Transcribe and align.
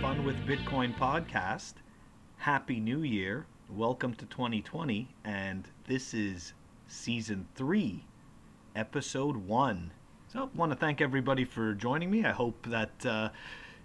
Fun 0.00 0.24
with 0.24 0.36
Bitcoin 0.46 0.96
podcast. 0.96 1.74
Happy 2.36 2.78
New 2.78 3.02
Year. 3.02 3.46
Welcome 3.68 4.14
to 4.14 4.26
2020. 4.26 5.08
And 5.24 5.66
this 5.88 6.14
is 6.14 6.52
season 6.86 7.48
three, 7.56 8.04
episode 8.76 9.36
one. 9.36 9.90
So 10.32 10.44
I 10.44 10.56
want 10.56 10.70
to 10.70 10.78
thank 10.78 11.00
everybody 11.00 11.44
for 11.44 11.74
joining 11.74 12.12
me. 12.12 12.24
I 12.24 12.30
hope 12.30 12.64
that 12.68 13.04
uh, 13.04 13.30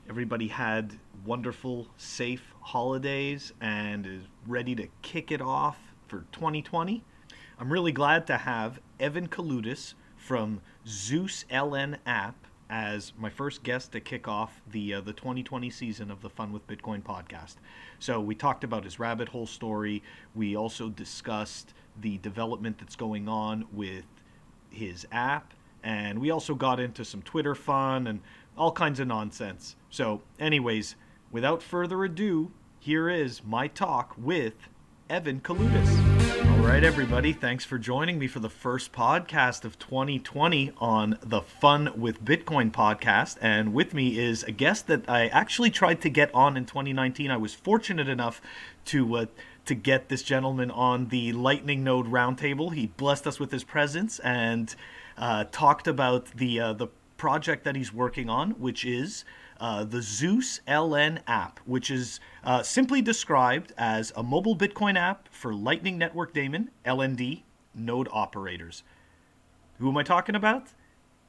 everybody 0.08 0.48
had 0.48 1.00
wonderful, 1.26 1.88
safe 1.98 2.54
holidays 2.62 3.52
and 3.60 4.06
is 4.06 4.24
ready 4.46 4.76
to 4.76 4.88
kick 5.02 5.32
it 5.32 5.42
off 5.42 5.80
for 6.08 6.26
2020. 6.32 7.04
I'm 7.58 7.74
really 7.74 7.92
glad 7.92 8.28
to 8.28 8.38
have 8.38 8.80
Evan 9.00 9.28
Kaldellis 9.28 9.96
from 10.16 10.62
Zeus 10.86 11.44
LN 11.50 11.98
app 12.06 12.43
as 12.74 13.14
my 13.20 13.30
first 13.30 13.62
guest 13.62 13.92
to 13.92 14.00
kick 14.00 14.28
off 14.28 14.60
the 14.72 14.96
uh, 14.96 15.02
the 15.02 15.14
2020 15.14 15.70
season 15.70 16.10
of 16.10 16.24
the 16.24 16.30
Fun 16.30 16.52
with 16.52 16.66
Bitcoin 16.66 17.04
podcast. 17.04 17.58
So 18.00 18.20
we 18.20 18.34
talked 18.34 18.64
about 18.64 18.84
his 18.84 18.98
rabbit 18.98 19.30
hole 19.30 19.46
story. 19.46 20.02
We 20.34 20.58
also 20.58 20.90
discussed 20.90 21.76
the 22.02 22.18
development 22.18 22.80
that's 22.80 22.96
going 22.96 23.30
on 23.30 23.66
with 23.72 24.06
his 24.72 25.06
app, 25.12 25.54
and 25.84 26.18
we 26.18 26.32
also 26.32 26.56
got 26.56 26.80
into 26.80 27.06
some 27.06 27.22
Twitter 27.22 27.54
fun 27.54 28.08
and 28.08 28.22
all 28.58 28.72
kinds 28.72 29.00
of 29.00 29.08
nonsense. 29.08 29.76
So, 29.92 30.24
anyways, 30.40 30.96
without 31.32 31.62
further 31.62 32.04
ado, 32.04 32.52
here 32.80 33.08
is 33.08 33.44
my 33.44 33.68
talk 33.68 34.16
with 34.18 34.56
Evan 35.12 35.42
Kaldellis. 35.42 36.03
All 36.64 36.70
right, 36.70 36.86
everybody, 36.86 37.34
thanks 37.34 37.66
for 37.66 37.78
joining 37.78 38.18
me 38.18 38.26
for 38.26 38.40
the 38.40 38.50
first 38.50 38.94
podcast 38.94 39.66
of 39.66 39.78
2020 39.80 40.72
on 40.78 41.20
the 41.22 41.42
Fun 41.42 41.92
with 41.98 42.24
Bitcoin 42.24 42.72
podcast. 42.72 43.38
And 43.42 43.74
with 43.74 43.94
me 43.94 44.18
is 44.18 44.44
a 44.44 44.54
guest 44.54 44.88
that 44.88 45.08
I 45.10 45.28
actually 45.28 45.72
tried 45.72 46.00
to 46.04 46.10
get 46.10 46.34
on 46.34 46.56
in 46.56 46.66
2019. 46.66 47.30
I 47.30 47.36
was 47.36 47.54
fortunate 47.54 48.08
enough 48.08 48.42
to. 48.86 49.16
Uh, 49.16 49.26
to 49.66 49.76
get 49.76 50.10
this 50.10 50.24
gentleman 50.24 50.70
on 50.72 51.08
the 51.08 51.32
Lightning 51.32 51.86
Node 51.86 52.08
Roundtable, 52.08 52.74
he 52.74 52.88
blessed 52.88 53.26
us 53.26 53.40
with 53.40 53.50
his 53.50 53.64
presence 53.64 54.20
and 54.20 54.76
uh, 55.18 55.46
talked 55.54 55.88
about 55.88 56.26
the 56.36 56.60
uh, 56.60 56.74
the 56.74 56.88
project 57.16 57.64
that 57.64 57.78
he's 57.78 57.94
working 57.94 58.30
on, 58.30 58.52
which 58.52 58.84
is 58.84 59.24
uh, 59.60 59.84
the 59.84 60.02
Zeus 60.02 60.60
LN 60.68 61.22
app, 61.28 61.60
which 61.66 61.90
is 61.90 62.20
uh, 62.44 62.64
simply 62.64 63.02
described 63.02 63.74
as 63.78 64.12
a 64.16 64.24
mobile 64.24 64.56
Bitcoin 64.56 64.98
app 64.98 65.28
for 65.32 65.54
Lightning 65.54 65.98
Network 65.98 66.34
Daemon 66.34 66.72
(LND) 66.86 67.44
node 67.76 68.08
operators. 68.12 68.84
Who 69.80 69.90
am 69.90 69.98
I 69.98 70.04
talking 70.04 70.36
about? 70.36 70.70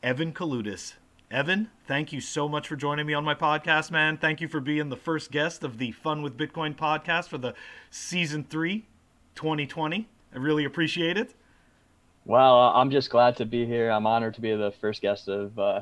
Evan 0.03 0.33
Kaldellis. 0.33 0.95
Evan, 1.31 1.71
thank 1.87 2.13
you 2.13 2.21
so 2.21 2.49
much 2.49 2.69
for 2.69 2.77
joining 2.77 3.07
me 3.07 3.15
on 3.15 3.25
my 3.25 3.35
podcast, 3.35 3.91
man. 3.91 4.19
Thank 4.19 4.41
you 4.41 4.47
for 4.47 4.61
being 4.61 4.89
the 4.89 4.97
first 4.97 5.31
guest 5.31 5.65
of 5.65 5.79
the 5.79 5.91
Fun 5.93 6.23
with 6.23 6.37
Bitcoin 6.37 6.77
podcast 6.77 7.29
for 7.29 7.39
the 7.39 7.55
season 7.91 8.45
three, 8.45 8.87
2020. 9.35 10.07
I 10.33 10.39
really 10.39 10.65
appreciate 10.65 11.17
it. 11.17 11.35
Well, 12.25 12.57
I'm 12.57 12.91
just 12.91 13.11
glad 13.11 13.37
to 13.39 13.45
be 13.45 13.67
here. 13.67 13.91
I'm 13.91 14.07
honored 14.07 14.35
to 14.35 14.41
be 14.41 14.55
the 14.55 14.73
first 14.81 15.03
guest 15.03 15.29
of 15.29 15.59
uh, 15.59 15.81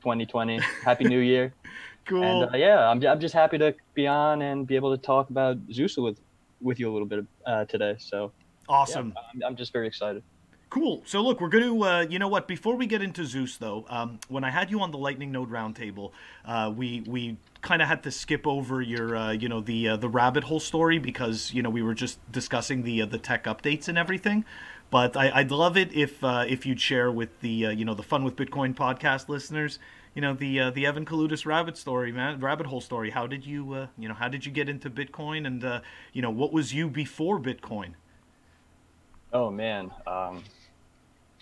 2020. 0.00 0.60
Happy 0.84 1.04
New 1.04 1.20
Year. 1.20 1.52
cool. 2.06 2.22
And 2.22 2.54
uh, 2.54 2.56
yeah, 2.56 2.88
I'm, 2.88 3.04
I'm 3.06 3.20
just 3.20 3.34
happy 3.34 3.58
to 3.58 3.74
be 3.94 4.06
on 4.06 4.42
and 4.42 4.66
be 4.66 4.76
able 4.76 4.96
to 4.96 5.02
talk 5.02 5.30
about 5.30 5.56
Zeus 5.72 5.96
with 5.96 6.18
with 6.60 6.80
you 6.80 6.90
a 6.90 6.92
little 6.92 7.06
bit 7.06 7.24
uh, 7.46 7.64
today. 7.66 7.96
So 7.98 8.32
awesome. 8.68 9.12
Yeah, 9.14 9.46
I'm, 9.46 9.50
I'm 9.50 9.56
just 9.56 9.72
very 9.72 9.86
excited. 9.86 10.22
Cool. 10.70 11.00
So 11.06 11.22
look, 11.22 11.40
we're 11.40 11.48
going 11.48 11.64
to, 11.64 11.82
uh, 11.82 12.00
you 12.10 12.18
know 12.18 12.28
what? 12.28 12.46
Before 12.46 12.76
we 12.76 12.86
get 12.86 13.00
into 13.00 13.24
Zeus, 13.24 13.56
though, 13.56 13.86
um, 13.88 14.20
when 14.28 14.44
I 14.44 14.50
had 14.50 14.70
you 14.70 14.80
on 14.82 14.90
the 14.90 14.98
Lightning 14.98 15.32
Node 15.32 15.50
Roundtable, 15.50 16.12
uh, 16.44 16.70
we 16.74 17.02
we 17.06 17.38
kind 17.62 17.80
of 17.80 17.88
had 17.88 18.02
to 18.02 18.10
skip 18.10 18.46
over 18.46 18.82
your, 18.82 19.16
uh, 19.16 19.32
you 19.32 19.48
know, 19.48 19.62
the 19.62 19.88
uh, 19.88 19.96
the 19.96 20.10
rabbit 20.10 20.44
hole 20.44 20.60
story 20.60 20.98
because 20.98 21.54
you 21.54 21.62
know 21.62 21.70
we 21.70 21.80
were 21.80 21.94
just 21.94 22.18
discussing 22.30 22.82
the 22.82 23.00
uh, 23.00 23.06
the 23.06 23.16
tech 23.16 23.44
updates 23.44 23.88
and 23.88 23.96
everything. 23.96 24.44
But 24.90 25.16
I, 25.16 25.42
would 25.42 25.50
love 25.50 25.76
it 25.76 25.92
if 25.92 26.24
uh, 26.24 26.44
if 26.48 26.64
you'd 26.64 26.80
share 26.80 27.10
with 27.12 27.40
the 27.40 27.50
you 27.50 27.84
know 27.84 27.94
the 27.94 28.02
Fun 28.02 28.24
with 28.24 28.36
Bitcoin 28.36 28.74
podcast 28.74 29.28
listeners, 29.28 29.78
you 30.14 30.22
know 30.22 30.34
the 30.34 30.70
the 30.70 30.86
Evan 30.86 31.04
Kaldellis 31.04 31.44
rabbit 31.44 31.76
story, 31.76 32.10
man, 32.10 32.40
rabbit 32.40 32.66
hole 32.66 32.80
story. 32.80 33.10
How 33.10 33.26
did 33.26 33.46
you 33.46 33.88
you 33.98 34.08
know 34.08 34.14
how 34.14 34.28
did 34.28 34.46
you 34.46 34.52
get 34.52 34.68
into 34.68 34.88
Bitcoin 34.88 35.46
and 35.46 35.82
you 36.12 36.22
know 36.22 36.30
what 36.30 36.52
was 36.52 36.72
you 36.72 36.88
before 36.88 37.38
Bitcoin? 37.38 37.94
Oh 39.32 39.50
man. 39.50 39.90
Um 40.06 40.42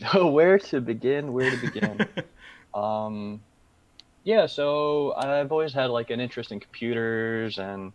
where 0.15 0.59
to 0.59 0.81
begin? 0.81 1.33
Where 1.33 1.51
to 1.51 1.57
begin? 1.57 2.07
um, 2.75 3.41
yeah, 4.25 4.47
so 4.47 5.15
I've 5.15 5.53
always 5.53 5.73
had 5.73 5.91
like 5.91 6.11
an 6.11 6.21
interest 6.21 6.53
in 6.53 6.61
computers, 6.61 7.59
and 7.59 7.93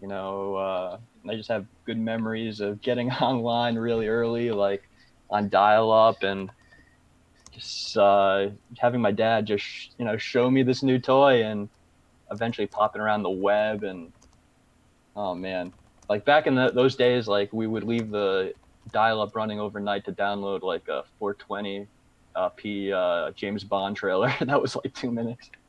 you 0.00 0.08
know, 0.08 0.56
uh, 0.56 0.98
I 1.28 1.34
just 1.34 1.48
have 1.48 1.66
good 1.84 1.98
memories 1.98 2.60
of 2.60 2.80
getting 2.82 3.10
online 3.20 3.76
really 3.76 4.08
early, 4.08 4.50
like 4.50 4.88
on 5.30 5.48
dial-up, 5.48 6.22
and 6.22 6.50
just 7.52 7.96
uh, 7.96 8.48
having 8.78 9.00
my 9.00 9.12
dad 9.12 9.46
just 9.46 9.94
you 9.98 10.04
know 10.04 10.16
show 10.16 10.50
me 10.50 10.62
this 10.62 10.82
new 10.82 10.98
toy, 10.98 11.44
and 11.44 11.68
eventually 12.30 12.66
popping 12.66 13.00
around 13.00 13.22
the 13.22 13.30
web, 13.30 13.84
and 13.84 14.12
oh 15.16 15.34
man, 15.34 15.72
like 16.08 16.24
back 16.24 16.46
in 16.46 16.54
the, 16.54 16.70
those 16.70 16.96
days, 16.96 17.28
like 17.28 17.52
we 17.52 17.66
would 17.66 17.84
leave 17.84 18.10
the 18.10 18.52
dial-up 18.90 19.36
running 19.36 19.60
overnight 19.60 20.04
to 20.04 20.12
download 20.12 20.62
like 20.62 20.88
a 20.88 21.04
420 21.18 21.86
uh, 22.34 22.48
p 22.50 22.92
uh, 22.92 23.30
James 23.32 23.64
Bond 23.64 23.96
trailer. 23.96 24.32
that 24.40 24.60
was 24.60 24.76
like 24.76 24.94
two 24.94 25.10
minutes. 25.10 25.50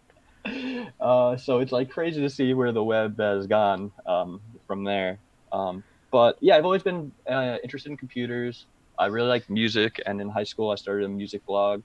Uh, 1.00 1.38
so 1.38 1.60
it's 1.60 1.72
like 1.72 1.90
crazy 1.90 2.20
to 2.20 2.30
see 2.30 2.54
where 2.54 2.74
the 2.74 2.84
web 2.84 3.18
has 3.18 3.48
gone 3.48 3.90
um, 4.06 4.42
from 4.68 4.84
there. 4.84 5.18
Um, 5.54 5.84
but 6.12 6.38
yeah, 6.42 6.58
I've 6.58 6.66
always 6.66 6.84
been 6.84 7.12
uh, 7.30 7.58
interested 7.64 7.90
in 7.92 7.98
computers. 7.98 8.66
I 9.00 9.06
really 9.06 9.30
like 9.30 9.50
music, 9.50 10.02
and 10.06 10.20
in 10.20 10.30
high 10.30 10.44
school 10.44 10.70
I 10.70 10.76
started 10.76 11.06
a 11.06 11.10
music 11.10 11.46
blog. 11.46 11.82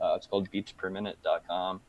Uh, 0.00 0.14
it's 0.16 0.26
called 0.26 0.48
beatsperminute.com. 0.52 1.80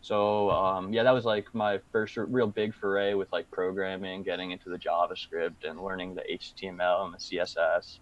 So 0.00 0.50
um, 0.50 0.92
yeah, 0.92 1.04
that 1.04 1.12
was 1.12 1.24
like 1.24 1.54
my 1.54 1.78
first 1.92 2.16
real 2.16 2.48
big 2.48 2.74
foray 2.74 3.14
with 3.14 3.30
like 3.32 3.48
programming, 3.50 4.24
getting 4.24 4.50
into 4.50 4.68
the 4.68 4.78
JavaScript 4.78 5.64
and 5.64 5.80
learning 5.80 6.14
the 6.14 6.22
HTML 6.22 7.04
and 7.04 7.14
the 7.14 7.18
CSS. 7.18 7.98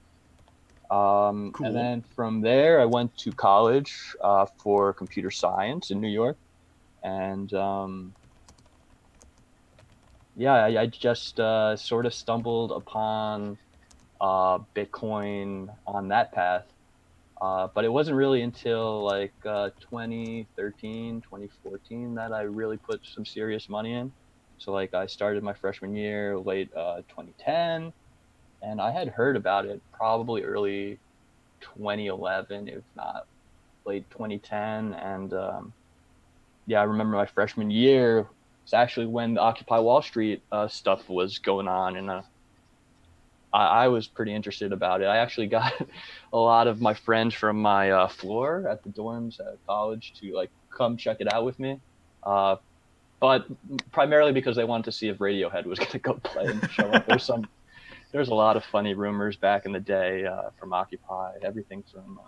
Um, 0.91 1.52
cool. 1.52 1.66
And 1.66 1.76
then 1.76 2.02
from 2.16 2.41
there, 2.41 2.81
I 2.81 2.87
went 2.87 3.16
to 3.19 3.31
college 3.32 4.16
uh, 4.22 4.47
for 4.47 4.92
computer 4.92 5.31
science 5.31 5.91
in 5.91 6.00
New 6.00 6.08
York. 6.08 6.37
And 7.04 7.52
um, 7.54 8.14
yeah, 10.41 10.55
I, 10.55 10.83
I 10.83 10.87
just 10.87 11.39
uh, 11.39 11.77
sort 11.77 12.06
of 12.06 12.15
stumbled 12.15 12.73
upon 12.73 13.59
uh, 14.23 14.59
Bitcoin 14.75 15.69
on 15.87 16.09
that 16.09 16.33
path. 16.33 16.65
Uh, 17.43 17.69
but 17.75 17.84
it 17.84 17.93
wasn't 17.93 18.17
really 18.17 18.41
until 18.41 19.05
like 19.05 19.34
uh, 19.47 19.69
2013, 19.81 21.21
2014 21.21 22.15
that 22.15 22.33
I 22.33 22.43
really 22.43 22.79
put 22.79 23.00
some 23.05 23.27
serious 23.27 23.69
money 23.69 23.93
in. 23.95 24.12
So 24.56 24.73
like 24.73 24.95
I 24.95 25.06
started 25.06 25.43
my 25.43 25.53
freshman 25.53 25.95
year, 25.95 26.39
late 26.39 26.71
uh, 26.75 27.03
2010 27.09 27.93
and 28.62 28.81
I 28.81 28.93
had 28.93 29.09
heard 29.09 29.37
about 29.37 29.67
it 29.67 29.83
probably 29.93 30.43
early 30.43 31.00
2011, 31.61 32.69
if 32.69 32.84
not 32.97 33.25
late 33.84 34.09
2010. 34.11 34.95
And 34.95 35.34
um, 35.34 35.75
yeah, 36.67 36.81
I 36.81 36.84
remember 36.84 37.17
my 37.17 37.27
freshman 37.27 37.71
year 37.71 38.27
was 38.70 38.75
actually 38.78 39.06
when 39.06 39.34
the 39.34 39.41
Occupy 39.41 39.81
Wall 39.81 40.00
Street 40.00 40.42
uh, 40.53 40.69
stuff 40.69 41.08
was 41.08 41.38
going 41.38 41.66
on, 41.66 41.97
and 41.97 42.08
uh, 42.08 42.22
I, 43.53 43.84
I, 43.84 43.88
was 43.88 44.06
pretty 44.06 44.32
interested 44.32 44.72
about 44.72 45.02
it. 45.02 45.06
I 45.06 45.17
actually 45.17 45.46
got 45.58 45.72
a 46.32 46.38
lot 46.38 46.69
of 46.69 46.81
my 46.81 46.94
friends 46.94 47.34
from 47.34 47.61
my 47.61 47.90
uh, 47.90 48.08
floor 48.08 48.69
at 48.69 48.84
the 48.84 48.90
dorms 48.90 49.40
at 49.40 49.58
college 49.67 50.14
to 50.20 50.32
like 50.34 50.50
come 50.70 50.96
check 50.96 51.17
it 51.20 51.32
out 51.32 51.44
with 51.44 51.58
me. 51.58 51.81
Uh, 52.22 52.56
but 53.19 53.46
primarily 53.90 54.32
because 54.32 54.56
they 54.56 54.64
wanted 54.64 54.84
to 54.84 54.93
see 54.93 55.08
if 55.08 55.19
Radiohead 55.19 55.66
was 55.66 55.78
going 55.81 55.90
to 55.90 55.99
go 55.99 56.14
play 56.14 56.46
and 56.46 56.70
show 56.70 56.88
up. 56.90 57.06
There's 57.06 57.25
some 57.25 57.49
there's 58.12 58.28
a 58.28 58.34
lot 58.34 58.56
of 58.56 58.64
funny 58.64 58.94
rumors 58.94 59.37
back 59.37 59.66
in 59.66 59.73
the 59.73 59.81
day 59.81 60.26
uh, 60.26 60.50
from 60.58 60.73
Occupy. 60.73 61.38
Everything 61.43 61.84
from 61.93 62.20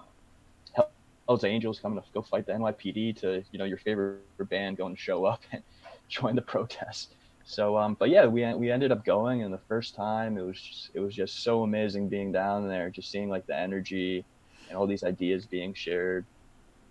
uh, 0.76 0.82
Hell's 1.26 1.44
Angels 1.44 1.78
coming 1.80 2.00
to 2.00 2.04
go 2.12 2.22
fight 2.22 2.46
the 2.46 2.52
NYPD 2.52 3.16
to 3.20 3.44
you 3.52 3.58
know 3.58 3.64
your 3.64 3.78
favorite 3.78 4.20
band 4.50 4.76
going 4.76 4.96
to 4.96 5.00
show 5.00 5.24
up 5.24 5.40
join 6.12 6.36
the 6.36 6.42
protest. 6.54 7.14
So, 7.44 7.76
um, 7.76 7.96
but 7.98 8.08
yeah, 8.08 8.26
we 8.26 8.54
we 8.54 8.70
ended 8.70 8.92
up 8.92 9.04
going, 9.04 9.42
and 9.42 9.52
the 9.52 9.60
first 9.68 9.96
time 9.96 10.38
it 10.38 10.42
was 10.42 10.60
just, 10.60 10.90
it 10.94 11.00
was 11.00 11.14
just 11.14 11.42
so 11.42 11.62
amazing 11.62 12.08
being 12.08 12.30
down 12.30 12.68
there, 12.68 12.88
just 12.88 13.10
seeing 13.10 13.28
like 13.28 13.46
the 13.46 13.56
energy 13.56 14.24
and 14.68 14.78
all 14.78 14.86
these 14.86 15.02
ideas 15.02 15.44
being 15.44 15.74
shared, 15.74 16.24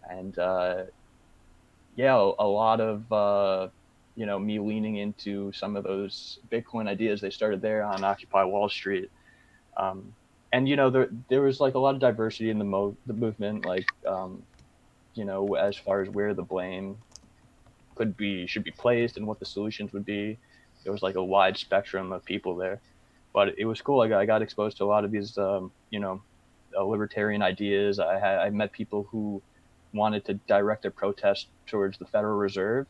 and 0.09 0.38
uh, 0.38 0.83
yeah, 1.95 2.15
a, 2.15 2.45
lot 2.45 2.81
of 2.81 3.12
uh, 3.13 3.69
you 4.15 4.25
know 4.25 4.38
me 4.38 4.59
leaning 4.59 4.97
into 4.97 5.53
some 5.53 5.77
of 5.77 5.85
those 5.85 6.39
Bitcoin 6.51 6.88
ideas 6.88 7.21
they 7.21 7.29
started 7.29 7.62
there 7.62 7.83
on 7.83 8.03
Occupy 8.03 8.44
Wall 8.44 8.68
Street. 8.68 9.09
Um, 9.77 10.13
and 10.51 10.68
you 10.68 10.75
know 10.75 10.89
there 10.89 11.07
there 11.29 11.41
was 11.41 11.62
like 11.62 11.75
a 11.75 11.79
lot 11.79 11.95
of 11.95 12.01
diversity 12.01 12.50
in 12.50 12.59
the 12.59 12.65
mo 12.65 12.95
the 13.06 13.13
movement, 13.13 13.65
like 13.65 13.88
um, 14.06 14.44
you 15.13 15.23
know 15.23 15.56
as 15.56 15.77
far 15.77 16.01
as 16.01 16.09
where 16.09 16.33
the 16.33 16.44
blame 16.44 16.97
could 18.01 18.18
be 18.18 18.48
should 18.48 18.63
be 18.63 18.71
placed 18.71 19.18
and 19.18 19.27
what 19.27 19.39
the 19.39 19.45
solutions 19.45 19.94
would 19.94 20.06
be. 20.06 20.36
there 20.83 20.92
was 20.92 21.03
like 21.03 21.13
a 21.13 21.24
wide 21.24 21.56
spectrum 21.56 22.12
of 22.12 22.25
people 22.25 22.56
there. 22.56 22.81
But 23.31 23.59
it 23.59 23.65
was 23.65 23.80
cool. 23.80 24.01
I 24.01 24.07
got, 24.07 24.19
I 24.19 24.25
got 24.25 24.42
exposed 24.42 24.77
to 24.77 24.83
a 24.86 24.89
lot 24.94 25.06
of 25.06 25.12
these, 25.12 25.38
um, 25.38 25.71
you 25.92 26.00
know, 26.00 26.19
uh, 26.75 26.83
libertarian 26.83 27.44
ideas. 27.44 28.00
I 28.00 28.18
had 28.18 28.39
I 28.39 28.50
met 28.50 28.71
people 28.71 29.07
who 29.12 29.39
wanted 29.94 30.25
to 30.25 30.33
direct 30.56 30.81
their 30.81 30.95
protest 31.03 31.48
towards 31.68 32.00
the 32.00 32.06
Federal 32.06 32.38
Reserve 32.38 32.88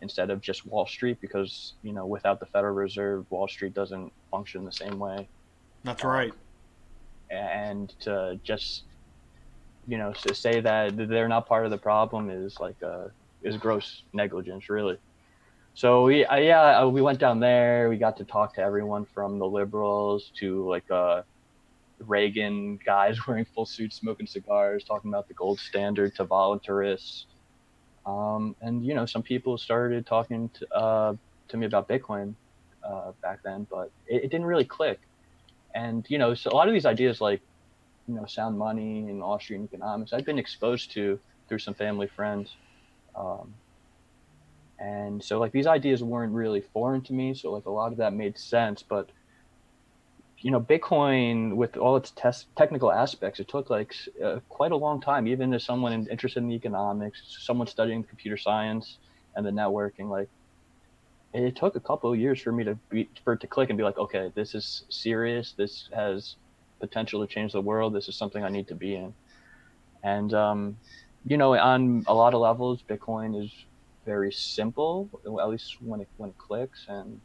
instead 0.00 0.30
of 0.30 0.40
just 0.40 0.64
Wall 0.66 0.86
Street 0.86 1.20
because 1.20 1.74
you 1.82 1.92
know 1.92 2.06
without 2.06 2.38
the 2.38 2.46
Federal 2.46 2.74
Reserve, 2.74 3.26
Wall 3.30 3.48
Street 3.48 3.74
doesn't 3.74 4.12
function 4.30 4.64
the 4.64 4.76
same 4.84 5.00
way. 5.00 5.26
That's 5.82 6.04
right. 6.04 6.30
Um, 6.30 7.36
and 7.36 7.88
to 8.04 8.38
just 8.44 8.84
you 9.88 9.98
know 9.98 10.12
to 10.12 10.32
say 10.32 10.60
that 10.60 10.96
they're 10.96 11.32
not 11.36 11.48
part 11.48 11.64
of 11.64 11.72
the 11.72 11.82
problem 11.90 12.30
is 12.30 12.60
like 12.60 12.80
a 12.82 13.10
is 13.44 13.56
gross 13.56 14.02
negligence, 14.12 14.68
really. 14.68 14.98
So 15.74 16.04
we 16.04 16.24
yeah 16.24 16.84
we 16.86 17.02
went 17.02 17.18
down 17.18 17.40
there. 17.40 17.88
We 17.88 17.96
got 17.96 18.16
to 18.18 18.24
talk 18.24 18.54
to 18.54 18.62
everyone 18.62 19.04
from 19.04 19.38
the 19.38 19.46
liberals 19.46 20.30
to 20.40 20.68
like 20.68 20.88
uh, 20.90 21.22
Reagan 22.00 22.78
guys 22.84 23.18
wearing 23.26 23.44
full 23.44 23.66
suits, 23.66 23.96
smoking 23.96 24.26
cigars, 24.26 24.84
talking 24.84 25.10
about 25.10 25.28
the 25.28 25.34
gold 25.34 25.58
standard 25.58 26.14
to 26.16 26.24
voluntarists. 26.24 27.24
Um, 28.06 28.54
and 28.60 28.84
you 28.84 28.94
know, 28.94 29.06
some 29.06 29.22
people 29.22 29.56
started 29.56 30.06
talking 30.06 30.50
to, 30.50 30.74
uh, 30.74 31.14
to 31.48 31.56
me 31.56 31.66
about 31.66 31.88
Bitcoin 31.88 32.34
uh, 32.84 33.12
back 33.22 33.42
then, 33.42 33.66
but 33.70 33.90
it, 34.06 34.24
it, 34.24 34.30
didn't 34.30 34.44
really 34.44 34.64
click. 34.64 35.00
And 35.74 36.04
you 36.08 36.18
know, 36.18 36.34
so 36.34 36.50
a 36.50 36.54
lot 36.54 36.68
of 36.68 36.74
these 36.74 36.86
ideas 36.86 37.20
like 37.20 37.40
you 38.06 38.14
know 38.14 38.26
sound 38.26 38.58
money 38.58 39.08
and 39.08 39.22
Austrian 39.22 39.64
economics, 39.64 40.12
I've 40.12 40.26
been 40.26 40.38
exposed 40.38 40.92
to 40.92 41.18
through 41.48 41.60
some 41.60 41.74
family 41.74 42.06
friends. 42.06 42.56
Um, 43.16 43.54
and 44.78 45.22
so 45.22 45.38
like 45.38 45.52
these 45.52 45.66
ideas 45.66 46.02
weren't 46.02 46.32
really 46.32 46.60
foreign 46.60 47.00
to 47.00 47.12
me 47.12 47.32
so 47.34 47.52
like 47.52 47.66
a 47.66 47.70
lot 47.70 47.92
of 47.92 47.98
that 47.98 48.12
made 48.12 48.36
sense 48.36 48.82
but 48.82 49.08
you 50.40 50.50
know 50.50 50.60
bitcoin 50.60 51.54
with 51.54 51.76
all 51.76 51.96
its 51.96 52.12
test 52.16 52.46
technical 52.56 52.92
aspects 52.92 53.38
it 53.38 53.48
took 53.48 53.70
like 53.70 53.94
uh, 54.22 54.40
quite 54.48 54.72
a 54.72 54.76
long 54.76 55.00
time 55.00 55.26
even 55.26 55.54
as 55.54 55.64
someone 55.64 56.06
interested 56.10 56.42
in 56.42 56.50
economics 56.50 57.22
someone 57.40 57.66
studying 57.66 58.02
computer 58.02 58.36
science 58.36 58.98
and 59.36 59.46
the 59.46 59.50
networking 59.50 60.08
like 60.08 60.28
it 61.32 61.56
took 61.56 61.76
a 61.76 61.80
couple 61.80 62.12
of 62.12 62.18
years 62.18 62.40
for 62.40 62.52
me 62.52 62.64
to 62.64 62.76
be 62.90 63.08
for 63.22 63.34
it 63.34 63.40
to 63.40 63.46
click 63.46 63.70
and 63.70 63.78
be 63.78 63.84
like 63.84 63.96
okay 63.96 64.32
this 64.34 64.54
is 64.54 64.84
serious 64.88 65.54
this 65.56 65.88
has 65.94 66.36
potential 66.80 67.24
to 67.24 67.32
change 67.32 67.52
the 67.52 67.60
world 67.60 67.94
this 67.94 68.08
is 68.08 68.16
something 68.16 68.42
i 68.44 68.48
need 68.48 68.68
to 68.68 68.74
be 68.74 68.96
in. 68.96 69.14
And 70.04 70.34
um, 70.34 70.76
you 71.26 71.36
know 71.36 71.56
on 71.56 72.04
a 72.06 72.14
lot 72.14 72.34
of 72.34 72.40
levels 72.40 72.82
bitcoin 72.88 73.42
is 73.42 73.50
very 74.04 74.32
simple, 74.32 75.08
at 75.40 75.48
least 75.48 75.76
when 75.80 76.00
it 76.00 76.08
when 76.16 76.30
it 76.30 76.38
clicks. 76.38 76.86
And 76.88 77.20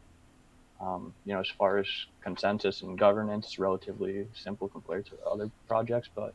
um, 0.80 1.12
you 1.24 1.34
know, 1.34 1.40
as 1.40 1.48
far 1.48 1.78
as 1.78 1.86
consensus 2.22 2.82
and 2.82 2.98
governance, 2.98 3.46
it's 3.46 3.58
relatively 3.58 4.26
simple 4.34 4.68
compared 4.68 5.06
to 5.06 5.12
other 5.30 5.50
projects. 5.68 6.08
But 6.14 6.34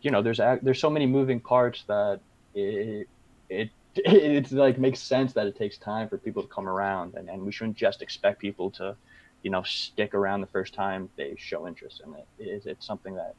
you 0.00 0.10
know, 0.10 0.22
there's 0.22 0.38
there's 0.62 0.80
so 0.80 0.90
many 0.90 1.06
moving 1.06 1.40
parts 1.40 1.84
that 1.88 2.20
it 2.54 3.08
it 3.48 3.70
it's 3.96 4.52
like 4.52 4.78
makes 4.78 5.00
sense 5.00 5.32
that 5.34 5.46
it 5.46 5.56
takes 5.56 5.76
time 5.76 6.08
for 6.08 6.18
people 6.18 6.42
to 6.42 6.48
come 6.48 6.68
around, 6.68 7.14
and, 7.14 7.28
and 7.28 7.42
we 7.42 7.52
shouldn't 7.52 7.76
just 7.76 8.00
expect 8.00 8.40
people 8.40 8.70
to, 8.70 8.96
you 9.42 9.50
know, 9.50 9.62
stick 9.62 10.14
around 10.14 10.40
the 10.40 10.46
first 10.46 10.72
time 10.72 11.10
they 11.16 11.34
show 11.36 11.66
interest 11.66 12.00
in 12.06 12.14
it. 12.14 12.26
It, 12.38 12.62
it's 12.66 12.86
something 12.86 13.14
that, 13.16 13.34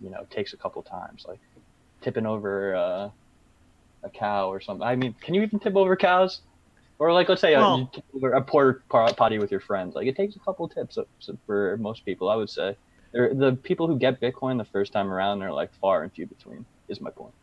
you 0.00 0.10
know, 0.10 0.26
takes 0.30 0.54
a 0.54 0.56
couple 0.56 0.82
times, 0.82 1.26
like 1.28 1.40
tipping 2.00 2.26
over 2.26 2.74
uh, 2.74 3.10
a 4.02 4.10
cow 4.10 4.48
or 4.50 4.60
something. 4.60 4.86
I 4.86 4.96
mean, 4.96 5.14
can 5.20 5.34
you 5.34 5.42
even 5.42 5.58
tip 5.58 5.76
over 5.76 5.96
cows? 5.96 6.40
Or 6.98 7.12
like, 7.12 7.28
let's 7.28 7.42
say 7.42 7.54
well, 7.54 7.90
a, 8.22 8.38
a 8.38 8.40
porter 8.40 8.82
potty 8.88 9.38
with 9.38 9.50
your 9.50 9.60
friends. 9.60 9.94
Like, 9.94 10.06
it 10.06 10.16
takes 10.16 10.34
a 10.34 10.38
couple 10.38 10.66
tips 10.68 10.98
for 11.44 11.76
most 11.78 12.04
people. 12.06 12.30
I 12.30 12.36
would 12.36 12.48
say, 12.48 12.76
They're, 13.12 13.34
the 13.34 13.52
people 13.52 13.86
who 13.86 13.98
get 13.98 14.20
Bitcoin 14.20 14.56
the 14.56 14.64
first 14.64 14.92
time 14.92 15.12
around, 15.12 15.40
they're 15.40 15.52
like 15.52 15.74
far 15.74 16.02
and 16.02 16.12
few 16.12 16.26
between. 16.26 16.64
Is 16.88 17.00
my 17.00 17.10
point. 17.10 17.34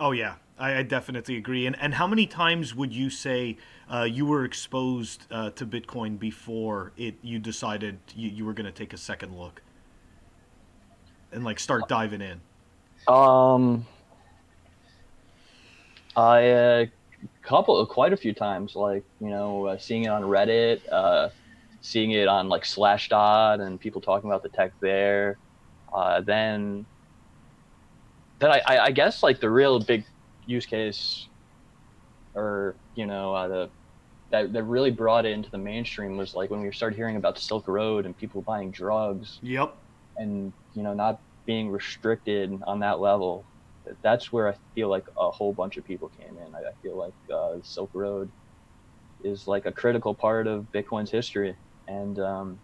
Oh 0.00 0.12
yeah, 0.12 0.36
I, 0.58 0.78
I 0.78 0.82
definitely 0.82 1.36
agree. 1.36 1.66
And 1.66 1.76
and 1.78 1.94
how 1.94 2.06
many 2.06 2.26
times 2.26 2.74
would 2.74 2.94
you 2.94 3.10
say 3.10 3.58
uh, 3.92 4.04
you 4.04 4.24
were 4.24 4.44
exposed 4.44 5.26
uh, 5.30 5.50
to 5.50 5.66
Bitcoin 5.66 6.18
before 6.18 6.92
it 6.96 7.16
you 7.22 7.38
decided 7.38 7.98
you, 8.16 8.30
you 8.30 8.44
were 8.44 8.54
going 8.54 8.66
to 8.66 8.72
take 8.72 8.92
a 8.92 8.96
second 8.96 9.38
look 9.38 9.60
and 11.30 11.44
like 11.44 11.60
start 11.60 11.88
diving 11.88 12.22
in? 12.22 12.40
Um, 13.08 13.86
I 16.14 16.40
a 16.40 16.82
uh, 16.82 16.86
couple, 17.42 17.84
quite 17.86 18.12
a 18.12 18.16
few 18.16 18.34
times, 18.34 18.76
like 18.76 19.02
you 19.20 19.30
know, 19.30 19.66
uh, 19.66 19.78
seeing 19.78 20.04
it 20.04 20.08
on 20.08 20.22
Reddit, 20.22 20.80
uh, 20.92 21.30
seeing 21.80 22.10
it 22.10 22.28
on 22.28 22.48
like 22.48 22.64
Slashdot, 22.64 23.60
and 23.60 23.80
people 23.80 24.00
talking 24.00 24.28
about 24.28 24.42
the 24.42 24.50
tech 24.50 24.72
there. 24.80 25.38
Uh, 25.92 26.20
then, 26.20 26.84
then 28.40 28.50
I, 28.50 28.60
I, 28.66 28.78
I, 28.84 28.90
guess 28.90 29.22
like 29.22 29.40
the 29.40 29.48
real 29.48 29.80
big 29.80 30.04
use 30.44 30.66
case, 30.66 31.28
or 32.34 32.74
you 32.94 33.06
know, 33.06 33.34
uh, 33.34 33.48
the 33.48 33.70
that 34.30 34.52
that 34.52 34.64
really 34.64 34.90
brought 34.90 35.24
it 35.24 35.32
into 35.32 35.50
the 35.50 35.56
mainstream 35.56 36.18
was 36.18 36.34
like 36.34 36.50
when 36.50 36.60
we 36.60 36.70
started 36.72 36.94
hearing 36.94 37.16
about 37.16 37.36
the 37.36 37.40
Silk 37.40 37.66
Road 37.68 38.04
and 38.04 38.14
people 38.14 38.42
buying 38.42 38.70
drugs. 38.70 39.38
Yep. 39.42 39.74
And 40.18 40.52
you 40.74 40.82
know, 40.82 40.92
not 40.92 41.20
being 41.48 41.70
restricted 41.70 42.60
on 42.66 42.78
that 42.78 43.00
level 43.00 43.44
that's 44.02 44.32
where 44.32 44.48
I 44.48 44.54
feel 44.74 44.88
like 44.88 45.04
a 45.16 45.30
whole 45.30 45.52
bunch 45.52 45.76
of 45.76 45.84
people 45.84 46.10
came 46.20 46.36
in. 46.36 46.54
I, 46.54 46.58
I 46.58 46.72
feel 46.82 46.96
like 46.96 47.14
uh, 47.32 47.54
Silk 47.62 47.90
Road 47.94 48.30
is 49.24 49.46
like 49.48 49.66
a 49.66 49.72
critical 49.72 50.14
part 50.14 50.46
of 50.46 50.66
Bitcoin's 50.72 51.10
history, 51.10 51.56
and 51.86 52.18
um, 52.18 52.58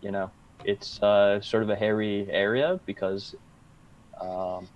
you 0.00 0.10
know, 0.10 0.30
it's 0.64 1.02
uh, 1.02 1.40
sort 1.40 1.62
of 1.62 1.70
a 1.70 1.76
hairy 1.76 2.26
area 2.30 2.80
because 2.86 3.34
um, 4.20 4.68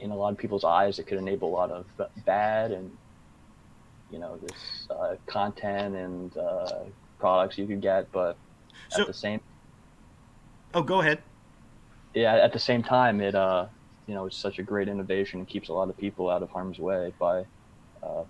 in 0.00 0.10
a 0.10 0.16
lot 0.16 0.32
of 0.32 0.38
people's 0.38 0.64
eyes, 0.64 0.98
it 0.98 1.06
could 1.06 1.18
enable 1.18 1.48
a 1.48 1.54
lot 1.54 1.70
of 1.70 1.86
bad 2.24 2.72
and 2.72 2.90
you 4.10 4.18
know 4.18 4.38
this 4.42 4.88
uh, 4.90 5.14
content 5.26 5.94
and 5.94 6.36
uh, 6.36 6.84
products 7.18 7.58
you 7.58 7.66
could 7.66 7.80
get, 7.80 8.10
but 8.12 8.36
so, 8.90 9.02
at 9.02 9.06
the 9.06 9.14
same. 9.14 9.37
Oh, 10.78 10.82
go 10.82 11.00
ahead 11.00 11.22
yeah, 12.14 12.36
at 12.36 12.52
the 12.52 12.58
same 12.58 12.82
time, 12.82 13.20
it 13.20 13.34
uh, 13.34 13.66
you 14.06 14.14
know, 14.14 14.26
it's 14.26 14.36
such 14.36 14.58
a 14.58 14.62
great 14.62 14.88
innovation. 14.88 15.40
It 15.42 15.48
keeps 15.48 15.68
a 15.68 15.72
lot 15.72 15.88
of 15.88 15.96
people 15.96 16.30
out 16.30 16.42
of 16.42 16.50
harm's 16.50 16.78
way 16.78 17.12
by, 17.18 17.44
uh, 18.02 18.24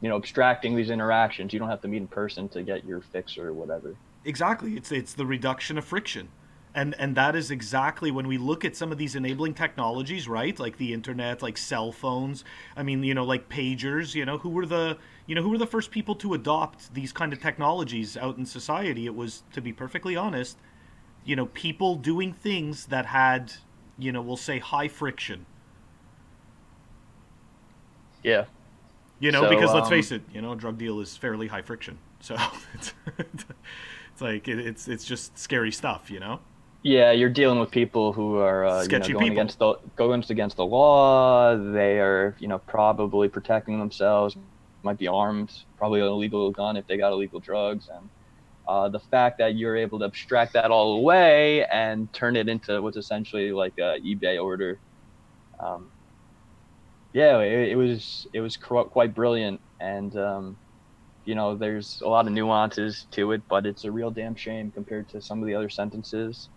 you 0.00 0.08
know, 0.08 0.16
abstracting 0.16 0.76
these 0.76 0.90
interactions. 0.90 1.52
You 1.52 1.58
don't 1.58 1.70
have 1.70 1.80
to 1.82 1.88
meet 1.88 1.98
in 1.98 2.08
person 2.08 2.48
to 2.50 2.62
get 2.62 2.84
your 2.84 3.00
fix 3.00 3.38
or 3.38 3.52
whatever. 3.52 3.96
Exactly. 4.24 4.76
It's 4.76 4.92
it's 4.92 5.14
the 5.14 5.26
reduction 5.26 5.78
of 5.78 5.84
friction. 5.84 6.28
And, 6.74 6.94
and 6.98 7.16
that 7.16 7.34
is 7.34 7.50
exactly 7.50 8.10
when 8.10 8.28
we 8.28 8.38
look 8.38 8.64
at 8.64 8.76
some 8.76 8.92
of 8.92 8.98
these 8.98 9.16
enabling 9.16 9.54
technologies, 9.54 10.28
right? 10.28 10.56
Like 10.60 10.76
the 10.76 10.92
internet, 10.92 11.42
like 11.42 11.56
cell 11.56 11.90
phones. 11.90 12.44
I 12.76 12.82
mean, 12.84 13.02
you 13.02 13.14
know, 13.14 13.24
like 13.24 13.48
pagers. 13.48 14.14
You 14.14 14.26
know, 14.26 14.38
who 14.38 14.50
were 14.50 14.66
the 14.66 14.98
you 15.26 15.34
know 15.34 15.42
who 15.42 15.48
were 15.48 15.58
the 15.58 15.66
first 15.66 15.90
people 15.90 16.14
to 16.16 16.34
adopt 16.34 16.94
these 16.94 17.12
kind 17.12 17.32
of 17.32 17.40
technologies 17.40 18.16
out 18.16 18.36
in 18.36 18.46
society? 18.46 19.06
It 19.06 19.16
was, 19.16 19.42
to 19.54 19.60
be 19.60 19.72
perfectly 19.72 20.14
honest, 20.14 20.58
you 21.24 21.36
know, 21.36 21.46
people 21.46 21.96
doing 21.96 22.32
things 22.32 22.86
that 22.86 23.06
had, 23.06 23.52
you 23.98 24.12
know, 24.12 24.22
we'll 24.22 24.36
say 24.36 24.58
high 24.58 24.88
friction. 24.88 25.46
Yeah. 28.22 28.44
You 29.20 29.32
know, 29.32 29.42
so, 29.42 29.48
because 29.48 29.74
let's 29.74 29.86
um, 29.86 29.90
face 29.90 30.12
it, 30.12 30.22
you 30.32 30.40
know, 30.40 30.52
a 30.52 30.56
drug 30.56 30.78
deal 30.78 31.00
is 31.00 31.16
fairly 31.16 31.48
high 31.48 31.62
friction. 31.62 31.98
So 32.20 32.36
it's, 32.74 32.94
it's 33.18 34.20
like 34.20 34.48
it, 34.48 34.58
it's 34.58 34.88
it's 34.88 35.04
just 35.04 35.36
scary 35.38 35.72
stuff, 35.72 36.10
you 36.10 36.20
know. 36.20 36.40
Yeah, 36.82 37.10
you're 37.10 37.28
dealing 37.28 37.58
with 37.58 37.70
people 37.70 38.12
who 38.12 38.36
are 38.36 38.64
uh, 38.64 38.82
you 38.82 38.88
know, 38.88 38.98
going 39.00 39.02
people. 39.02 39.30
against 39.30 39.58
the 39.58 39.74
going 39.96 40.24
against 40.28 40.56
the 40.56 40.64
law. 40.64 41.56
They 41.56 41.98
are, 41.98 42.36
you 42.38 42.48
know, 42.48 42.58
probably 42.58 43.28
protecting 43.28 43.78
themselves. 43.78 44.36
Might 44.84 44.98
be 44.98 45.08
armed, 45.08 45.52
probably 45.76 46.00
an 46.00 46.06
illegal 46.06 46.50
gun 46.52 46.76
if 46.76 46.86
they 46.86 46.96
got 46.96 47.12
illegal 47.12 47.40
drugs, 47.40 47.88
and 47.92 48.08
uh, 48.68 48.86
the 48.86 49.00
fact 49.00 49.38
that 49.38 49.56
you're 49.56 49.76
able 49.76 49.98
to 49.98 50.04
abstract 50.04 50.52
that 50.52 50.70
all 50.70 50.98
away 50.98 51.64
and 51.66 52.12
turn 52.12 52.36
it 52.36 52.48
into 52.50 52.80
what's 52.82 52.98
essentially 52.98 53.50
like 53.50 53.72
a 53.78 53.98
eBay 54.00 54.40
order. 54.40 54.78
Um, 55.58 55.90
yeah, 57.14 57.38
it, 57.38 57.70
it, 57.70 57.76
was 57.76 58.26
it 58.34 58.40
was 58.42 58.58
quite 58.58 59.14
brilliant, 59.14 59.60
and 59.80 60.14
um, 60.18 60.56
you 61.24 61.34
know, 61.34 61.56
there's 61.56 62.02
a 62.02 62.08
lot 62.08 62.26
of 62.26 62.32
nuances 62.34 63.06
to 63.12 63.32
it, 63.32 63.40
but 63.48 63.64
it's 63.64 63.84
a 63.84 63.90
real 63.90 64.10
damn 64.10 64.34
shame 64.34 64.70
compared 64.70 65.08
to 65.08 65.22
some 65.22 65.40
of 65.40 65.46
the 65.46 65.54
other 65.54 65.70
sentences 65.70 66.50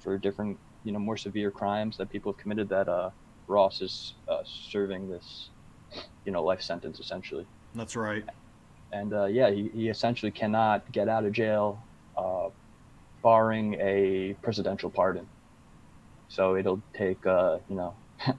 for 0.00 0.18
different, 0.18 0.58
you 0.84 0.92
know, 0.92 0.98
more 0.98 1.16
severe 1.16 1.50
crimes 1.50 1.96
that 1.96 2.10
people 2.10 2.32
have 2.32 2.38
committed. 2.38 2.68
That 2.68 2.90
uh, 2.90 3.08
Ross 3.46 3.80
is 3.80 4.12
uh, 4.28 4.42
serving 4.44 5.08
this, 5.08 5.48
you 6.26 6.32
know, 6.32 6.44
life 6.44 6.60
sentence 6.60 7.00
essentially. 7.00 7.46
That's 7.74 7.96
right 7.96 8.24
and 8.92 9.12
uh, 9.12 9.26
yeah, 9.26 9.50
he, 9.50 9.70
he 9.74 9.88
essentially 9.88 10.30
cannot 10.30 10.90
get 10.92 11.08
out 11.08 11.24
of 11.24 11.32
jail, 11.32 11.82
uh, 12.16 12.48
barring 13.22 13.74
a 13.74 14.34
presidential 14.42 14.90
pardon. 14.90 15.26
So 16.28 16.56
it'll 16.56 16.82
take 16.94 17.24
uh, 17.26 17.58
you 17.68 17.76
know 17.76 17.94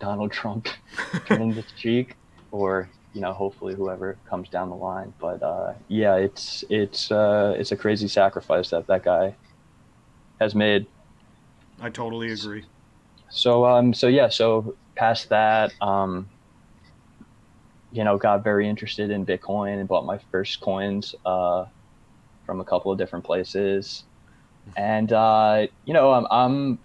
Donald 0.00 0.32
Trump 0.32 0.68
turning 1.26 1.54
the 1.54 1.64
cheek, 1.76 2.16
or 2.50 2.88
you 3.12 3.20
know, 3.20 3.32
hopefully 3.32 3.74
whoever 3.74 4.16
comes 4.28 4.48
down 4.48 4.70
the 4.70 4.76
line. 4.76 5.12
But 5.20 5.42
uh, 5.42 5.74
yeah, 5.88 6.16
it's 6.16 6.64
it's 6.70 7.10
uh, 7.10 7.54
it's 7.58 7.72
a 7.72 7.76
crazy 7.76 8.08
sacrifice 8.08 8.70
that 8.70 8.86
that 8.86 9.04
guy 9.04 9.34
has 10.40 10.54
made. 10.54 10.86
I 11.80 11.90
totally 11.90 12.32
agree. 12.32 12.64
So 13.30 13.64
um, 13.64 13.94
so 13.94 14.06
yeah, 14.06 14.28
so 14.28 14.76
past 14.94 15.28
that, 15.30 15.72
um, 15.80 16.28
you 17.92 18.04
know, 18.04 18.16
got 18.16 18.44
very 18.44 18.68
interested 18.68 19.10
in 19.10 19.26
Bitcoin 19.26 19.78
and 19.78 19.88
bought 19.88 20.04
my 20.04 20.18
first 20.30 20.60
coins 20.60 21.14
uh, 21.24 21.66
from 22.46 22.60
a 22.60 22.64
couple 22.64 22.92
of 22.92 22.98
different 22.98 23.24
places, 23.24 24.04
and 24.76 25.12
uh, 25.12 25.66
you 25.84 25.94
know, 25.94 26.12
I'm, 26.12 26.26
I'm 26.30 26.78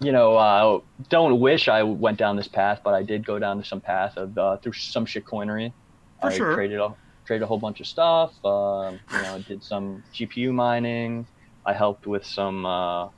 you 0.00 0.12
know, 0.12 0.36
uh, 0.36 0.80
don't 1.10 1.40
wish 1.40 1.68
I 1.68 1.82
went 1.82 2.18
down 2.18 2.36
this 2.36 2.48
path, 2.48 2.80
but 2.82 2.94
I 2.94 3.02
did 3.02 3.24
go 3.24 3.38
down 3.38 3.58
to 3.58 3.64
some 3.64 3.80
path 3.80 4.16
of 4.16 4.36
uh, 4.36 4.56
through 4.56 4.72
some 4.72 5.04
shitcoinery. 5.04 5.72
For 6.20 6.28
I 6.28 6.36
sure. 6.36 6.54
traded 6.54 6.80
a 6.80 6.94
traded 7.26 7.42
a 7.42 7.46
whole 7.46 7.58
bunch 7.58 7.80
of 7.80 7.86
stuff. 7.86 8.32
Um, 8.44 8.98
you 9.12 9.22
know, 9.22 9.44
did 9.46 9.62
some 9.62 10.02
GPU 10.14 10.52
mining. 10.52 11.26
I 11.66 11.74
helped 11.74 12.06
with 12.06 12.24
some 12.24 12.64
uh, 12.64 13.08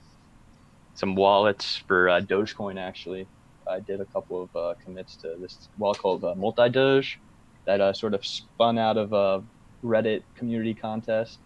some 0.95 1.15
wallets 1.15 1.77
for 1.87 2.09
uh, 2.09 2.21
Dogecoin. 2.21 2.81
Actually, 2.81 3.29
I 3.69 3.81
did 3.81 4.01
a 4.01 4.05
couple 4.07 4.43
of 4.43 4.57
uh, 4.57 4.75
commits 4.85 5.17
to 5.17 5.37
this 5.41 5.69
wallet 5.79 5.99
called 5.99 6.25
uh, 6.25 6.35
Multi 6.35 6.69
Doge 6.69 7.19
that 7.65 7.81
uh, 7.81 7.93
sort 7.93 8.15
of 8.15 8.25
spun 8.25 8.79
out 8.79 8.97
of 8.97 9.13
a 9.13 9.43
Reddit 9.85 10.23
community 10.37 10.75
contest, 10.75 11.39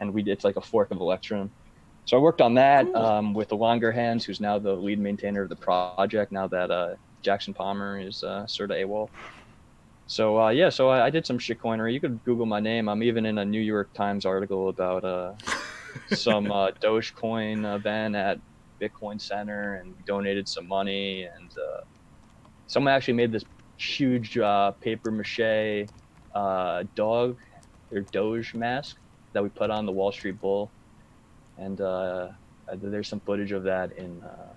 and 0.00 0.12
we 0.14 0.22
it's 0.24 0.44
like 0.44 0.56
a 0.56 0.60
fork 0.60 0.90
of 0.90 1.00
Electrum. 1.00 1.50
So 2.04 2.16
I 2.16 2.20
worked 2.20 2.40
on 2.40 2.54
that 2.54 2.92
um, 2.94 3.34
with 3.34 3.48
the 3.48 3.56
Langerhans, 3.56 4.24
who's 4.24 4.40
now 4.40 4.58
the 4.58 4.74
lead 4.74 4.98
maintainer 4.98 5.42
of 5.42 5.48
the 5.48 5.56
project. 5.56 6.32
Now 6.32 6.46
that 6.48 6.70
uh, 6.70 6.94
Jackson 7.22 7.54
Palmer 7.54 8.00
is 8.00 8.24
uh, 8.24 8.46
sort 8.46 8.70
of 8.70 8.78
AWOL. 8.78 9.08
So 10.06 10.40
uh, 10.40 10.48
yeah, 10.48 10.70
so 10.70 10.88
I, 10.88 11.06
I 11.06 11.10
did 11.10 11.24
some 11.24 11.38
shitcoinery. 11.38 11.92
You 11.92 12.00
could 12.00 12.24
Google 12.24 12.46
my 12.46 12.58
name. 12.58 12.88
I'm 12.88 13.02
even 13.02 13.26
in 13.26 13.38
a 13.38 13.44
New 13.44 13.60
York 13.60 13.92
Times 13.92 14.26
article 14.26 14.68
about 14.68 15.04
uh, 15.04 15.34
some 16.16 16.50
uh, 16.50 16.72
Dogecoin 16.72 17.76
event 17.76 18.16
at 18.16 18.40
Bitcoin 18.80 19.20
Center, 19.20 19.74
and 19.74 19.94
we 19.96 20.02
donated 20.04 20.48
some 20.48 20.66
money. 20.66 21.24
And 21.24 21.50
uh, 21.52 21.80
someone 22.66 22.92
actually 22.92 23.14
made 23.14 23.32
this 23.32 23.44
huge 23.76 24.38
uh, 24.38 24.72
paper 24.72 25.10
mache 25.10 25.88
uh, 26.34 26.84
dog 26.94 27.36
or 27.92 28.00
Doge 28.00 28.54
mask 28.54 28.96
that 29.32 29.42
we 29.42 29.48
put 29.48 29.70
on 29.70 29.86
the 29.86 29.92
Wall 29.92 30.12
Street 30.12 30.40
Bull. 30.40 30.70
And 31.58 31.80
uh, 31.80 32.28
there's 32.72 33.08
some 33.08 33.20
footage 33.20 33.52
of 33.52 33.64
that 33.64 33.92
in 33.96 34.22
uh, 34.22 34.52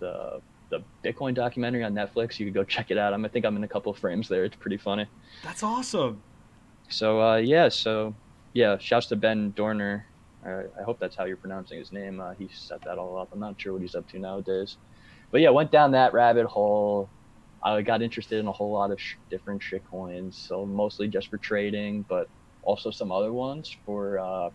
the 0.00 0.40
the 0.70 0.82
Bitcoin 1.04 1.34
documentary 1.34 1.84
on 1.84 1.94
Netflix. 1.94 2.38
You 2.38 2.46
could 2.46 2.54
go 2.54 2.64
check 2.64 2.90
it 2.90 2.96
out. 2.96 3.12
I'm, 3.12 3.24
I 3.24 3.28
think 3.28 3.44
I'm 3.44 3.56
in 3.56 3.64
a 3.64 3.68
couple 3.68 3.92
of 3.92 3.98
frames 3.98 4.26
there. 4.28 4.44
It's 4.44 4.56
pretty 4.56 4.78
funny. 4.78 5.06
That's 5.44 5.62
awesome. 5.62 6.22
So 6.88 7.20
uh, 7.20 7.36
yeah, 7.36 7.68
so 7.68 8.14
yeah, 8.54 8.78
shouts 8.78 9.06
to 9.08 9.16
Ben 9.16 9.50
Dorner. 9.50 10.06
I 10.44 10.82
hope 10.84 10.98
that's 11.00 11.16
how 11.16 11.24
you're 11.24 11.36
pronouncing 11.36 11.78
his 11.78 11.92
name. 11.92 12.20
Uh, 12.20 12.32
he 12.38 12.50
set 12.54 12.80
that 12.84 12.98
all 12.98 13.18
up. 13.18 13.30
I'm 13.32 13.40
not 13.40 13.60
sure 13.60 13.72
what 13.72 13.82
he's 13.82 13.94
up 13.94 14.08
to 14.08 14.18
nowadays, 14.18 14.78
but 15.32 15.40
yeah, 15.40 15.50
went 15.50 15.72
down 15.72 15.92
that 15.92 16.14
rabbit 16.14 16.46
hole. 16.46 17.12
I 17.64 17.82
got 17.82 18.02
interested 18.02 18.38
in 18.40 18.48
a 18.48 18.52
whole 18.52 18.72
lot 18.72 18.90
of 18.90 19.00
sh- 19.00 19.16
different 19.30 19.62
shit 19.62 19.84
coins, 19.88 20.42
so 20.46 20.66
mostly 20.66 21.08
just 21.08 21.28
for 21.28 21.38
trading, 21.38 22.04
but 22.08 22.28
also 22.62 22.90
some 22.90 23.12
other 23.12 23.32
ones 23.32 23.70
for 23.84 24.18
uh, 24.18 24.50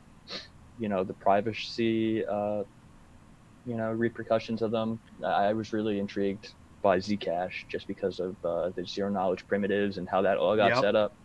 you 0.77 0.89
know 0.89 1.03
the 1.03 1.13
privacy, 1.15 2.25
uh, 2.25 2.63
you 3.65 3.77
know 3.77 3.91
repercussions 3.91 4.61
of 4.61 4.71
them. 4.71 5.01
I 5.25 5.47
I 5.49 5.53
was 5.53 5.73
really 5.73 5.99
intrigued 5.99 6.47
by 6.83 6.97
Zcash 6.99 7.53
just 7.71 7.87
because 7.87 8.19
of 8.19 8.37
uh, 8.43 8.71
the 8.75 8.85
zero 8.85 9.09
knowledge 9.11 9.45
primitives 9.47 9.97
and 9.97 10.09
how 10.09 10.21
that 10.23 10.37
all 10.37 10.55
got 10.55 10.75
Yep. 10.75 10.77
set 10.77 10.95
up. 10.95 11.17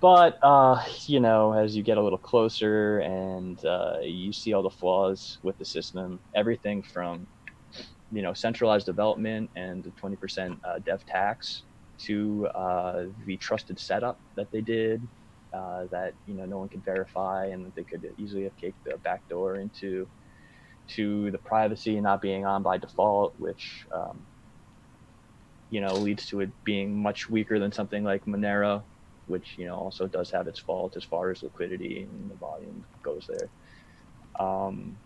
But 0.00 0.38
uh, 0.42 0.82
you 1.06 1.20
know, 1.20 1.52
as 1.52 1.76
you 1.76 1.82
get 1.82 1.98
a 1.98 2.02
little 2.02 2.18
closer 2.18 3.00
and 3.00 3.62
uh, 3.64 3.98
you 4.02 4.32
see 4.32 4.52
all 4.54 4.62
the 4.62 4.70
flaws 4.70 5.38
with 5.42 5.58
the 5.58 5.64
system, 5.64 6.20
everything 6.34 6.82
from 6.82 7.28
you 8.10 8.22
know 8.22 8.34
centralized 8.34 8.86
development 8.86 9.50
and 9.56 9.84
the 9.84 9.92
20% 9.92 10.58
uh, 10.64 10.78
dev 10.84 11.04
tax 11.06 11.64
to 11.98 12.46
uh, 12.54 13.04
the 13.26 13.36
trusted 13.38 13.78
setup 13.78 14.22
that 14.36 14.50
they 14.52 14.62
did 14.62 15.08
uh, 15.52 15.86
that 15.90 16.14
you 16.26 16.34
know 16.34 16.44
no 16.46 16.58
one 16.58 16.68
could 16.68 16.84
verify 16.84 17.46
and 17.46 17.66
that 17.66 17.74
they 17.74 17.84
could 17.84 18.06
easily 18.18 18.44
have 18.44 18.56
kicked 18.56 18.82
the 18.84 18.98
backdoor 19.04 19.56
into 19.58 20.08
to 20.88 21.30
the 21.30 21.38
privacy 21.38 22.00
not 22.00 22.20
being 22.22 22.44
on 22.46 22.62
by 22.62 22.78
default, 22.78 23.34
which 23.38 23.86
um, 23.94 24.26
you 25.70 25.80
know 25.80 25.94
leads 25.94 26.26
to 26.26 26.40
it 26.40 26.50
being 26.64 27.02
much 27.02 27.28
weaker 27.28 27.58
than 27.58 27.72
something 27.72 28.04
like 28.04 28.24
Monero, 28.26 28.84
which 29.30 29.56
you 29.56 29.66
know 29.66 29.76
also 29.76 30.06
does 30.06 30.30
have 30.30 30.48
its 30.48 30.58
fault 30.58 30.96
as 30.96 31.04
far 31.04 31.30
as 31.30 31.42
liquidity 31.42 32.02
and 32.02 32.30
the 32.30 32.36
volume 32.36 32.84
goes 33.02 33.28
there. 33.28 33.50
Um, 34.38 34.98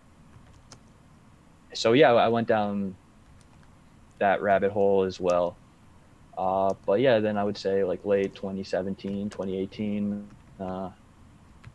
so 1.73 1.93
yeah, 1.93 2.13
I 2.13 2.29
went 2.29 2.47
down 2.47 2.95
that 4.19 4.41
rabbit 4.41 4.71
hole 4.71 5.03
as 5.03 5.19
well. 5.19 5.59
Uh, 6.37 6.73
but 6.85 6.99
yeah, 6.99 7.19
then 7.19 7.37
I 7.37 7.43
would 7.43 7.57
say 7.57 7.83
like 7.83 8.05
late 8.05 8.35
2017, 8.35 9.29
2018, 9.29 10.27
uh, 10.59 10.89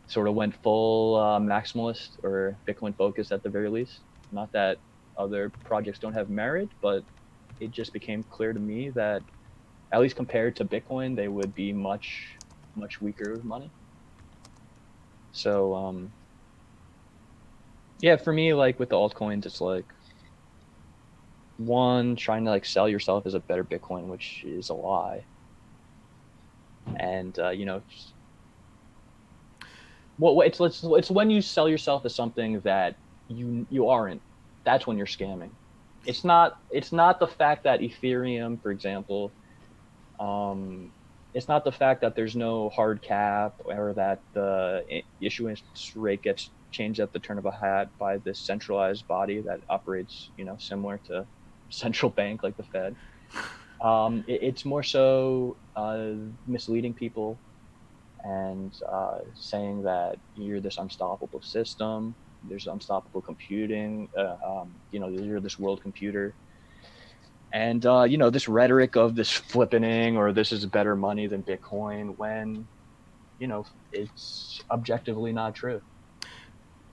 sort 0.07 0.29
of 0.29 0.35
went 0.35 0.55
full 0.63 1.17
uh, 1.17 1.39
maximalist 1.39 2.23
or 2.23 2.59
Bitcoin 2.69 2.97
focused 2.97 3.33
at 3.33 3.43
the 3.43 3.49
very 3.49 3.71
least. 3.71 4.01
Not 4.33 4.53
that 4.53 4.79
other 5.17 5.53
projects 5.65 5.99
don't 5.99 6.15
have 6.15 6.29
merit, 6.29 6.71
but 6.83 7.05
it 7.61 7.71
just 7.71 7.93
became 7.93 8.25
clear 8.25 8.53
to 8.53 8.61
me 8.61 8.91
that, 8.91 9.23
at 9.93 10.01
least 10.01 10.17
compared 10.17 10.57
to 10.57 10.65
Bitcoin, 10.65 11.17
they 11.17 11.29
would 11.29 11.55
be 11.55 11.73
much, 11.73 12.40
much 12.77 13.01
weaker 13.01 13.33
with 13.33 13.45
money. 13.45 13.71
So, 15.33 15.75
um, 15.75 16.11
yeah, 18.01 18.17
for 18.17 18.33
me, 18.33 18.55
like 18.55 18.79
with 18.79 18.89
the 18.91 18.97
altcoins, 18.97 19.47
it's 19.47 19.61
like 19.61 19.85
one 21.59 22.17
trying 22.17 22.45
to 22.45 22.51
like 22.51 22.65
sell 22.65 22.89
yourself 22.89 23.27
as 23.27 23.35
a 23.35 23.41
better 23.41 23.65
Bitcoin, 23.65 24.09
which 24.09 24.43
is 24.45 24.71
a 24.71 24.75
lie. 24.75 25.25
And 26.97 27.39
uh, 27.39 27.51
you 27.51 27.67
know, 27.67 27.83
well, 30.19 30.37
well, 30.37 30.47
it's, 30.47 30.61
it's 30.61 30.83
it's 30.83 31.11
when 31.11 31.31
you 31.31 31.43
sell 31.43 31.69
yourself 31.69 32.05
as 32.05 32.15
something 32.15 32.61
that 32.61 32.97
you 33.29 33.67
you 33.71 33.89
aren't. 33.89 34.23
That's 34.65 34.87
when 34.87 34.97
you're 34.97 35.07
scamming. 35.07 35.51
It's 36.07 36.25
not 36.25 36.55
it's 36.71 36.93
not 36.93 37.21
the 37.21 37.27
fact 37.27 37.65
that 37.65 37.81
Ethereum, 37.81 38.61
for 38.63 38.71
example, 38.71 39.33
um, 40.19 40.93
it's 41.35 41.49
not 41.49 41.65
the 41.65 41.73
fact 41.73 42.01
that 42.03 42.17
there's 42.17 42.37
no 42.37 42.71
hard 42.71 43.03
cap 43.03 43.55
or 43.65 43.95
that 43.95 44.23
the 44.35 45.03
issuance 45.21 45.63
rate 45.95 46.23
gets 46.23 46.53
changed 46.73 47.01
at 47.01 47.13
the 47.13 47.21
turn 47.21 47.39
of 47.39 47.47
a 47.47 47.53
hat 47.53 47.91
by 47.99 48.19
this 48.19 48.45
centralized 48.45 49.07
body 49.07 49.43
that 49.43 49.61
operates, 49.69 50.33
you 50.37 50.45
know, 50.45 50.57
similar 50.59 51.01
to 51.07 51.27
central 51.71 52.11
bank 52.11 52.43
like 52.43 52.57
the 52.57 52.65
Fed. 52.65 52.97
Um, 53.83 54.25
it, 54.27 54.41
it's 54.43 54.65
more 54.65 54.83
so 54.83 55.59
uh, 55.77 56.13
misleading 56.47 56.95
people 56.95 57.41
and 58.25 58.75
uh, 58.91 59.19
saying 59.35 59.83
that 59.83 60.19
you're 60.35 60.61
this 60.61 60.79
unstoppable 60.79 61.43
system, 61.43 62.17
there's 62.43 62.67
unstoppable 62.67 63.23
computing, 63.23 64.09
uh, 64.19 64.37
um, 64.47 64.75
you 64.91 65.01
know, 65.01 65.09
you're 65.09 65.41
this 65.41 65.59
world 65.59 65.81
computer. 65.83 66.37
And, 67.53 67.85
uh, 67.85 68.05
you 68.05 68.17
know, 68.17 68.31
this 68.31 68.49
rhetoric 68.49 68.97
of 68.97 69.17
this 69.17 69.31
flippening 69.31 70.17
or 70.17 70.33
this 70.33 70.53
is 70.53 70.67
better 70.67 70.95
money 70.95 71.27
than 71.27 71.43
Bitcoin 71.43 72.17
when, 72.17 72.67
you 73.39 73.49
know, 73.49 73.67
it's 73.93 74.63
objectively 74.71 75.33
not 75.33 75.55
true. 75.55 75.83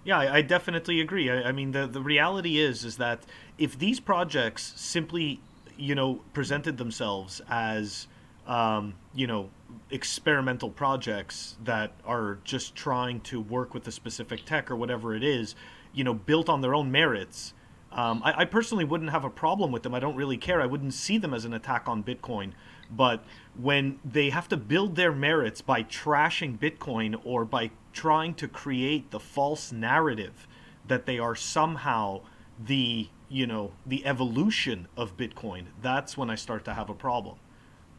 Yeah, 0.04 0.20
I, 0.20 0.42
definitely 0.42 1.02
agree. 1.02 1.30
I, 1.30 1.50
I 1.50 1.52
mean, 1.52 1.74
the 1.74 1.86
the 1.86 2.02
reality 2.02 2.60
is 2.60 2.86
is 2.86 2.96
that 2.96 3.26
if 3.58 3.78
these 3.78 4.00
projects 4.00 4.72
simply, 4.78 5.42
you 5.78 5.96
know, 5.96 6.22
presented 6.32 6.78
themselves 6.78 7.42
as, 7.50 8.08
um, 8.48 8.94
you 9.14 9.28
know, 9.28 9.50
experimental 9.92 10.70
projects 10.70 11.58
that 11.66 11.92
are 12.06 12.40
just 12.46 12.74
trying 12.74 13.20
to 13.22 13.42
work 13.42 13.74
with 13.74 13.86
a 13.86 13.92
specific 13.92 14.46
tech 14.46 14.72
or 14.72 14.78
whatever 14.78 15.14
it 15.14 15.26
is, 15.26 15.56
you 15.94 16.06
know, 16.06 16.14
built 16.14 16.48
on 16.48 16.62
their 16.62 16.74
own 16.74 16.90
merits. 16.90 17.54
Um, 17.98 18.22
I, 18.24 18.42
I 18.42 18.46
personally 18.46 18.86
wouldn't 18.86 19.10
have 19.10 19.25
a 19.25 19.30
problem 19.30 19.72
with 19.72 19.82
them. 19.82 19.96
I 19.96 20.00
don't 20.00 20.16
really 20.16 20.38
care. 20.38 20.62
I 20.62 20.68
wouldn't 20.68 20.94
see 20.94 21.18
them 21.18 21.34
as 21.34 21.46
an 21.46 21.54
attack 21.54 21.89
on 21.89 22.04
Bitcoin. 22.04 22.51
But 22.92 23.25
when 23.60 24.00
they 24.06 24.30
have 24.30 24.48
to 24.50 24.58
build 24.58 24.96
their 24.96 25.12
merits 25.12 25.62
by 25.62 25.84
trashing 25.84 26.58
Bitcoin 26.60 27.20
or 27.25 27.44
by 27.44 27.72
trying 27.94 28.36
to 28.36 28.48
create 28.48 29.10
the 29.12 29.20
false 29.20 29.72
narrative 29.72 30.48
that 30.88 31.06
they 31.08 31.18
are 31.20 31.36
somehow 31.36 32.22
the 32.63 33.10
you 33.30 33.46
know 33.46 33.72
the 33.86 34.06
evolution 34.06 34.88
of 34.96 35.18
Bitcoin, 35.18 35.66
that's 35.82 36.16
when 36.16 36.30
I 36.30 36.36
start 36.36 36.63
to 36.66 36.74
have 36.75 36.89
a 36.89 36.94
problem. 36.94 37.38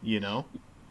You 0.01 0.21
know? 0.21 0.45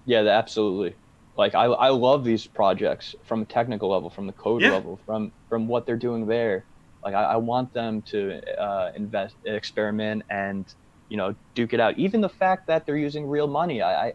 Yeah, 0.04 0.20
absolutely. 0.26 0.94
Like 1.36 1.54
I, 1.54 1.64
I 1.64 1.88
love 1.88 2.24
these 2.24 2.46
projects 2.46 3.14
from 3.24 3.42
a 3.42 3.46
technical 3.46 3.88
level, 3.90 4.10
from 4.10 4.26
the 4.26 4.32
code 4.34 4.62
Yeah. 4.62 4.72
level, 4.74 5.00
from 5.06 5.32
from 5.48 5.66
what 5.66 5.86
they're 5.86 5.96
doing 5.96 6.26
there. 6.26 6.66
Like 7.04 7.14
I, 7.14 7.22
I 7.24 7.36
want 7.36 7.72
them 7.72 8.02
to 8.10 8.40
uh, 8.60 8.90
invest, 8.96 9.36
experiment, 9.44 10.22
and 10.28 10.72
you 11.08 11.16
know, 11.16 11.34
duke 11.54 11.72
it 11.72 11.80
out. 11.80 11.98
Even 11.98 12.20
the 12.20 12.28
fact 12.28 12.66
that 12.68 12.84
they're 12.86 12.96
using 12.96 13.26
real 13.26 13.46
money, 13.46 13.82
I, 13.82 14.08
I 14.08 14.12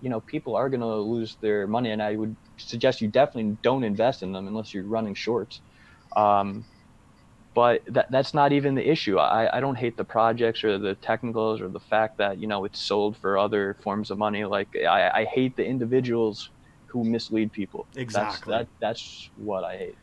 you 0.00 0.10
know 0.10 0.20
people 0.20 0.56
are 0.56 0.68
going 0.68 0.80
to 0.80 0.96
lose 0.96 1.36
their 1.40 1.66
money, 1.66 1.90
and 1.90 2.02
I 2.02 2.16
would 2.16 2.36
suggest 2.56 3.00
you 3.00 3.08
definitely 3.08 3.58
don't 3.62 3.84
invest 3.84 4.22
in 4.22 4.32
them 4.32 4.46
unless 4.46 4.72
you're 4.72 4.86
running 4.86 5.14
shorts. 5.14 5.60
Um, 6.16 6.66
but 7.54 7.82
that, 7.86 8.06
that's 8.10 8.34
not 8.34 8.52
even 8.52 8.74
the 8.74 8.88
issue. 8.88 9.18
I, 9.18 9.56
I 9.56 9.60
don't 9.60 9.76
hate 9.76 9.96
the 9.96 10.04
projects 10.04 10.62
or 10.62 10.78
the 10.78 10.94
technicals 10.94 11.60
or 11.60 11.68
the 11.68 11.80
fact 11.80 12.18
that 12.18 12.38
you 12.38 12.46
know 12.46 12.64
it's 12.64 12.80
sold 12.80 13.16
for 13.16 13.38
other 13.38 13.76
forms 13.82 14.10
of 14.10 14.18
money. 14.18 14.44
Like 14.44 14.68
I, 14.76 15.10
I 15.14 15.24
hate 15.24 15.56
the 15.56 15.64
individuals 15.64 16.50
who 16.86 17.02
mislead 17.04 17.52
people. 17.52 17.88
Exactly. 17.96 18.52
That's, 18.52 18.64
that, 18.64 18.68
that's 18.80 19.30
what 19.36 19.64
I 19.64 19.76
hate. 19.76 19.98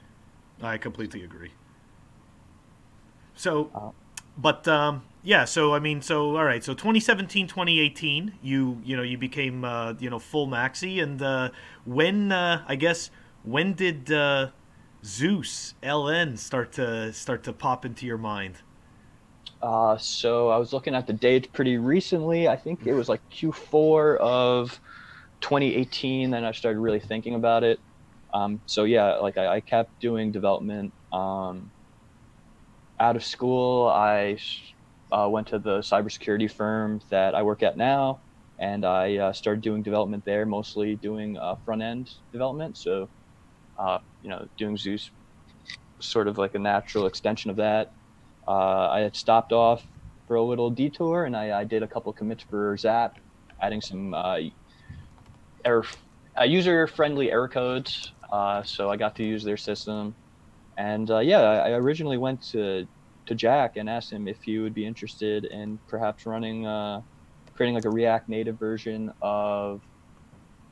I 0.62 0.77
completely 0.77 1.24
agree. 1.24 1.53
So, 3.36 3.94
but 4.38 4.68
um, 4.68 5.04
yeah. 5.24 5.46
So 5.46 5.74
I 5.74 5.80
mean, 5.80 6.02
so 6.02 6.38
all 6.38 6.44
right. 6.44 6.63
So 6.63 6.74
2017, 6.74 7.48
2018, 7.48 8.34
you 8.42 8.82
you 8.84 8.96
know 8.96 9.04
you 9.04 9.18
became 9.18 9.63
uh, 9.63 9.94
you 10.00 10.10
know 10.10 10.20
full 10.20 10.48
maxi, 10.48 11.02
and 11.02 11.22
uh, 11.22 11.50
when 11.86 12.32
uh, 12.32 12.63
I 12.68 12.75
guess 12.75 13.10
when 13.44 13.74
did 13.74 14.12
uh, 14.12 14.50
Zeus 15.04 15.75
LN 15.84 16.38
start 16.38 16.72
to 16.74 17.12
start 17.13 17.44
to 17.44 17.54
pop 17.54 17.86
into 17.86 18.06
your 18.06 18.18
mind? 18.18 18.58
Uh, 19.62 19.98
so 19.98 20.50
I 20.50 20.58
was 20.58 20.74
looking 20.74 20.94
at 20.94 21.08
the 21.08 21.13
dates 21.13 21.48
pretty 21.54 21.78
recently. 21.78 22.50
I 22.50 22.58
think 22.58 22.86
it 22.86 22.94
was 22.94 23.08
like 23.08 23.22
Q4 23.30 24.18
of 24.18 24.80
2018. 25.40 26.32
Then 26.32 26.44
I 26.44 26.52
started 26.52 26.80
really 26.80 27.00
thinking 27.00 27.36
about 27.36 27.63
it. 27.63 27.80
Um, 28.34 28.60
so 28.66 28.84
yeah, 28.84 29.16
like 29.16 29.38
I, 29.38 29.56
I 29.56 29.60
kept 29.62 30.02
doing 30.02 30.34
development. 30.34 30.92
Um, 31.13 31.72
out 33.03 33.17
of 33.17 33.24
school, 33.25 33.89
I 33.89 34.38
uh, 35.12 35.27
went 35.29 35.48
to 35.48 35.60
the 35.60 35.79
cybersecurity 35.79 36.50
firm 36.50 37.01
that 37.10 37.36
I 37.36 37.43
work 37.43 37.62
at 37.62 37.75
now, 37.75 38.22
and 38.57 38.86
I 38.86 39.17
uh, 39.17 39.33
started 39.33 39.62
doing 39.62 39.83
development 39.83 40.24
there, 40.24 40.45
mostly 40.45 40.95
doing 40.95 41.38
uh, 41.38 41.55
front 41.65 41.81
end 41.81 42.10
development. 42.31 42.77
So, 42.77 43.10
uh, 43.77 43.98
you 44.22 44.29
know, 44.29 44.48
doing 44.57 44.77
Zeus, 44.77 45.12
sort 46.00 46.29
of 46.29 46.38
like 46.38 46.55
a 46.55 46.60
natural 46.60 47.05
extension 47.05 47.51
of 47.51 47.57
that. 47.57 47.91
Uh, 48.48 48.88
I 48.89 49.01
had 49.01 49.17
stopped 49.17 49.51
off 49.51 49.83
for 50.25 50.38
a 50.38 50.43
little 50.43 50.69
detour, 50.69 51.25
and 51.25 51.36
I, 51.36 51.60
I 51.60 51.63
did 51.65 51.83
a 51.83 51.88
couple 51.88 52.13
commits 52.13 52.43
for 52.50 52.77
Zap, 52.77 53.19
adding 53.62 53.81
some 53.81 54.15
error, 55.65 55.83
uh, 56.39 56.45
user-friendly 56.45 57.31
error 57.31 57.50
codes. 57.50 58.13
So 58.63 58.89
I 58.89 58.95
got 58.95 59.17
to 59.17 59.24
use 59.24 59.43
their 59.43 59.57
system, 59.57 60.15
and 60.77 61.10
uh, 61.12 61.20
yeah, 61.20 61.42
I 61.42 61.72
originally 61.72 62.18
went 62.18 62.42
to 62.51 62.88
to 63.27 63.36
Jack 63.36 63.77
and 63.77 63.89
asked 63.89 64.12
him 64.12 64.27
if 64.27 64.39
he 64.44 64.60
would 64.60 64.74
be 64.74 64.86
interested 64.86 65.46
in 65.46 65.80
perhaps 65.88 66.25
running, 66.25 66.65
uh, 66.68 67.01
creating 67.56 67.75
like 67.75 67.86
a 67.86 67.89
React 67.89 68.30
Native 68.30 68.60
version 68.60 69.12
of 69.22 69.82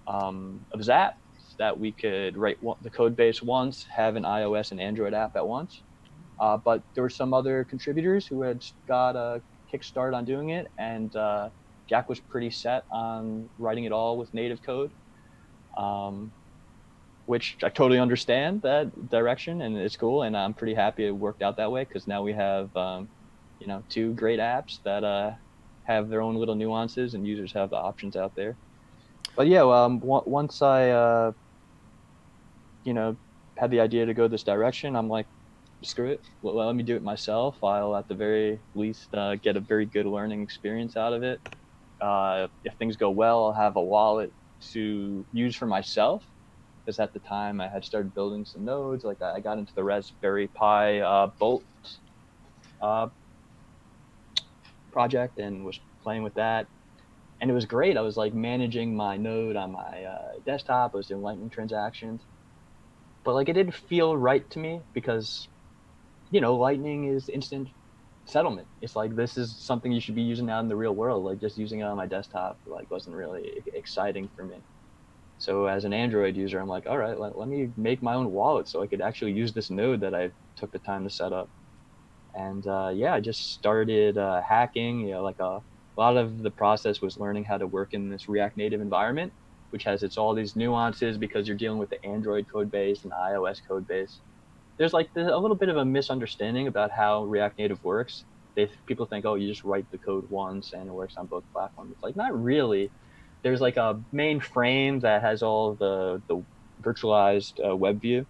um, 0.08 0.65
of 0.74 0.84
Zap 0.84 1.15
that 1.60 1.79
we 1.79 1.93
could 1.93 2.38
write 2.38 2.58
one, 2.62 2.77
the 2.81 2.89
code 2.89 3.15
base 3.15 3.41
once, 3.41 3.86
have 3.96 4.15
an 4.15 4.24
iOS 4.24 4.72
and 4.72 4.81
Android 4.81 5.13
app 5.13 5.36
at 5.36 5.48
once. 5.48 5.84
Uh, 6.39 6.58
but 6.58 6.84
there 6.96 7.03
were 7.03 7.10
some 7.10 7.34
other 7.34 7.63
contributors 7.65 8.25
who 8.27 8.41
had 8.41 8.63
got 8.88 9.15
a 9.15 9.43
kickstart 9.74 10.15
on 10.15 10.25
doing 10.25 10.50
it, 10.50 10.67
and 10.77 11.15
uh, 11.15 11.50
Jack 11.88 12.10
was 12.10 12.20
pretty 12.20 12.50
set 12.50 12.84
on 12.91 13.50
writing 13.58 13.84
it 13.86 13.91
all 13.91 14.17
with 14.17 14.34
native 14.34 14.62
code, 14.63 14.91
um, 15.77 16.34
which 17.31 17.57
I 17.63 17.69
totally 17.69 17.97
understand 18.00 18.61
that 18.63 18.91
direction, 19.09 19.61
and 19.61 19.77
it's 19.77 19.95
cool, 19.95 20.23
and 20.23 20.35
I'm 20.35 20.53
pretty 20.53 20.75
happy 20.75 21.05
it 21.07 21.11
worked 21.11 21.41
out 21.41 21.55
that 21.57 21.71
way 21.71 21.85
because 21.85 22.05
now 22.05 22.23
we 22.23 22.33
have, 22.33 22.75
um, 22.75 23.09
you 23.60 23.67
know, 23.67 23.86
two 23.89 24.13
great 24.15 24.39
apps 24.41 24.82
that 24.84 25.06
uh, 25.06 25.32
have 25.84 26.10
their 26.10 26.21
own 26.21 26.36
little 26.36 26.56
nuances, 26.56 27.13
and 27.13 27.25
users 27.25 27.53
have 27.53 27.69
the 27.69 27.77
options 27.77 28.17
out 28.17 28.36
there. 28.36 28.60
But 29.38 29.47
yeah, 29.47 29.63
um, 29.63 29.99
w- 30.01 30.23
once 30.27 30.62
I, 30.62 30.89
uh, 30.89 31.32
you 32.84 32.93
know, 32.93 33.17
had 33.58 33.71
the 33.71 33.79
idea 33.79 34.06
to 34.06 34.13
go 34.13 34.27
this 34.27 34.43
direction, 34.43 34.95
I'm 34.95 35.10
like, 35.10 35.27
screw 35.84 36.10
it. 36.12 36.25
Well, 36.41 36.56
let 36.56 36.75
me 36.75 36.84
do 36.84 36.95
it 36.95 37.03
myself. 37.03 37.63
I'll 37.63 37.95
at 37.95 38.08
the 38.08 38.15
very 38.15 38.63
least 38.75 39.13
uh, 39.13 39.36
get 39.36 39.58
a 39.58 39.62
very 39.62 39.86
good 39.86 40.06
learning 40.06 40.41
experience 40.43 40.97
out 40.97 41.13
of 41.13 41.23
it. 41.23 41.41
Uh, 42.01 42.49
if 42.63 42.75
things 42.77 42.97
go 42.97 43.12
well, 43.12 43.45
I'll 43.45 43.53
have 43.53 43.77
a 43.77 43.84
wallet 43.84 44.34
to 44.73 45.27
use 45.32 45.56
for 45.56 45.67
myself. 45.67 46.31
Because 46.86 47.00
at 47.00 47.13
the 47.13 47.20
time 47.20 47.62
I 47.62 47.67
had 47.67 47.86
started 47.86 48.13
building 48.13 48.46
some 48.46 48.65
nodes. 48.65 49.04
Like 49.04 49.22
I 49.22 49.39
got 49.39 49.58
into 49.58 49.74
the 49.76 49.84
Raspberry 49.84 50.48
Pi 50.48 51.00
uh, 51.00 51.32
Bolt 51.39 51.63
uh, 52.82 53.10
project 54.91 55.38
and 55.38 55.63
was 55.63 55.80
playing 56.04 56.24
with 56.24 56.34
that. 56.36 56.67
And 57.39 57.50
it 57.50 57.54
was 57.54 57.65
great. 57.65 57.98
I 57.98 58.02
was 58.02 58.17
like 58.17 58.34
managing 58.34 58.96
my 58.96 59.17
node 59.17 59.56
on 59.56 59.72
my 59.72 60.04
uh, 60.04 60.32
desktop. 60.46 60.91
I 60.94 60.98
was 60.98 61.08
doing 61.08 61.22
Lightning 61.22 61.50
transactions. 61.50 62.22
But 63.24 63.36
like 63.36 63.50
it 63.50 63.54
didn't 63.54 63.76
feel 63.76 64.17
right 64.17 64.48
to 64.52 64.60
me 64.60 64.82
because 64.94 65.48
you 66.32 66.39
know, 66.39 66.56
Lightning 66.56 67.06
is 67.13 67.30
instant 67.30 67.67
settlement. 68.26 68.67
It's 68.82 68.96
like 68.96 69.15
this 69.15 69.38
is 69.38 69.56
something 69.60 69.91
you 69.91 70.00
should 70.02 70.15
be 70.15 70.22
using 70.22 70.50
out 70.50 70.62
in 70.62 70.70
the 70.70 70.76
real 70.76 70.96
world. 70.96 71.24
Like 71.26 71.39
just 71.39 71.58
using 71.58 71.80
it 71.80 71.84
on 71.84 71.98
my 71.98 72.08
desktop 72.08 72.60
like 72.65 72.89
wasn't 72.89 73.15
really 73.15 73.63
exciting 73.74 74.30
for 74.36 74.46
me. 74.46 74.58
So 75.41 75.67
as 75.67 75.86
an 75.86 75.93
Android 75.93 76.38
user, 76.38 76.60
I'm 76.62 76.69
like, 76.69 76.86
all 76.88 76.99
right, 76.99 77.19
let, 77.19 77.38
let 77.38 77.49
me 77.49 77.71
make 77.77 78.04
my 78.04 78.15
own 78.15 78.32
wallet 78.32 78.69
so 78.69 78.84
I 78.84 78.88
could 78.88 79.01
actually 79.01 79.34
use 79.34 79.54
this 79.54 79.71
node 79.71 80.01
that 80.01 80.15
I 80.15 80.32
took 80.58 80.71
the 80.71 80.80
time 80.80 81.04
to 81.06 81.12
set 81.12 81.34
up. 81.34 81.49
And 82.36 82.65
uh, 82.67 82.91
yeah, 82.95 83.13
I 83.15 83.21
just 83.21 83.54
started 83.54 84.17
uh, 84.17 84.41
hacking. 84.47 85.01
You 85.01 85.15
know, 85.15 85.23
like 85.23 85.39
a, 85.39 85.62
a 85.97 85.97
lot 85.97 86.17
of 86.17 86.39
the 86.43 86.51
process 86.51 87.01
was 87.01 87.17
learning 87.17 87.45
how 87.45 87.58
to 87.60 87.67
work 87.67 87.93
in 87.93 88.10
this 88.10 88.30
React 88.30 88.58
Native 88.58 88.82
environment, 88.82 89.34
which 89.71 89.86
has 89.86 90.04
its 90.04 90.17
all 90.17 90.36
these 90.36 90.56
nuances 90.56 91.17
because 91.17 91.47
you're 91.47 91.58
dealing 91.58 91.80
with 91.80 91.91
the 91.91 92.06
Android 92.06 92.47
code 92.54 92.71
base 92.71 93.04
and 93.04 93.12
the 93.12 93.17
iOS 93.17 93.60
code 93.67 93.88
base 93.88 94.21
there's 94.80 94.93
like 94.93 95.10
a 95.17 95.21
little 95.39 95.58
bit 95.58 95.69
of 95.69 95.77
a 95.77 95.86
misunderstanding 95.86 96.67
about 96.67 96.91
how 96.91 97.25
React 97.25 97.60
Native 97.60 97.84
works. 97.84 98.25
They, 98.58 98.69
people 98.88 99.08
think, 99.08 99.25
oh, 99.25 99.36
you 99.36 99.49
just 99.49 99.65
write 99.65 99.88
the 99.91 99.99
code 99.99 100.25
once 100.30 100.73
and 100.73 100.89
it 100.89 100.93
works 100.93 101.15
on 101.17 101.27
both 101.27 101.45
platforms. 101.54 101.93
It's 101.93 102.04
like 102.04 102.17
not 102.17 102.39
really. 102.41 102.93
There's 103.43 103.62
like 103.62 103.77
a 103.77 104.01
main 104.12 104.39
frame 104.39 104.99
that 105.01 105.21
has 105.23 105.43
all 105.43 105.75
the 105.75 106.23
the 106.27 106.45
virtualized 106.82 107.54
uh, 107.65 107.75
web 107.75 108.01
view. 108.01 108.25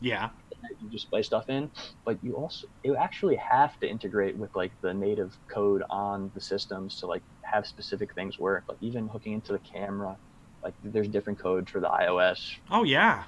Yeah. 0.00 0.30
You 0.78 0.90
display 0.90 1.22
stuff 1.22 1.48
in, 1.48 1.70
but 2.04 2.22
you 2.22 2.36
also 2.36 2.66
you 2.84 2.96
actually 2.96 3.36
have 3.36 3.78
to 3.78 3.88
integrate 3.88 4.36
with 4.36 4.50
like 4.54 4.72
the 4.82 4.92
native 4.94 5.32
code 5.52 5.82
on 5.90 6.30
the 6.34 6.40
systems 6.40 6.96
to 6.98 7.06
like 7.06 7.22
have 7.44 7.66
specific 7.66 8.14
things 8.14 8.38
work. 8.38 8.64
Like 8.68 8.78
even 8.80 9.08
hooking 9.08 9.32
into 9.34 9.52
the 9.52 9.60
camera, 9.60 10.18
like 10.62 10.74
there's 10.82 11.08
different 11.08 11.38
code 11.40 11.68
for 11.70 11.80
the 11.80 11.88
iOS 11.88 12.38
Oh 12.70 12.82
yeah. 12.82 13.26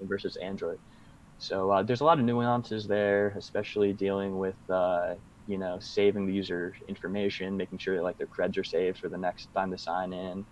versus 0.00 0.36
Android. 0.42 0.78
So 1.38 1.70
uh, 1.72 1.82
there's 1.82 2.02
a 2.02 2.04
lot 2.04 2.20
of 2.20 2.24
nuances 2.26 2.88
there, 2.88 3.30
especially 3.38 3.92
dealing 3.94 4.38
with 4.38 4.58
uh, 4.70 5.16
you 5.46 5.58
know 5.58 5.78
saving 5.80 6.26
the 6.26 6.34
user 6.34 6.74
information, 6.88 7.56
making 7.56 7.78
sure 7.78 7.96
that 7.96 8.04
like 8.04 8.18
their 8.18 8.28
creds 8.28 8.58
are 8.58 8.64
saved 8.64 8.98
for 8.98 9.08
the 9.08 9.18
next 9.18 9.50
time 9.56 9.70
they 9.70 9.78
sign 9.78 10.12
in, 10.12 10.46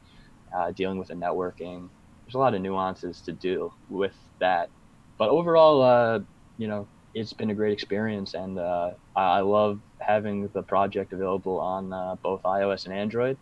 uh, 0.54 0.70
dealing 0.72 0.98
with 0.98 1.08
the 1.08 1.14
networking. 1.14 1.88
There's 2.24 2.34
a 2.34 2.38
lot 2.38 2.54
of 2.54 2.60
nuances 2.60 3.20
to 3.22 3.32
deal 3.32 3.74
with 3.88 4.14
that, 4.40 4.70
but 5.18 5.30
overall, 5.30 5.82
uh, 5.82 6.20
you 6.58 6.68
know, 6.68 6.86
it's 7.14 7.32
been 7.32 7.50
a 7.50 7.54
great 7.54 7.72
experience, 7.72 8.34
and 8.34 8.58
uh, 8.58 8.92
I 9.16 9.40
love 9.40 9.80
having 9.98 10.48
the 10.48 10.62
project 10.62 11.12
available 11.12 11.58
on 11.58 11.92
uh, 11.92 12.14
both 12.22 12.42
iOS 12.42 12.86
and 12.86 12.94
Android. 12.94 13.36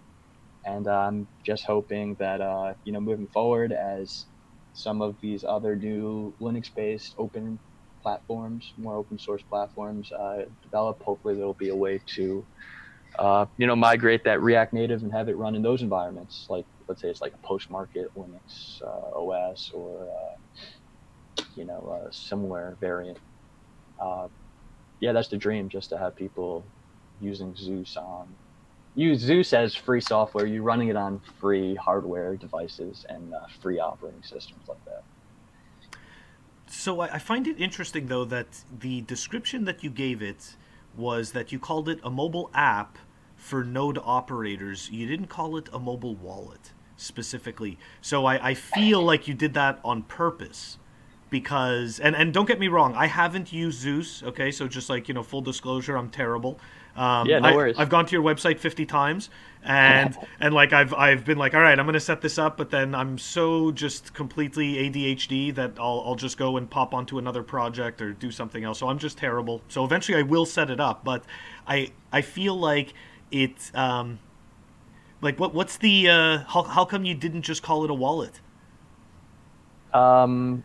And 0.65 0.87
I'm 0.87 1.29
just 1.45 1.65
hoping 1.65 2.15
that 2.17 2.41
uh, 2.41 2.75
you 2.85 2.93
know 2.93 3.01
moving 3.01 3.27
forward 3.29 3.73
as 3.73 4.25
some 4.73 5.03
of 5.03 5.17
these 5.21 5.45
other 5.45 5.75
new 5.77 6.33
Linux-based 6.41 7.15
open 7.19 7.59
platforms, 8.03 8.73
more 8.79 8.97
open 8.97 9.19
source 9.19 9.43
platforms 9.43 10.11
uh, 10.13 10.45
develop. 10.63 11.03
Hopefully, 11.03 11.35
there'll 11.35 11.55
be 11.55 11.69
a 11.69 11.77
way 11.77 12.01
to, 12.15 12.45
uh, 13.19 13.47
you 13.57 13.67
know, 13.67 13.77
migrate 13.77 14.25
that 14.25 14.41
React 14.41 14.73
Native 14.73 15.03
and 15.03 15.13
have 15.13 15.29
it 15.29 15.37
run 15.37 15.55
in 15.55 15.63
those 15.63 15.83
environments. 15.83 16.47
Like, 16.49 16.67
let's 16.89 17.03
say 17.03 17.09
it's 17.09 17.21
like 17.21 17.35
a 17.35 17.47
post-market 17.47 18.11
Linux 18.17 18.83
uh, 18.83 19.19
OS 19.19 19.71
or, 19.75 20.09
uh, 20.09 21.43
you 21.55 21.65
know, 21.65 22.03
a 22.07 22.13
similar 22.13 22.77
variant. 22.81 23.19
Uh, 24.01 24.29
yeah, 25.01 25.13
that's 25.13 25.29
the 25.29 25.37
dream, 25.37 25.69
just 25.69 25.91
to 25.91 25.99
have 25.99 26.17
people 26.17 26.65
using 27.21 27.55
Zeus 27.57 27.97
on 27.97 28.29
use 28.99 29.21
Zeus 29.21 29.53
as 29.53 29.75
free 29.75 30.01
software. 30.01 30.47
You're 30.47 30.63
running 30.63 30.89
it 30.89 30.97
on 30.97 31.21
free 31.41 31.77
hardware 31.77 32.37
devices 32.37 33.07
and 33.09 33.33
uh, 33.33 33.41
free 33.61 33.79
operating 33.79 34.23
systems 34.23 34.69
like 34.69 34.85
that. 34.87 35.05
So 36.67 37.01
I, 37.01 37.15
I 37.15 37.19
find 37.19 37.47
it 37.47 37.59
interesting 37.61 38.09
though 38.09 38.25
that 38.27 38.65
the 38.77 39.03
description 39.03 39.65
that 39.65 39.85
you 39.85 39.91
gave 39.91 40.21
it 40.21 40.57
was 40.97 41.33
that 41.33 41.53
you 41.53 41.59
called 41.59 41.89
it 41.89 42.01
a 42.03 42.11
mobile 42.11 42.51
app 42.53 42.99
for 43.37 43.63
node 43.63 43.99
operators. 44.03 44.91
You 44.91 45.07
didn't 45.07 45.29
call 45.29 45.57
it 45.57 45.69
a 45.73 45.79
mobile 45.79 46.17
wallet 46.17 46.73
specifically. 46.99 47.79
So 48.03 48.27
I, 48.27 48.51
I 48.51 48.55
feel 48.55 49.03
like 49.03 49.29
you 49.29 49.35
did 49.35 49.55
that 49.55 49.81
on 49.85 50.03
purpose. 50.05 50.79
because 51.31 52.01
and 52.01 52.17
and 52.17 52.33
don't 52.35 52.47
get 52.47 52.59
me 52.61 52.69
wrong, 52.69 52.95
I 52.97 53.07
haven't 53.07 53.53
used 53.53 53.81
Zeus. 53.81 54.23
Okay, 54.23 54.51
so 54.51 54.69
just 54.69 54.91
like 54.91 55.09
you 55.09 55.15
know, 55.15 55.23
full 55.25 55.43
disclosure, 55.43 55.97
I'm 55.97 56.11
terrible. 56.11 56.61
Um, 56.97 57.29
Yeah, 57.29 57.41
no 57.41 57.51
I, 57.51 57.55
worries. 57.55 57.77
I've 57.79 57.91
gone 57.91 58.07
to 58.07 58.13
your 58.13 58.23
website 58.25 58.59
50 58.61 58.87
times, 58.87 59.31
and 59.63 60.17
and 60.41 60.55
like 60.55 60.73
I've 60.73 60.95
I've 60.95 61.25
been 61.27 61.39
like, 61.39 61.55
all 61.55 61.61
right, 61.63 61.79
I'm 61.79 61.87
gonna 61.87 62.01
set 62.01 62.23
this 62.23 62.39
up, 62.39 62.57
but 62.57 62.71
then 62.71 62.95
I'm 62.95 63.19
so 63.19 63.73
just 63.73 64.15
completely 64.15 64.77
ADHD 64.91 65.55
that 65.57 65.73
I'll 65.79 66.03
I'll 66.07 66.17
just 66.17 66.39
go 66.39 66.57
and 66.57 66.71
pop 66.71 66.95
onto 66.95 67.19
another 67.19 67.43
project 67.43 68.01
or 68.03 68.13
do 68.15 68.31
something 68.31 68.65
else. 68.65 68.79
So 68.81 68.89
I'm 68.89 68.99
just 68.99 69.19
terrible. 69.19 69.63
So 69.69 69.85
eventually 69.85 70.19
I 70.19 70.23
will 70.23 70.47
set 70.47 70.71
it 70.71 70.81
up, 70.81 71.05
but 71.05 71.25
I 71.67 71.93
I 72.13 72.23
feel 72.23 72.57
like 72.59 72.95
it. 73.31 73.71
Um, 73.75 74.21
like 75.21 75.39
what 75.39 75.55
what's 75.55 75.79
the 75.79 76.09
uh, 76.09 76.39
how 76.47 76.63
how 76.63 76.85
come 76.85 77.05
you 77.05 77.15
didn't 77.15 77.43
just 77.43 77.63
call 77.63 77.85
it 77.85 77.91
a 77.91 77.95
wallet? 77.95 78.41
Um, 79.93 80.65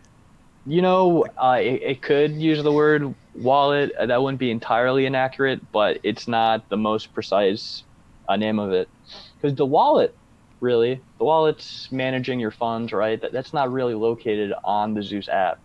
you 0.66 0.82
know, 0.82 1.24
uh, 1.36 1.58
it, 1.60 1.82
it 1.82 2.02
could 2.02 2.32
use 2.32 2.62
the 2.62 2.72
word 2.72 3.14
wallet. 3.34 3.92
Uh, 3.98 4.06
That 4.06 4.22
wouldn't 4.22 4.40
be 4.40 4.50
entirely 4.50 5.06
inaccurate, 5.06 5.60
but 5.72 6.00
it's 6.04 6.28
not 6.28 6.68
the 6.70 6.76
most 6.76 7.12
precise 7.12 7.84
uh, 8.28 8.36
name 8.36 8.58
of 8.58 8.72
it. 8.72 8.88
Because 9.36 9.56
the 9.56 9.66
wallet, 9.66 10.16
really, 10.60 11.02
the 11.18 11.24
wallet's 11.24 11.88
managing 11.92 12.40
your 12.40 12.50
funds, 12.50 12.92
right? 12.92 13.20
That, 13.20 13.32
that's 13.32 13.52
not 13.52 13.72
really 13.72 13.94
located 13.94 14.52
on 14.64 14.94
the 14.94 15.02
Zeus 15.02 15.28
app. 15.28 15.58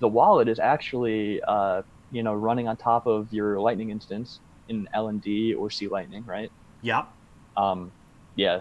The 0.00 0.08
wallet 0.08 0.48
is 0.48 0.58
actually, 0.58 1.40
uh, 1.46 1.82
you 2.10 2.22
know, 2.22 2.34
running 2.34 2.68
on 2.68 2.76
top 2.76 3.06
of 3.06 3.32
your 3.32 3.60
Lightning 3.60 3.90
instance 3.90 4.40
in 4.68 4.88
LND 4.94 5.54
or 5.56 5.70
C 5.70 5.88
Lightning, 5.88 6.24
right? 6.24 6.50
Yeah. 6.82 7.04
Um, 7.56 7.92
yeah. 8.36 8.60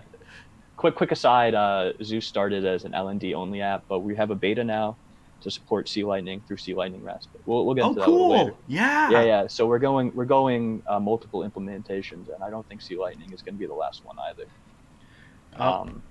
Quick, 0.78 0.96
quick 0.96 1.12
aside. 1.12 1.54
Uh, 1.56 1.94
Zeus 2.04 2.26
started 2.28 2.66
as 2.66 2.84
an 2.84 2.92
LND 2.94 3.34
only 3.36 3.62
app, 3.62 3.84
but 3.88 4.00
we 4.00 4.16
have 4.16 4.32
a 4.32 4.36
beta 4.36 4.64
now 4.64 4.98
to 5.42 5.52
support 5.52 5.88
C 5.88 6.04
Lightning 6.04 6.42
through 6.48 6.58
C 6.58 6.74
Lightning 6.74 7.04
REST. 7.04 7.30
But 7.32 7.42
we'll, 7.46 7.66
we'll 7.66 7.76
get 7.76 7.84
Oh, 7.86 7.90
into 7.90 8.00
that 8.02 8.08
a 8.08 8.12
little 8.12 8.30
later. 8.32 8.52
cool. 8.52 8.60
Yeah. 8.68 9.10
Yeah, 9.12 9.24
yeah. 9.24 9.48
So 9.48 9.66
we're 9.68 9.80
going, 9.80 10.12
we're 10.16 10.26
going 10.26 10.82
uh, 10.88 11.00
multiple 11.00 11.42
implementations, 11.48 12.34
and 12.34 12.44
I 12.44 12.50
don't 12.50 12.68
think 12.68 12.82
C 12.82 12.98
Lightning 12.98 13.32
is 13.32 13.42
going 13.42 13.56
to 13.56 13.60
be 13.60 13.66
the 13.68 13.74
last 13.74 14.04
one 14.04 14.18
either. 14.30 14.46
Oh. 15.60 15.72
Um, 15.82 16.02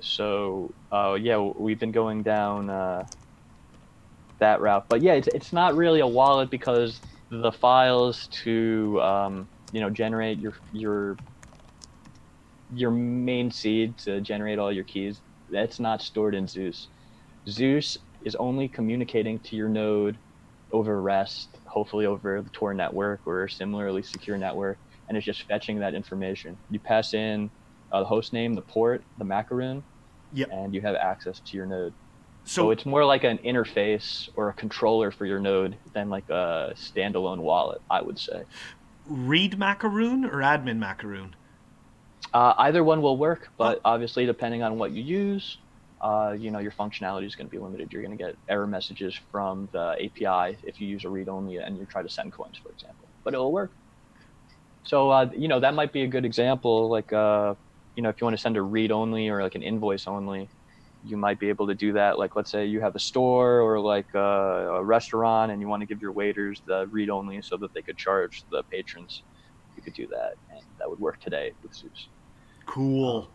so 0.00 0.72
uh, 0.92 1.16
yeah, 1.20 1.38
we've 1.38 1.78
been 1.78 1.92
going 1.92 2.22
down 2.22 2.70
uh, 2.70 3.06
that 4.38 4.60
route, 4.60 4.84
but 4.88 5.02
yeah, 5.02 5.14
it's 5.14 5.28
it's 5.28 5.52
not 5.52 5.74
really 5.76 6.00
a 6.00 6.06
wallet 6.06 6.50
because 6.50 7.00
the 7.30 7.50
files 7.52 8.26
to 8.28 9.00
um, 9.02 9.48
you 9.72 9.80
know 9.80 9.88
generate 9.90 10.38
your 10.38 10.52
your 10.72 11.16
your 12.70 12.90
main 12.90 13.50
seed 13.50 13.96
to 13.98 14.20
generate 14.20 14.58
all 14.58 14.72
your 14.72 14.84
keys 14.84 15.22
that's 15.48 15.78
not 15.78 16.02
stored 16.02 16.34
in 16.34 16.46
Zeus. 16.46 16.88
Zeus 17.48 17.98
is 18.22 18.34
only 18.36 18.68
communicating 18.68 19.38
to 19.40 19.56
your 19.56 19.68
node 19.68 20.18
over 20.72 21.00
REST, 21.00 21.58
hopefully 21.66 22.06
over 22.06 22.40
the 22.42 22.50
Tor 22.50 22.74
network 22.74 23.22
or 23.26 23.44
a 23.44 23.50
similarly 23.50 24.02
secure 24.02 24.38
network, 24.38 24.78
and 25.08 25.16
it's 25.16 25.26
just 25.26 25.42
fetching 25.42 25.78
that 25.80 25.94
information. 25.94 26.58
You 26.70 26.80
pass 26.80 27.14
in 27.14 27.50
uh, 27.92 28.00
the 28.00 28.06
host 28.06 28.32
name, 28.32 28.54
the 28.54 28.62
port, 28.62 29.04
the 29.18 29.24
macaroon, 29.24 29.84
Yep. 30.32 30.48
and 30.50 30.74
you 30.74 30.80
have 30.80 30.96
access 30.96 31.38
to 31.40 31.56
your 31.56 31.66
node. 31.66 31.94
So, 32.44 32.62
So 32.62 32.70
it's 32.70 32.84
more 32.86 33.04
like 33.04 33.24
an 33.24 33.38
interface 33.38 34.28
or 34.34 34.48
a 34.48 34.54
controller 34.54 35.10
for 35.10 35.26
your 35.26 35.38
node 35.38 35.78
than 35.92 36.08
like 36.10 36.28
a 36.28 36.72
standalone 36.74 37.38
wallet, 37.40 37.80
I 37.90 38.02
would 38.02 38.18
say. 38.18 38.44
read 39.06 39.58
macaroon 39.58 40.24
or 40.24 40.38
admin 40.40 40.78
macaroon? 40.78 41.36
Uh, 42.34 42.54
either 42.58 42.84
one 42.84 43.00
will 43.02 43.18
work, 43.18 43.50
but 43.58 43.80
obviously, 43.84 44.26
depending 44.26 44.62
on 44.62 44.78
what 44.78 44.92
you 44.92 45.02
use, 45.02 45.58
uh, 46.02 46.34
you 46.38 46.50
know, 46.50 46.58
your 46.58 46.72
functionality 46.72 47.26
is 47.26 47.36
going 47.36 47.46
to 47.46 47.50
be 47.50 47.60
limited. 47.60 47.92
You're 47.92 48.02
going 48.02 48.16
to 48.18 48.22
get 48.24 48.36
error 48.48 48.66
messages 48.66 49.18
from 49.32 49.70
the 49.72 49.96
API 50.00 50.58
if 50.64 50.80
you 50.80 50.88
use 50.88 51.04
a 51.04 51.10
read 51.10 51.28
only 51.28 51.58
and 51.58 51.78
you 51.78 51.86
try 51.86 52.02
to 52.02 52.08
send 52.10 52.32
coins, 52.32 52.58
for 52.62 52.72
example. 52.72 53.10
But 53.24 53.34
it'll 53.34 53.52
work. 53.52 53.72
So, 54.84 55.10
uh, 55.10 55.30
you 55.36 55.48
know, 55.48 55.60
that 55.60 55.74
might 55.74 55.92
be 55.92 56.02
a 56.02 56.08
good 56.08 56.24
example. 56.26 56.90
Like, 56.90 57.12
uh, 57.12 57.54
you 57.96 58.02
know, 58.02 58.10
if 58.10 58.20
you 58.20 58.26
want 58.26 58.36
to 58.36 58.40
send 58.42 58.56
a 58.56 58.62
read 58.62 58.92
only 58.92 59.28
or 59.28 59.42
like 59.42 59.54
an 59.54 59.62
invoice 59.62 60.06
only, 60.06 60.50
you 61.02 61.16
might 61.16 61.40
be 61.40 61.50
able 61.50 61.68
to 61.68 61.74
do 61.74 61.92
that. 61.94 62.18
Like, 62.18 62.36
let's 62.36 62.50
say 62.50 62.66
you 62.66 62.80
have 62.80 62.96
a 62.96 63.00
store 63.00 63.60
or 63.60 63.80
like 63.80 64.08
uh, 64.14 64.18
a 64.80 64.84
restaurant 64.84 65.52
and 65.52 65.60
you 65.60 65.68
want 65.68 65.82
to 65.82 65.86
give 65.86 66.02
your 66.02 66.12
waiters 66.12 66.62
the 66.66 66.86
read 66.90 67.10
only 67.10 67.42
so 67.42 67.56
that 67.58 67.72
they 67.74 67.82
could 67.82 67.96
charge 67.98 68.44
the 68.50 68.64
patrons. 68.70 69.24
You 69.76 69.82
could 69.82 69.94
do 69.94 70.06
that, 70.08 70.34
and 70.50 70.62
that 70.78 70.88
would 70.88 71.00
work 71.00 71.18
today 71.20 71.52
with 71.62 71.74
Zeus 71.74 72.08
Cool. 72.66 73.28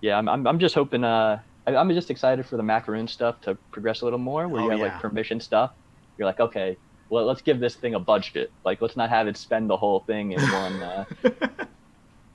yeah, 0.00 0.18
I'm, 0.18 0.28
I'm, 0.28 0.46
I'm 0.46 0.58
just 0.58 0.74
hoping. 0.74 1.04
Uh, 1.04 1.40
I, 1.66 1.76
I'm 1.76 1.90
just 1.90 2.10
excited 2.10 2.44
for 2.46 2.56
the 2.56 2.62
macaroon 2.62 3.06
stuff 3.08 3.40
to 3.42 3.54
progress 3.70 4.00
a 4.00 4.04
little 4.04 4.18
more, 4.18 4.48
where 4.48 4.60
Oh, 4.62 4.64
you 4.64 4.70
have 4.70 4.78
yeah. 4.80 4.84
like 4.86 5.00
permission 5.00 5.40
stuff. 5.40 5.72
You're 6.18 6.26
like, 6.26 6.40
okay, 6.40 6.76
well, 7.08 7.24
let's 7.24 7.42
give 7.42 7.60
this 7.60 7.74
thing 7.74 7.94
a 7.94 8.00
budget. 8.00 8.50
Like, 8.64 8.80
let's 8.80 8.96
not 8.96 9.10
have 9.10 9.26
it 9.28 9.36
spend 9.36 9.68
the 9.70 9.76
whole 9.76 10.00
thing 10.00 10.32
in 10.32 10.40
one. 10.40 10.82
Uh, 10.82 11.04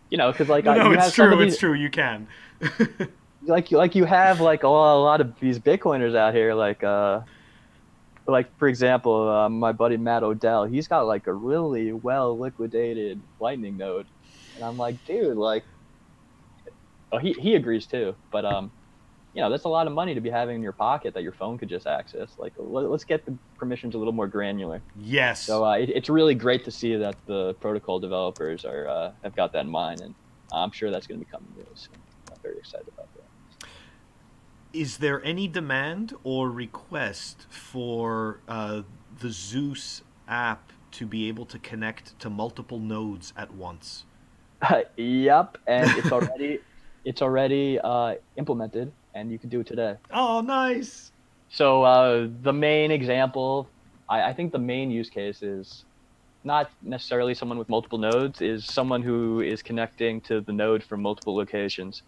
you 0.10 0.18
know, 0.18 0.32
because 0.32 0.50
like 0.50 0.66
no, 0.66 0.72
I, 0.72 0.78
no, 0.78 0.92
it's 0.92 1.06
have 1.06 1.13
true. 1.13 1.40
It's 1.42 1.58
true. 1.58 1.74
You 1.74 1.90
can. 1.90 2.28
like 3.44 3.72
like 3.72 3.96
you 3.96 4.06
have 4.06 4.40
like 4.42 4.63
a 4.63 4.68
lot, 4.68 4.98
a 4.98 5.02
lot 5.02 5.22
of 5.22 5.40
these 5.40 5.60
Bitcoiners 5.60 6.16
out 6.16 6.34
here, 6.34 6.54
like 6.54 6.84
uh, 6.84 7.22
like 8.28 8.56
for 8.58 8.68
example, 8.68 9.30
uh, 9.30 9.50
my 9.50 9.72
buddy 9.72 9.98
Matt 9.98 10.24
Odell, 10.24 10.66
he's 10.66 10.88
got 10.88 11.06
like 11.08 11.28
a 11.28 11.34
really 11.34 11.92
well 11.94 12.38
liquidated 12.38 13.20
Lightning 13.40 13.78
node, 13.78 14.06
and 14.56 14.63
I'm 14.63 14.78
like, 14.78 15.04
dude, 15.06 15.38
like, 15.38 15.63
oh, 17.12 17.17
he 17.17 17.34
he 17.34 17.56
agrees 17.56 17.86
too, 17.86 18.15
but 18.32 18.46
um, 18.46 18.72
you 19.34 19.41
know, 19.41 19.52
that's 19.52 19.65
a 19.65 19.70
lot 19.70 19.86
of 19.86 19.93
money 19.93 20.15
to 20.15 20.22
be 20.22 20.32
having 20.32 20.56
in 20.56 20.63
your 20.63 20.72
pocket 20.72 21.13
that 21.13 21.22
your 21.22 21.32
phone 21.32 21.60
could 21.60 21.70
just 21.70 21.86
access. 21.86 22.32
Like, 22.39 22.54
let, 22.58 22.89
let's 22.89 23.04
get 23.04 23.24
the 23.24 23.38
permissions 23.58 23.93
a 23.93 23.98
little 24.00 24.13
more 24.13 24.28
granular. 24.28 24.82
yes. 25.00 25.43
So 25.43 25.63
uh, 25.63 25.74
it, 25.74 25.89
it's 25.89 26.10
really 26.10 26.34
great 26.34 26.65
to 26.65 26.72
see 26.72 26.96
that 26.96 27.15
the 27.28 27.54
protocol 27.56 28.00
developers 28.00 28.65
are 28.65 28.88
uh, 28.88 29.12
have 29.24 29.36
got 29.36 29.54
that 29.54 29.65
in 29.65 29.70
mind, 29.70 30.02
and 30.02 30.15
I'm 30.52 30.72
sure 30.72 30.89
that's 30.89 31.06
going 31.06 31.20
to 31.20 31.26
be 31.26 31.32
coming 31.32 31.50
really 31.56 31.70
soon. 31.76 31.93
I'm 32.32 32.39
very 32.41 32.58
excited 32.58 32.88
about 32.88 33.10
that. 33.13 33.70
is 34.74 34.98
there 34.98 35.24
any 35.24 35.48
demand 35.48 36.13
or 36.24 36.50
request 36.50 37.46
for 37.50 38.39
uh, 38.48 38.82
the 39.20 39.30
Zeus 39.30 40.02
app 40.28 40.72
to 40.93 41.06
be 41.06 41.28
able 41.28 41.46
to 41.46 41.60
connect 41.60 42.17
to 42.20 42.30
multiple 42.30 42.80
nodes 42.80 43.34
at 43.38 43.54
once? 43.54 44.06
yep, 44.98 45.58
and 45.67 45.91
it's 45.91 46.12
already 46.12 46.60
it's 47.08 47.22
already 47.22 47.80
uh, 47.82 48.15
implemented, 48.36 48.91
and 49.15 49.32
you 49.32 49.39
can 49.39 49.50
do 49.50 49.62
it 49.62 49.67
today. 49.67 49.96
Oh, 50.12 50.41
nice. 50.41 51.12
So 51.50 51.84
uh, 51.84 52.28
the 52.41 52.52
main 52.52 52.91
example, 52.91 53.70
I, 54.10 54.24
I 54.30 54.34
think 54.34 54.52
the 54.52 54.60
main 54.60 54.91
use 54.91 55.10
case 55.10 55.41
is 55.41 55.86
not 56.43 56.70
necessarily 56.82 57.34
someone 57.34 57.58
with 57.58 57.70
multiple 57.70 57.98
nodes, 57.98 58.41
is 58.41 58.65
someone 58.65 59.02
who 59.02 59.39
is 59.39 59.63
connecting 59.63 60.20
to 60.22 60.41
the 60.41 60.52
node 60.52 60.84
from 60.84 61.02
multiple 61.02 61.36
locations. 61.36 62.04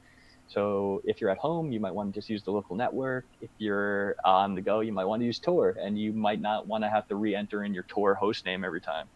So 0.47 1.01
if 1.05 1.21
you're 1.21 1.29
at 1.29 1.37
home, 1.37 1.71
you 1.71 1.79
might 1.79 1.93
want 1.93 2.13
to 2.13 2.19
just 2.19 2.29
use 2.29 2.43
the 2.43 2.51
local 2.51 2.75
network. 2.75 3.25
If 3.39 3.51
you're 3.57 4.15
on 4.25 4.53
the 4.55 4.61
go, 4.61 4.81
you 4.81 4.91
might 4.91 5.05
want 5.05 5.21
to 5.21 5.25
use 5.25 5.39
Tor, 5.39 5.77
and 5.81 5.97
you 5.97 6.11
might 6.11 6.41
not 6.41 6.67
want 6.67 6.83
to 6.83 6.89
have 6.89 7.07
to 7.07 7.15
re-enter 7.15 7.63
in 7.63 7.73
your 7.73 7.83
Tor 7.83 8.15
host 8.15 8.45
name 8.45 8.65
every 8.65 8.81
time. 8.81 9.07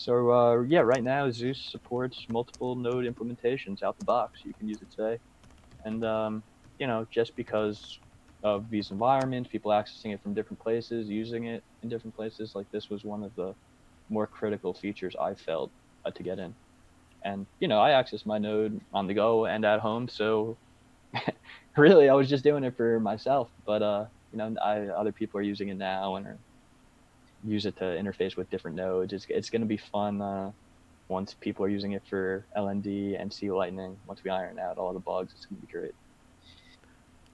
So 0.00 0.30
uh, 0.32 0.62
yeah, 0.62 0.80
right 0.80 1.04
now 1.04 1.30
Zeus 1.30 1.60
supports 1.70 2.24
multiple 2.30 2.74
node 2.74 3.04
implementations 3.04 3.82
out 3.82 3.98
the 3.98 4.04
box. 4.04 4.40
You 4.44 4.54
can 4.54 4.66
use 4.66 4.80
it 4.80 4.90
today, 4.90 5.20
and 5.84 6.04
um, 6.04 6.44
you 6.78 6.86
know 6.86 7.06
just 7.12 7.36
because 7.36 8.00
of 8.42 8.70
these 8.70 8.90
environments, 8.90 9.50
people 9.50 9.72
accessing 9.72 10.14
it 10.14 10.22
from 10.22 10.34
different 10.34 10.60
places, 10.60 11.08
using 11.08 11.46
it 11.46 11.64
in 11.82 11.90
different 11.90 12.16
places. 12.16 12.52
Like 12.54 12.66
this 12.72 12.88
was 12.90 13.04
one 13.04 13.22
of 13.24 13.34
the 13.36 13.54
more 14.08 14.26
critical 14.26 14.74
features 14.74 15.16
I 15.20 15.34
felt 15.34 15.72
uh, 16.06 16.12
to 16.12 16.22
get 16.22 16.38
in. 16.38 16.56
And 17.24 17.46
you 17.60 17.68
know, 17.68 17.80
I 17.80 17.92
access 17.92 18.26
my 18.26 18.38
node 18.38 18.80
on 18.92 19.06
the 19.06 19.14
go 19.14 19.46
and 19.46 19.64
at 19.64 19.80
home, 19.80 20.08
so 20.08 20.58
really 21.76 22.08
I 22.08 22.14
was 22.14 22.28
just 22.30 22.44
doing 22.44 22.64
it 22.64 22.76
for 22.76 23.00
myself. 23.00 23.50
But 23.66 23.82
uh, 23.82 24.06
you 24.32 24.38
know, 24.38 24.54
I, 24.64 24.88
other 24.88 25.12
people 25.12 25.40
are 25.40 25.44
using 25.44 25.68
it 25.70 25.76
now 25.76 26.16
and 26.16 26.26
are, 26.26 26.40
use 27.44 27.66
it 27.66 27.76
to 27.78 27.84
interface 27.84 28.36
with 28.36 28.50
different 28.50 28.76
nodes. 28.76 29.12
It's 29.12 29.26
it's 29.28 29.50
going 29.50 29.62
to 29.62 29.66
be 29.66 29.76
fun 29.76 30.20
uh, 30.20 30.52
once 31.08 31.34
people 31.34 31.64
are 31.64 31.68
using 31.68 31.92
it 31.92 32.02
for 32.08 32.44
LND 32.56 33.20
and 33.20 33.32
C 33.32 33.50
Lightning. 33.50 33.96
Once 34.06 34.22
we 34.24 34.30
iron 34.30 34.58
out 34.58 34.78
all 34.78 34.92
the 34.92 35.00
bugs, 35.00 35.32
it's 35.36 35.46
going 35.46 35.60
to 35.60 35.66
be 35.66 35.72
great. 35.72 35.94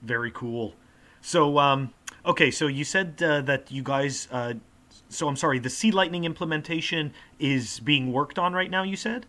Very 0.01 0.31
cool. 0.31 0.73
So, 1.21 1.57
um, 1.59 1.93
okay, 2.25 2.51
so 2.51 2.67
you 2.67 2.83
said 2.83 3.21
uh, 3.21 3.41
that 3.41 3.71
you 3.71 3.83
guys. 3.83 4.27
Uh, 4.31 4.55
so 5.09 5.27
I'm 5.27 5.35
sorry. 5.35 5.59
The 5.59 5.69
C 5.69 5.91
Lightning 5.91 6.25
implementation 6.25 7.13
is 7.39 7.79
being 7.79 8.11
worked 8.11 8.37
on 8.37 8.53
right 8.53 8.69
now. 8.69 8.83
You 8.83 8.95
said. 8.95 9.25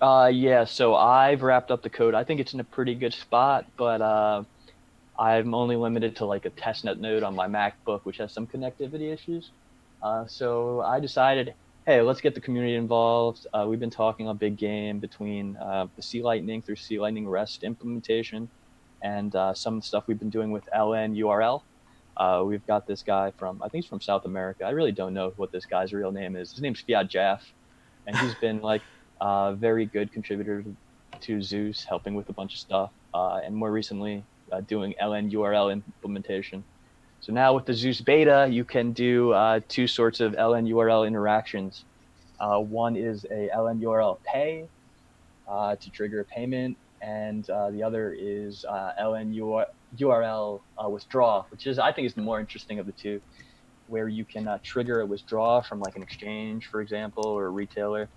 Uh, 0.00 0.30
yeah, 0.32 0.64
so 0.64 0.94
I've 0.94 1.42
wrapped 1.42 1.70
up 1.70 1.82
the 1.82 1.88
code. 1.88 2.14
I 2.14 2.22
think 2.24 2.40
it's 2.40 2.52
in 2.52 2.60
a 2.60 2.64
pretty 2.64 2.94
good 2.94 3.14
spot, 3.14 3.64
but 3.78 4.02
uh, 4.02 4.44
I'm 5.18 5.54
only 5.54 5.76
limited 5.76 6.16
to 6.16 6.26
like 6.26 6.44
a 6.44 6.50
testnet 6.50 6.98
node 6.98 7.22
on 7.22 7.34
my 7.34 7.46
MacBook, 7.46 8.02
which 8.02 8.18
has 8.18 8.32
some 8.32 8.46
connectivity 8.46 9.12
issues. 9.12 9.50
Uh, 10.06 10.24
so 10.28 10.82
I 10.82 11.00
decided, 11.00 11.52
hey, 11.84 12.00
let's 12.00 12.20
get 12.20 12.36
the 12.36 12.40
community 12.40 12.76
involved. 12.76 13.44
Uh, 13.52 13.66
we've 13.68 13.80
been 13.80 13.90
talking 13.90 14.28
a 14.28 14.34
big 14.34 14.56
game 14.56 15.00
between 15.00 15.56
uh, 15.56 15.88
the 15.96 16.02
C 16.02 16.22
Lightning 16.22 16.62
through 16.62 16.76
C 16.76 17.00
Lightning 17.00 17.28
REST 17.28 17.64
implementation 17.64 18.48
and 19.02 19.34
uh, 19.34 19.52
some 19.52 19.82
stuff 19.82 20.04
we've 20.06 20.20
been 20.20 20.30
doing 20.30 20.52
with 20.52 20.68
LN 20.72 21.18
URL. 21.18 21.62
Uh, 22.16 22.44
we've 22.46 22.64
got 22.68 22.86
this 22.86 23.02
guy 23.02 23.32
from 23.32 23.60
I 23.60 23.68
think 23.68 23.82
he's 23.82 23.88
from 23.88 24.00
South 24.00 24.26
America. 24.26 24.64
I 24.64 24.70
really 24.70 24.92
don't 24.92 25.12
know 25.12 25.32
what 25.38 25.50
this 25.50 25.66
guy's 25.66 25.92
real 25.92 26.12
name 26.12 26.36
is. 26.36 26.52
His 26.52 26.60
name's 26.60 26.84
fiatjaf, 26.88 27.40
and 28.06 28.16
he's 28.16 28.34
been 28.40 28.62
like 28.62 28.82
a 29.20 29.56
very 29.58 29.86
good 29.86 30.12
contributor 30.12 30.64
to 31.20 31.42
Zeus, 31.42 31.82
helping 31.82 32.14
with 32.14 32.28
a 32.28 32.32
bunch 32.32 32.54
of 32.54 32.60
stuff, 32.60 32.90
uh, 33.12 33.40
and 33.44 33.56
more 33.56 33.72
recently 33.72 34.22
uh, 34.52 34.60
doing 34.60 34.94
LN 35.02 35.32
URL 35.32 35.72
implementation. 35.72 36.62
So 37.26 37.32
now 37.32 37.54
with 37.54 37.66
the 37.66 37.74
Zeus 37.74 38.00
beta, 38.00 38.46
you 38.48 38.62
can 38.62 38.92
do 38.92 39.32
uh, 39.32 39.58
two 39.66 39.88
sorts 39.88 40.20
of 40.20 40.34
LN 40.34 40.70
URL 40.70 41.04
interactions. 41.04 41.84
Uh, 42.38 42.60
one 42.60 42.94
is 42.94 43.24
a 43.24 43.50
LN 43.52 43.82
URL 43.82 44.18
pay 44.22 44.68
uh, 45.48 45.74
to 45.74 45.90
trigger 45.90 46.20
a 46.20 46.24
payment, 46.24 46.76
and 47.02 47.50
uh, 47.50 47.72
the 47.72 47.82
other 47.82 48.14
is 48.16 48.64
uh, 48.64 48.92
LN 49.00 49.34
URL 49.98 50.60
uh, 50.78 50.88
withdraw, 50.88 51.44
which 51.50 51.66
is 51.66 51.80
I 51.80 51.90
think 51.90 52.06
is 52.06 52.14
the 52.14 52.22
more 52.22 52.38
interesting 52.38 52.78
of 52.78 52.86
the 52.86 52.92
two, 52.92 53.20
where 53.88 54.06
you 54.06 54.24
can 54.24 54.48
trigger 54.62 55.00
a 55.00 55.06
withdraw 55.06 55.60
from 55.62 55.80
like 55.80 55.96
an 55.96 56.04
exchange, 56.04 56.66
for 56.66 56.80
example, 56.80 57.26
or 57.26 57.46
a 57.46 57.50
retailer, 57.50 58.08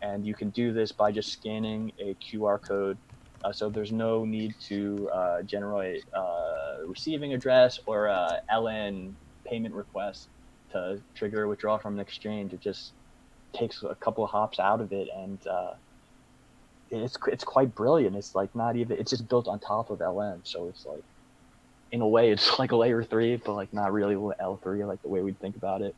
and 0.00 0.26
you 0.26 0.32
can 0.32 0.48
do 0.48 0.72
this 0.72 0.90
by 0.90 1.12
just 1.12 1.30
scanning 1.30 1.92
a 1.98 2.14
QR 2.14 2.62
code. 2.62 2.96
Uh, 3.44 3.52
so 3.52 3.68
there's 3.68 3.92
no 3.92 4.24
need 4.24 4.54
to 4.58 5.08
uh, 5.12 5.42
generate 5.42 6.02
uh, 6.14 6.78
receiving 6.86 7.34
address 7.34 7.78
or 7.86 8.06
a 8.06 8.40
LN 8.50 9.12
payment 9.46 9.74
request 9.74 10.28
to 10.72 11.02
trigger 11.14 11.42
a 11.42 11.48
withdrawal 11.48 11.78
from 11.78 11.94
an 11.94 12.00
exchange. 12.00 12.54
It 12.54 12.60
just 12.60 12.92
takes 13.54 13.82
a 13.82 13.94
couple 13.96 14.24
of 14.24 14.30
hops 14.30 14.58
out 14.58 14.80
of 14.80 14.92
it, 14.92 15.08
and 15.14 15.38
uh, 15.46 15.74
it's 16.90 17.18
it's 17.26 17.44
quite 17.44 17.74
brilliant. 17.74 18.16
It's 18.16 18.34
like 18.34 18.54
not 18.54 18.76
even 18.76 18.98
it's 18.98 19.10
just 19.10 19.28
built 19.28 19.46
on 19.46 19.60
top 19.60 19.90
of 19.90 19.98
LN, 19.98 20.40
so 20.44 20.68
it's 20.68 20.86
like 20.86 21.04
in 21.92 22.00
a 22.00 22.08
way 22.08 22.30
it's 22.30 22.58
like 22.58 22.72
a 22.72 22.76
layer 22.76 23.02
three, 23.04 23.36
but 23.36 23.54
like 23.54 23.72
not 23.74 23.92
really 23.92 24.14
L 24.40 24.58
three 24.62 24.84
like 24.84 25.02
the 25.02 25.08
way 25.08 25.22
we'd 25.22 25.38
think 25.38 25.56
about 25.56 25.82
it. 25.82 25.94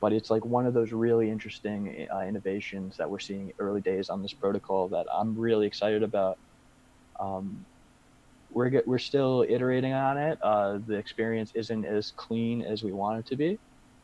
But 0.00 0.14
it's 0.14 0.30
like 0.30 0.46
one 0.46 0.64
of 0.64 0.72
those 0.72 0.92
really 0.92 1.30
interesting 1.30 2.06
uh, 2.14 2.20
innovations 2.20 2.96
that 2.96 3.10
we're 3.10 3.18
seeing 3.18 3.52
early 3.58 3.82
days 3.82 4.08
on 4.08 4.22
this 4.22 4.32
protocol 4.32 4.88
that 4.88 5.06
I'm 5.14 5.38
really 5.38 5.66
excited 5.66 6.02
about. 6.02 6.38
Um, 7.20 7.64
we're 8.52 8.70
get, 8.70 8.88
we're 8.88 8.98
still 8.98 9.44
iterating 9.48 9.92
on 9.92 10.16
it. 10.18 10.38
Uh, 10.42 10.78
the 10.86 10.94
experience 10.94 11.52
isn't 11.54 11.84
as 11.84 12.12
clean 12.16 12.62
as 12.62 12.82
we 12.82 12.92
want 12.92 13.20
it 13.20 13.26
to 13.26 13.36
be, 13.36 13.58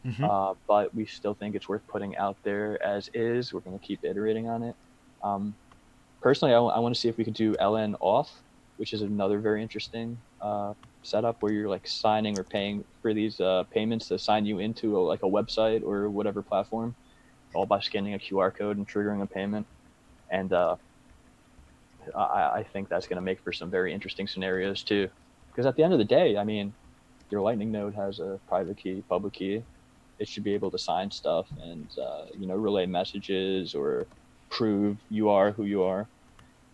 mm-hmm. 0.07 0.25
uh, 0.25 0.55
but 0.69 0.95
we 0.95 1.07
still 1.07 1.35
think 1.35 1.57
it's 1.57 1.69
worth 1.69 1.87
putting 1.89 2.17
out 2.17 2.37
there 2.45 2.81
as 2.83 3.11
is. 3.13 3.53
We're 3.53 3.61
going 3.61 3.79
to 3.79 3.85
keep 3.85 4.05
iterating 4.05 4.49
on 4.49 4.63
it. 4.63 4.77
Um, 5.25 5.55
personally, 6.21 6.53
I, 6.53 6.57
w- 6.57 6.73
I 6.73 6.79
want 6.79 6.95
to 6.95 7.01
see 7.01 7.09
if 7.09 7.17
we 7.17 7.25
could 7.25 7.35
do 7.35 7.55
LN 7.55 7.99
auth, 7.99 8.31
which 8.77 8.93
is 8.93 9.03
another 9.03 9.41
very 9.41 9.63
interesting 9.63 10.19
uh, 10.41 10.75
setup 11.03 11.43
where 11.43 11.53
you're 11.53 11.69
like 11.69 11.87
signing 11.87 12.39
or 12.39 12.45
paying 12.45 12.85
for 13.03 13.15
these 13.15 13.41
uh, 13.41 13.65
payments 13.71 14.09
to 14.09 14.19
sign 14.19 14.47
you 14.47 14.59
into 14.59 14.97
a, 14.97 15.01
like 15.01 15.23
a 15.23 15.27
website 15.27 15.83
or 15.83 16.09
whatever 16.09 16.43
platform, 16.43 16.95
all 17.55 17.67
by 17.67 17.81
scanning 17.81 18.15
a 18.15 18.19
QR 18.19 18.55
code 18.55 18.77
and 18.77 18.87
triggering 18.87 19.23
a 19.23 19.27
payment. 19.27 19.67
And 20.31 20.53
uh, 20.53 20.77
I, 22.15 22.59
I 22.59 22.63
think 22.73 22.89
that's 22.89 23.07
going 23.07 23.17
to 23.17 23.23
make 23.23 23.41
for 23.41 23.53
some 23.53 23.71
very 23.71 23.93
interesting 23.93 24.27
scenarios 24.27 24.83
too. 24.83 25.09
Because 25.51 25.67
at 25.67 25.77
the 25.77 25.83
end 25.83 25.93
of 25.93 25.99
the 25.99 26.05
day, 26.05 26.37
I 26.37 26.45
mean, 26.45 26.73
your 27.31 27.41
Lightning 27.41 27.73
node 27.73 27.95
has 27.95 28.21
a 28.21 28.39
private 28.49 28.77
key, 28.77 29.03
public 29.09 29.33
key. 29.33 29.63
It 30.19 30.29
should 30.29 30.45
be 30.45 30.55
able 30.55 30.71
to 30.71 30.79
sign 30.79 31.11
stuff 31.11 31.47
and 31.63 31.87
uh, 31.99 32.27
you 32.39 32.47
know 32.47 32.55
relay 32.55 32.87
messages 32.87 33.75
or 33.75 34.07
prove 34.49 34.97
you 35.11 35.29
are 35.29 35.51
who 35.53 35.65
you 35.65 35.83
are. 35.83 36.07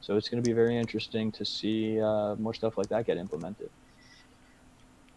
So 0.01 0.17
it's 0.17 0.29
going 0.29 0.43
to 0.43 0.49
be 0.49 0.53
very 0.53 0.77
interesting 0.77 1.31
to 1.33 1.45
see 1.45 2.01
uh, 2.01 2.35
more 2.37 2.55
stuff 2.55 2.77
like 2.77 2.89
that 2.89 3.07
get 3.07 3.17
implemented. 3.17 3.71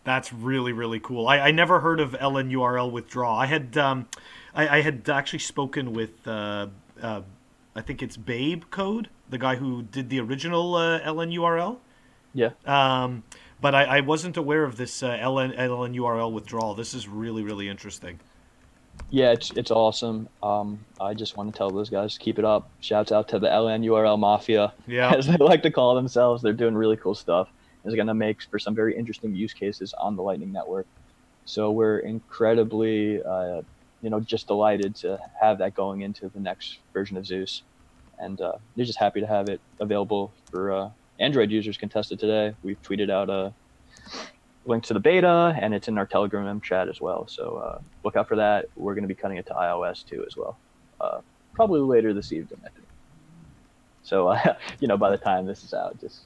That's 0.03 0.31
really 0.31 0.71
really 0.71 0.99
cool. 0.99 1.27
I, 1.27 1.39
I 1.39 1.51
never 1.51 1.79
heard 1.79 1.99
of 1.99 2.11
LNURL 2.11 2.91
withdraw. 2.91 3.37
I 3.37 3.47
had 3.47 3.77
um, 3.77 4.07
I, 4.53 4.77
I 4.77 4.81
had 4.81 5.09
actually 5.09 5.39
spoken 5.39 5.93
with 5.93 6.27
uh, 6.27 6.67
uh, 7.01 7.21
I 7.75 7.81
think 7.81 8.01
it's 8.01 8.15
Babe 8.15 8.63
Code, 8.71 9.09
the 9.29 9.37
guy 9.37 9.55
who 9.55 9.83
did 9.83 10.09
the 10.09 10.19
original 10.19 10.75
uh, 10.75 10.99
LN 11.01 11.33
URL. 11.33 11.77
Yeah. 12.33 12.51
Um, 12.65 13.23
but 13.61 13.73
I, 13.73 13.83
I 13.83 13.99
wasn't 14.01 14.37
aware 14.37 14.63
of 14.63 14.77
this 14.77 15.01
uh, 15.01 15.11
LN 15.17 15.57
LN 15.57 15.95
URL 15.95 16.31
withdrawal. 16.31 16.75
This 16.75 16.93
is 16.93 17.07
really 17.07 17.43
really 17.43 17.69
interesting. 17.69 18.19
Yeah, 19.09 19.31
it's 19.31 19.51
it's 19.51 19.71
awesome. 19.71 20.29
Um, 20.41 20.79
I 20.99 21.13
just 21.13 21.37
want 21.37 21.53
to 21.53 21.57
tell 21.57 21.69
those 21.69 21.89
guys 21.89 22.13
to 22.15 22.19
keep 22.19 22.39
it 22.39 22.45
up. 22.45 22.69
Shouts 22.79 23.11
out 23.11 23.27
to 23.29 23.39
the 23.39 23.47
LN 23.47 23.85
URL 23.85 24.19
Mafia, 24.19 24.73
yeah, 24.87 25.13
as 25.17 25.27
they 25.27 25.37
like 25.37 25.63
to 25.63 25.71
call 25.71 25.95
themselves. 25.95 26.41
They're 26.41 26.53
doing 26.53 26.75
really 26.75 26.97
cool 26.97 27.15
stuff. 27.15 27.49
It's 27.85 27.95
going 27.95 28.07
to 28.07 28.15
make 28.15 28.41
for 28.43 28.57
some 28.57 28.73
very 28.73 28.97
interesting 28.97 29.35
use 29.35 29.53
cases 29.53 29.93
on 29.93 30.15
the 30.15 30.23
Lightning 30.23 30.51
Network. 30.51 30.87
So 31.45 31.71
we're 31.71 31.99
incredibly, 31.99 33.21
uh, 33.21 33.61
you 34.01 34.09
know, 34.09 34.19
just 34.19 34.47
delighted 34.47 34.95
to 34.97 35.19
have 35.39 35.59
that 35.59 35.75
going 35.75 36.01
into 36.01 36.29
the 36.29 36.39
next 36.39 36.79
version 36.93 37.15
of 37.15 37.27
Zeus, 37.27 37.61
and 38.19 38.39
uh, 38.41 38.53
they're 38.75 38.85
just 38.85 38.99
happy 38.99 39.21
to 39.21 39.27
have 39.27 39.49
it 39.49 39.59
available 39.79 40.31
for 40.51 40.71
uh, 40.71 40.89
Android 41.19 41.51
users. 41.51 41.77
Can 41.77 41.89
test 41.89 42.11
it 42.11 42.19
today. 42.19 42.55
We've 42.63 42.81
tweeted 42.81 43.09
out 43.09 43.29
a 43.29 43.53
link 44.65 44.83
to 44.85 44.93
the 44.93 44.99
beta, 44.99 45.55
and 45.59 45.73
it's 45.73 45.87
in 45.87 45.97
our 45.97 46.05
Telegram 46.05 46.59
chat 46.61 46.89
as 46.89 46.99
well. 46.99 47.27
So 47.27 47.57
uh, 47.57 47.81
look 48.03 48.15
out 48.15 48.27
for 48.27 48.35
that. 48.37 48.65
We're 48.75 48.93
going 48.93 49.03
to 49.03 49.07
be 49.07 49.15
cutting 49.15 49.37
it 49.37 49.45
to 49.47 49.53
iOS 49.53 50.05
too 50.05 50.23
as 50.27 50.35
well, 50.35 50.57
uh, 50.99 51.21
probably 51.53 51.81
later 51.81 52.13
this 52.13 52.31
evening, 52.31 52.59
I 52.65 52.69
think. 52.69 52.87
So 54.03 54.29
uh, 54.29 54.55
you 54.79 54.87
know, 54.87 54.97
by 54.97 55.11
the 55.11 55.17
time 55.17 55.45
this 55.45 55.63
is 55.63 55.73
out, 55.73 55.99
just 55.99 56.21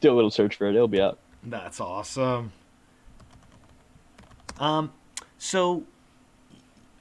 do 0.00 0.12
a 0.12 0.14
little 0.14 0.30
search 0.30 0.56
for 0.56 0.66
it. 0.66 0.74
It'll 0.74 0.88
be 0.88 1.00
out. 1.00 1.18
That's 1.42 1.80
awesome. 1.80 2.52
Um, 4.58 4.92
so 5.38 5.84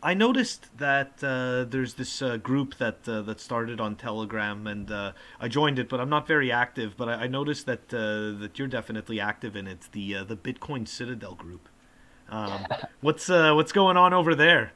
I 0.06 0.14
noticed 0.14 0.78
that 0.78 1.24
uh, 1.24 1.64
there's 1.64 1.96
this 1.96 2.22
uh, 2.22 2.38
group 2.38 2.78
that 2.78 3.10
uh, 3.10 3.24
that 3.24 3.40
started 3.40 3.82
on 3.82 3.96
Telegram, 3.96 4.68
and 4.68 4.92
uh, 4.92 5.14
I 5.40 5.48
joined 5.48 5.80
it, 5.80 5.90
but 5.90 6.00
I'm 6.00 6.10
not 6.10 6.28
very 6.28 6.52
active. 6.52 6.96
But 6.96 7.10
I, 7.10 7.14
I 7.24 7.28
noticed 7.28 7.66
that 7.66 7.92
uh, 7.92 8.40
that 8.40 8.60
you're 8.60 8.68
definitely 8.68 9.20
active 9.20 9.56
in 9.56 9.68
it. 9.68 9.90
The 9.94 10.18
uh, 10.18 10.24
the 10.24 10.38
Bitcoin 10.38 10.88
Citadel 10.88 11.34
group. 11.34 11.68
Um, 12.30 12.68
what's 13.02 13.30
what's 13.30 13.72
going 13.72 13.98
on 13.98 14.14
over 14.14 14.36
there? 14.36 14.74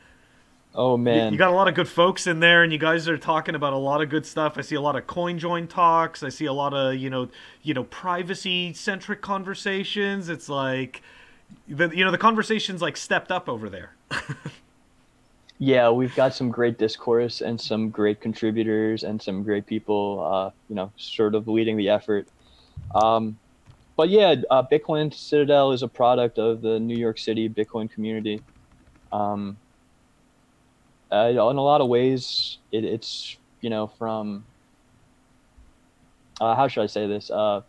Oh 0.74 0.98
man, 0.98 1.28
you, 1.28 1.32
you, 1.34 1.38
got 1.38 1.52
a 1.52 1.56
lot 1.56 1.68
of 1.68 1.76
good 1.76 1.88
folks 1.88 2.26
in 2.26 2.40
there, 2.40 2.64
and 2.64 2.74
you 2.74 2.80
guys 2.80 3.08
are 3.08 3.18
talking 3.18 3.54
about 3.54 3.74
a 3.74 3.78
lot 3.78 4.02
of 4.02 4.10
good 4.10 4.26
stuff. 4.26 4.58
I 4.58 4.62
see 4.62 4.76
a 4.76 4.82
lot 4.82 4.96
of 4.96 5.06
CoinJoin 5.06 5.70
talks. 5.70 6.24
I 6.24 6.30
see 6.30 6.46
a 6.46 6.54
lot 6.54 6.74
of 6.74 6.96
you 6.96 7.12
know 7.12 7.30
you 7.62 7.76
know 7.76 7.84
privacy 7.84 8.74
centric 8.74 9.22
conversations. 9.22 10.28
It's 10.28 10.50
like 10.50 11.04
the 11.68 11.90
you 11.90 12.04
know 12.04 12.10
the 12.10 12.18
conversations 12.18 12.82
like 12.82 12.98
stepped 12.98 13.32
up 13.32 13.48
over 13.48 13.70
there. 13.70 13.94
yeah, 15.60 15.90
we've 15.90 16.16
got 16.16 16.34
some 16.34 16.50
great 16.50 16.78
discourse 16.78 17.42
and 17.42 17.60
some 17.60 17.90
great 17.90 18.22
contributors 18.22 19.04
and 19.04 19.22
some 19.22 19.44
great 19.44 19.66
people, 19.66 20.26
uh, 20.26 20.52
you 20.70 20.76
know, 20.76 20.90
sort 20.96 21.36
of 21.36 21.50
leading 21.50 21.76
the 21.76 21.90
effort. 21.90 22.28
Um, 22.96 23.38
but 23.98 24.08
yeah, 24.08 24.36
uh, 24.50 24.64
Bitcoin 24.64 25.14
Citadel 25.14 25.74
is 25.74 25.84
a 25.84 25.88
product 25.90 26.40
of 26.40 26.62
the 26.62 26.80
New 26.80 26.96
York 26.96 27.20
City 27.20 27.50
Bitcoin 27.50 27.92
community. 27.92 28.42
Um, 29.12 29.58
uh, 31.12 31.28
in 31.28 31.38
a 31.38 31.62
lot 31.62 31.82
of 31.82 31.90
ways, 31.90 32.58
it, 32.72 32.86
it's 32.86 33.36
you 33.60 33.70
know 33.70 33.88
from 33.88 34.46
uh, 36.40 36.56
how 36.56 36.70
should 36.70 36.84
I 36.84 36.88
say 36.88 37.06
this? 37.06 37.30
Uh, 37.30 37.62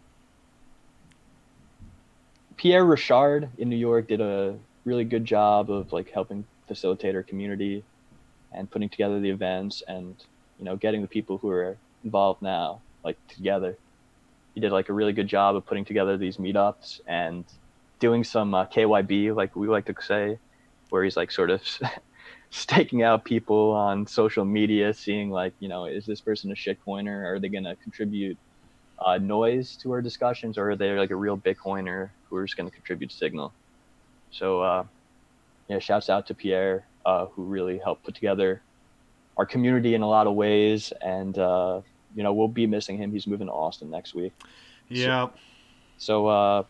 Pierre 2.56 2.84
Rochard 2.84 3.48
in 3.58 3.68
New 3.68 3.76
York 3.76 4.06
did 4.06 4.20
a 4.20 4.56
really 4.84 5.04
good 5.04 5.24
job 5.24 5.70
of 5.70 5.92
like 5.92 6.10
helping 6.10 6.44
facilitator 6.70 7.26
community 7.26 7.82
and 8.52 8.70
putting 8.70 8.88
together 8.88 9.20
the 9.20 9.30
events 9.30 9.82
and 9.88 10.14
you 10.58 10.64
know 10.64 10.76
getting 10.76 11.02
the 11.02 11.08
people 11.08 11.38
who 11.38 11.48
are 11.48 11.76
involved 12.04 12.42
now 12.42 12.80
like 13.04 13.16
together. 13.28 13.76
He 14.54 14.60
did 14.60 14.72
like 14.72 14.88
a 14.88 14.92
really 14.92 15.12
good 15.12 15.28
job 15.28 15.56
of 15.56 15.64
putting 15.64 15.84
together 15.84 16.16
these 16.16 16.36
meetups 16.36 17.00
and 17.06 17.44
doing 17.98 18.24
some 18.24 18.54
uh, 18.54 18.66
kyb 18.66 19.34
like 19.34 19.54
we 19.54 19.68
like 19.68 19.86
to 19.86 19.94
say 20.00 20.38
where 20.88 21.04
he's 21.04 21.16
like 21.16 21.30
sort 21.30 21.50
of 21.50 21.62
staking 22.50 23.02
out 23.02 23.24
people 23.24 23.70
on 23.70 24.06
social 24.06 24.44
media 24.44 24.92
seeing 24.92 25.30
like 25.30 25.52
you 25.60 25.68
know 25.68 25.84
is 25.84 26.04
this 26.04 26.20
person 26.20 26.50
a 26.50 26.54
shitcoiner 26.54 27.24
are 27.24 27.38
they 27.38 27.48
going 27.48 27.64
to 27.64 27.76
contribute 27.76 28.36
uh, 29.00 29.18
noise 29.18 29.76
to 29.76 29.90
our 29.92 30.02
discussions 30.02 30.58
or 30.58 30.70
are 30.70 30.76
they 30.76 30.92
like 30.92 31.10
a 31.10 31.16
real 31.16 31.36
bitcoiner 31.36 32.10
who 32.28 32.36
are 32.36 32.44
just 32.44 32.56
going 32.56 32.68
to 32.68 32.74
contribute 32.74 33.10
signal? 33.10 33.52
So 34.30 34.60
uh, 34.60 34.84
yeah, 35.70 35.78
shouts 35.78 36.10
out 36.10 36.26
to 36.26 36.34
Pierre, 36.34 36.84
uh, 37.06 37.26
who 37.26 37.44
really 37.44 37.78
helped 37.78 38.02
put 38.04 38.14
together 38.14 38.60
our 39.36 39.46
community 39.46 39.94
in 39.94 40.02
a 40.02 40.08
lot 40.08 40.26
of 40.26 40.34
ways. 40.34 40.92
And, 41.00 41.38
uh, 41.38 41.82
you 42.16 42.24
know, 42.24 42.32
we'll 42.32 42.48
be 42.48 42.66
missing 42.66 42.98
him. 42.98 43.12
He's 43.12 43.26
moving 43.26 43.46
to 43.46 43.52
Austin 43.52 43.88
next 43.88 44.12
week. 44.12 44.32
Yeah. 44.88 45.28
So, 45.28 45.32
so 45.98 46.26
uh, 46.26 46.62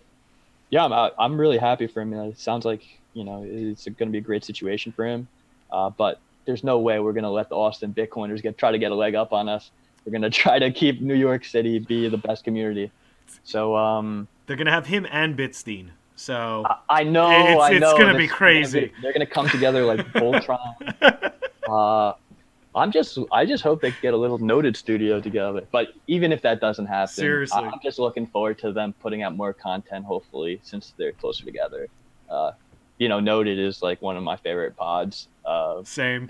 yeah, 0.68 0.84
I'm, 0.84 1.12
I'm 1.18 1.40
really 1.40 1.56
happy 1.56 1.86
for 1.86 2.02
him. 2.02 2.12
It 2.12 2.38
sounds 2.38 2.66
like, 2.66 2.82
you 3.14 3.24
know, 3.24 3.42
it's 3.46 3.84
going 3.84 4.08
to 4.08 4.12
be 4.12 4.18
a 4.18 4.20
great 4.20 4.44
situation 4.44 4.92
for 4.92 5.06
him. 5.06 5.26
Uh, 5.72 5.88
but 5.88 6.20
there's 6.44 6.62
no 6.62 6.78
way 6.78 7.00
we're 7.00 7.14
going 7.14 7.24
to 7.24 7.30
let 7.30 7.48
the 7.48 7.56
Austin 7.56 7.94
Bitcoiners 7.94 8.42
get 8.42 8.58
try 8.58 8.70
to 8.70 8.78
get 8.78 8.92
a 8.92 8.94
leg 8.94 9.14
up 9.14 9.32
on 9.32 9.48
us. 9.48 9.70
We're 10.04 10.12
going 10.12 10.22
to 10.30 10.30
try 10.30 10.58
to 10.58 10.70
keep 10.70 11.00
New 11.00 11.14
York 11.14 11.46
City 11.46 11.78
be 11.78 12.08
the 12.08 12.18
best 12.18 12.44
community. 12.44 12.90
So 13.44 13.76
um, 13.76 14.28
they're 14.46 14.56
going 14.56 14.66
to 14.66 14.72
have 14.72 14.86
him 14.86 15.06
and 15.10 15.38
Bitstein. 15.38 15.88
So 16.20 16.64
I, 16.66 17.00
I 17.00 17.02
know, 17.04 17.30
It's- 17.30 17.58
I 17.60 17.70
it's 17.72 17.92
gonna 17.94 18.14
be 18.18 18.24
it's 18.24 18.32
crazy. 18.32 18.80
be- 18.80 18.92
they're 19.00 19.12
gonna 19.14 19.24
come 19.24 19.48
together 19.48 19.86
like 19.86 20.00
Voltron. 20.12 21.32
uh, 21.66 22.12
I'm 22.74 22.92
just, 22.92 23.18
I 23.32 23.46
just 23.46 23.62
hope 23.64 23.80
they 23.80 23.92
get 24.02 24.12
a 24.12 24.16
little 24.16 24.36
Noded 24.38 24.76
studio 24.76 25.18
together. 25.20 25.62
But 25.72 25.88
even 26.08 26.30
if 26.30 26.42
that 26.42 26.60
doesn't 26.60 26.86
happen, 26.86 27.08
Seriously. 27.14 27.58
I'm 27.64 27.80
just 27.82 27.98
looking 27.98 28.26
forward 28.26 28.58
to 28.58 28.70
them 28.70 28.92
putting 29.00 29.22
out 29.22 29.34
more 29.34 29.52
content. 29.54 30.04
Hopefully, 30.04 30.60
since 30.62 30.92
they're 30.98 31.12
closer 31.12 31.44
together. 31.44 31.88
Uh, 32.28 32.52
you 32.98 33.08
know, 33.08 33.18
Noded 33.18 33.58
is 33.58 33.82
like 33.82 34.02
one 34.02 34.16
of 34.18 34.22
my 34.22 34.36
favorite 34.36 34.76
pods. 34.76 35.26
Uh, 35.44 35.82
same. 35.84 36.28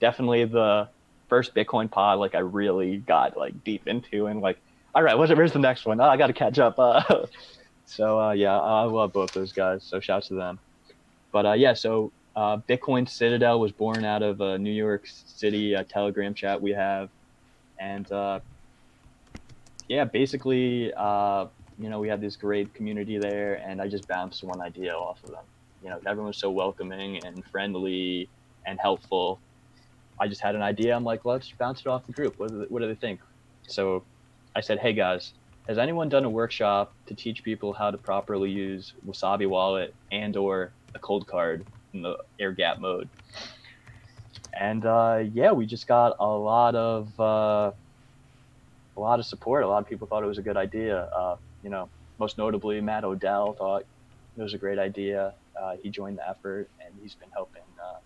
definitely 0.00 0.44
the 0.46 0.88
first 1.28 1.54
Bitcoin 1.54 1.90
pod 1.90 2.18
like 2.20 2.34
I 2.34 2.38
really 2.38 2.96
got 2.98 3.36
like 3.36 3.62
deep 3.64 3.86
into 3.86 4.26
and 4.28 4.40
like 4.40 4.58
all 4.94 5.02
right 5.02 5.18
where's, 5.18 5.30
where's 5.34 5.52
the 5.52 5.58
next 5.58 5.84
one 5.84 6.00
oh, 6.00 6.04
I 6.04 6.16
got 6.16 6.28
to 6.28 6.32
catch 6.32 6.58
up 6.60 6.78
uh, 6.78 7.02
so 7.86 8.20
uh, 8.20 8.32
yeah 8.32 8.58
I 8.58 8.84
love 8.84 9.12
both 9.12 9.32
those 9.32 9.52
guys 9.52 9.84
so 9.84 10.00
shouts 10.00 10.28
to 10.28 10.34
them 10.34 10.60
but 11.32 11.46
uh, 11.46 11.52
yeah 11.54 11.74
so 11.74 12.12
uh, 12.36 12.58
Bitcoin 12.68 13.08
Citadel 13.08 13.60
was 13.60 13.72
born 13.72 14.04
out 14.04 14.22
of 14.22 14.40
a 14.42 14.58
New 14.58 14.72
York 14.72 15.06
City 15.06 15.76
uh, 15.76 15.84
Telegram 15.88 16.34
chat 16.34 16.62
we 16.62 16.72
have 16.72 17.10
and 17.80 18.10
uh, 18.12 18.40
yeah 19.88 20.04
basically 20.04 20.92
uh, 20.96 21.46
you 21.78 21.90
know 21.90 22.00
we 22.00 22.08
have 22.08 22.20
this 22.20 22.36
great 22.36 22.74
community 22.74 23.18
there 23.18 23.56
and 23.56 23.82
I 23.82 23.88
just 23.88 24.08
bounced 24.08 24.44
one 24.44 24.62
idea 24.62 24.94
off 24.94 25.24
of 25.24 25.32
them 25.32 25.46
you 25.82 25.90
know 25.90 26.00
everyone's 26.06 26.38
so 26.38 26.50
welcoming 26.50 27.18
and 27.24 27.44
friendly 27.46 28.30
and 28.66 28.78
helpful 28.80 29.42
I 30.20 30.28
just 30.28 30.42
had 30.42 30.54
an 30.54 30.62
idea. 30.62 30.96
I'm 30.96 31.04
like, 31.04 31.24
let's 31.24 31.52
bounce 31.58 31.80
it 31.80 31.88
off 31.88 32.06
the 32.06 32.12
group. 32.12 32.34
What 32.38 32.50
do 32.50 32.60
they, 32.60 32.66
what 32.68 32.80
do 32.80 32.88
they 32.88 32.94
think? 32.94 33.20
So 33.68 34.06
I 34.56 34.60
said, 34.60 34.78
hey 34.78 34.94
guys, 34.94 35.34
has 35.66 35.78
anyone 35.78 36.08
done 36.08 36.24
a 36.24 36.30
workshop 36.30 36.94
to 37.06 37.14
teach 37.14 37.42
people 37.42 37.72
how 37.72 37.90
to 37.90 37.98
properly 37.98 38.50
use 38.50 38.92
Wasabi 39.06 39.48
Wallet 39.48 39.94
and 40.12 40.36
or 40.36 40.70
a 40.94 40.98
Coldcard 40.98 41.64
in 41.92 42.02
the 42.02 42.18
air 42.38 42.52
gap 42.52 42.78
mode? 42.78 43.08
And 44.58 44.86
uh, 44.86 45.24
yeah, 45.32 45.52
we 45.52 45.66
just 45.66 45.86
got 45.86 46.16
a 46.18 46.26
lot 46.26 46.74
of 46.74 47.20
uh, 47.20 47.72
a 48.96 49.00
lot 49.00 49.18
of 49.18 49.26
support. 49.26 49.64
A 49.64 49.68
lot 49.68 49.82
of 49.82 49.88
people 49.88 50.06
thought 50.06 50.22
it 50.22 50.26
was 50.26 50.38
a 50.38 50.42
good 50.42 50.56
idea. 50.56 51.02
Uh, 51.16 51.36
you 51.62 51.70
know, 51.70 51.88
most 52.18 52.38
notably 52.38 52.80
Matt 52.80 53.04
Odell 53.04 53.52
thought 53.52 53.84
it 54.36 54.42
was 54.42 54.54
a 54.54 54.58
great 54.58 54.78
idea. 54.78 55.34
Uh, 55.60 55.76
he 55.82 55.90
joined 55.90 56.18
the 56.18 56.28
effort 56.28 56.68
and 56.84 56.94
he's 57.02 57.14
been 57.14 57.30
helping 57.32 57.62
uh, 57.82 57.98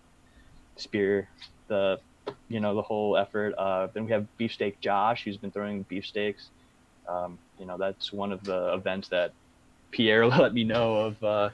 spear 0.77 1.29
the 1.67 1.99
you 2.49 2.59
know 2.59 2.75
the 2.75 2.81
whole 2.81 3.17
effort. 3.17 3.53
Uh, 3.57 3.87
then 3.93 4.05
we 4.05 4.11
have 4.11 4.25
Beefsteak 4.37 4.79
Josh, 4.79 5.23
who's 5.23 5.37
been 5.37 5.51
throwing 5.51 5.83
beefsteaks. 5.83 6.49
Um, 7.07 7.37
you 7.61 7.67
know 7.67 7.77
that's 7.77 8.11
one 8.11 8.31
of 8.31 8.43
the 8.43 8.73
events 8.73 9.07
that 9.09 9.31
Pierre 9.91 10.25
let 10.43 10.53
me 10.53 10.63
know 10.63 10.95
of. 10.95 11.23
Uh, 11.23 11.49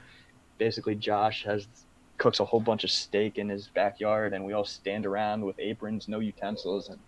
basically, 0.56 0.94
Josh 0.94 1.44
has 1.44 1.68
cooks 2.16 2.40
a 2.40 2.44
whole 2.44 2.58
bunch 2.58 2.82
of 2.82 2.90
steak 2.90 3.38
in 3.38 3.48
his 3.48 3.68
backyard, 3.68 4.32
and 4.32 4.44
we 4.44 4.54
all 4.54 4.64
stand 4.64 5.06
around 5.06 5.44
with 5.44 5.56
aprons, 5.60 6.08
no 6.08 6.18
utensils, 6.18 6.88
and 6.88 6.98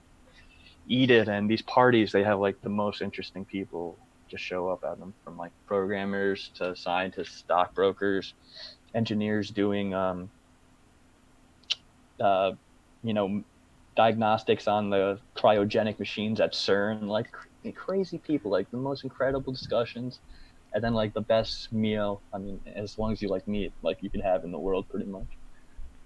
eat 0.87 1.11
it. 1.11 1.29
And 1.29 1.51
these 1.51 1.63
parties, 1.63 2.13
they 2.13 2.23
have 2.23 2.39
like 2.39 2.61
the 2.61 2.69
most 2.69 3.03
interesting 3.03 3.45
people 3.45 3.99
just 4.29 4.45
show 4.45 4.69
up 4.69 4.85
at 4.85 5.01
them, 5.01 5.13
from 5.25 5.37
like 5.37 5.51
programmers 5.67 6.51
to 6.57 6.77
scientists, 6.77 7.39
stockbrokers, 7.39 8.35
engineers 8.95 9.51
doing. 9.51 9.95
Um, 9.95 10.31
uh, 12.21 12.53
you 13.03 13.15
know, 13.15 13.43
diagnostics 13.97 14.69
on 14.69 14.91
the 14.91 15.19
cryogenic 15.35 15.99
machines 15.99 16.39
at 16.39 16.53
CERN, 16.53 17.07
like 17.07 17.29
crazy 17.75 18.19
people, 18.19 18.51
like 18.51 18.71
the 18.71 18.77
most 18.77 19.05
incredible 19.05 19.53
discussions, 19.53 20.21
and 20.73 20.83
then 20.83 20.95
like 20.95 21.15
the 21.15 21.21
best 21.21 21.73
meal. 21.73 22.21
I 22.33 22.39
mean, 22.39 22.61
as 22.75 22.99
long 22.99 23.13
as 23.13 23.21
you 23.23 23.29
like 23.29 23.47
meat, 23.47 23.73
like 23.83 23.99
you 24.03 24.11
can 24.11 24.21
have 24.21 24.45
in 24.45 24.53
the 24.53 24.59
world, 24.59 24.89
pretty 24.89 25.07
much. 25.07 25.27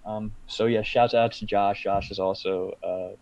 Um, 0.05 0.31
so 0.47 0.65
yeah, 0.65 0.81
shouts 0.81 1.13
out 1.13 1.31
to 1.33 1.45
Josh. 1.45 1.83
Josh 1.83 2.11
is 2.11 2.19
also, 2.19 2.73
uh, 2.83 3.15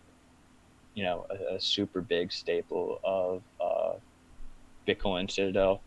you 0.94 1.02
know, 1.02 1.26
a, 1.30 1.54
a 1.54 1.60
super 1.60 2.00
big 2.00 2.32
staple 2.32 3.00
of 3.02 3.42
uh, 3.60 3.94
Bitcoin 4.86 5.30
Citadel. 5.30 5.80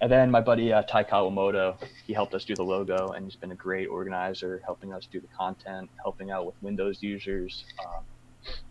And 0.00 0.10
then 0.10 0.30
my 0.30 0.40
buddy 0.40 0.72
uh, 0.72 0.82
Tai 0.82 1.04
Kawamoto, 1.04 1.76
he 2.06 2.12
helped 2.12 2.34
us 2.34 2.44
do 2.44 2.54
the 2.54 2.62
logo, 2.62 3.12
and 3.12 3.24
he's 3.24 3.36
been 3.36 3.52
a 3.52 3.56
great 3.56 3.86
organizer, 3.86 4.60
helping 4.64 4.92
us 4.92 5.06
do 5.10 5.20
the 5.20 5.28
content, 5.28 5.88
helping 6.02 6.30
out 6.30 6.46
with 6.46 6.54
Windows 6.62 7.02
users. 7.02 7.64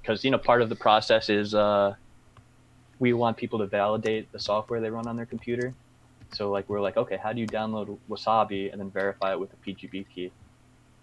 Because 0.01 0.23
you 0.23 0.31
know, 0.31 0.37
part 0.37 0.61
of 0.61 0.69
the 0.69 0.75
process 0.75 1.29
is 1.29 1.55
uh, 1.55 1.95
we 2.99 3.13
want 3.13 3.37
people 3.37 3.59
to 3.59 3.67
validate 3.67 4.31
the 4.31 4.39
software 4.39 4.79
they 4.79 4.89
run 4.89 5.07
on 5.07 5.15
their 5.15 5.25
computer. 5.25 5.73
So 6.33 6.49
like 6.51 6.67
we're 6.69 6.81
like, 6.81 6.97
okay, 6.97 7.17
how 7.17 7.33
do 7.33 7.39
you 7.39 7.47
download 7.47 7.97
Wasabi 8.09 8.71
and 8.71 8.79
then 8.79 8.89
verify 8.89 9.33
it 9.33 9.39
with 9.39 9.51
a 9.53 9.55
PGP 9.57 10.05
key? 10.13 10.31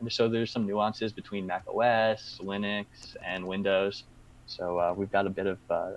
And 0.01 0.11
so 0.11 0.29
there's 0.29 0.51
some 0.51 0.67
nuances 0.67 1.13
between 1.13 1.47
Mac 1.47 1.65
OS, 1.69 2.41
Linux, 2.43 2.87
and 3.25 3.47
Windows. 3.47 4.05
So 4.47 4.79
uh, 4.79 4.95
we've 4.97 5.13
got 5.13 5.27
a 5.27 5.31
bit 5.31 5.47
of 5.47 5.59
uh, 5.71 5.91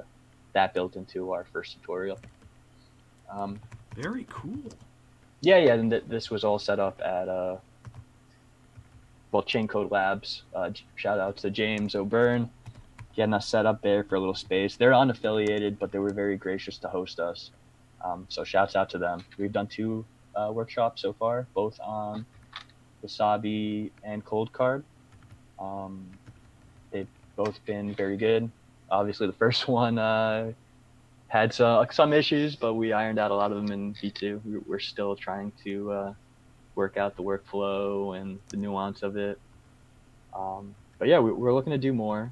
that 0.54 0.74
built 0.74 0.96
into 0.96 1.32
our 1.32 1.46
first 1.52 1.74
tutorial. 1.80 2.20
Um, 3.32 3.60
Very 3.96 4.26
cool. 4.30 4.60
yeah, 5.42 5.58
yeah. 5.58 5.74
And 5.74 5.90
th- 5.90 6.04
this 6.08 6.30
was 6.30 6.44
all 6.44 6.60
set 6.60 6.80
up 6.80 7.02
at 7.02 7.28
uh, 7.28 7.58
well, 9.32 9.44
Chaincode 9.44 9.90
Labs. 9.90 10.44
Uh, 10.54 10.72
shout 10.96 11.20
out 11.20 11.38
to 11.38 11.50
James 11.50 11.96
O'Beirne 11.96 12.50
getting 13.16 13.34
us 13.34 13.48
set 13.48 13.66
up 13.66 13.82
there 13.82 14.04
for 14.04 14.16
a 14.16 14.20
little 14.20 14.36
space. 14.36 14.76
They're 14.76 14.92
unaffiliated, 14.92 15.78
but 15.80 15.92
they 15.92 16.00
were 16.00 16.14
very 16.14 16.38
gracious 16.38 16.78
to 16.80 16.88
host 16.88 17.20
us. 17.20 17.52
Um, 18.04 18.26
so 18.30 18.44
shouts 18.44 18.76
out 18.76 18.90
to 18.92 18.98
them. 18.98 19.24
We've 19.38 19.52
done 19.52 19.68
two 19.68 20.06
uh, 20.36 20.52
workshops 20.52 21.02
so 21.02 21.14
far, 21.14 21.48
both 21.54 21.80
on 21.80 22.26
Wasabi 23.04 23.92
and 24.04 24.26
Coldcard. 24.26 24.84
Um, 25.60 26.06
they've 26.92 27.08
both 27.36 27.64
been 27.66 27.94
very 27.94 28.18
good. 28.18 28.50
Obviously, 28.90 29.28
the 29.28 29.34
first 29.34 29.68
one 29.68 29.98
uh, 30.00 30.52
had 31.28 31.54
some, 31.54 31.86
some 31.92 32.14
issues, 32.14 32.56
but 32.56 32.74
we 32.74 32.94
ironed 32.94 33.20
out 33.20 33.32
a 33.32 33.36
lot 33.36 33.52
of 33.52 33.58
them 33.58 33.72
in 33.72 33.94
V2. 33.94 34.42
We- 34.46 34.58
We're 34.60 34.80
still 34.80 35.16
trying 35.16 35.52
to 35.64 35.92
uh, 35.92 36.14
work 36.76 36.98
out 36.98 37.16
the 37.16 37.24
workflow 37.24 38.20
and 38.20 38.40
the 38.50 38.58
nuance 38.58 39.04
of 39.04 39.18
it. 39.18 39.40
Um, 40.36 40.74
but 40.98 41.08
yeah, 41.08 41.20
we, 41.20 41.32
we're 41.32 41.54
looking 41.54 41.72
to 41.72 41.78
do 41.78 41.94
more. 41.94 42.32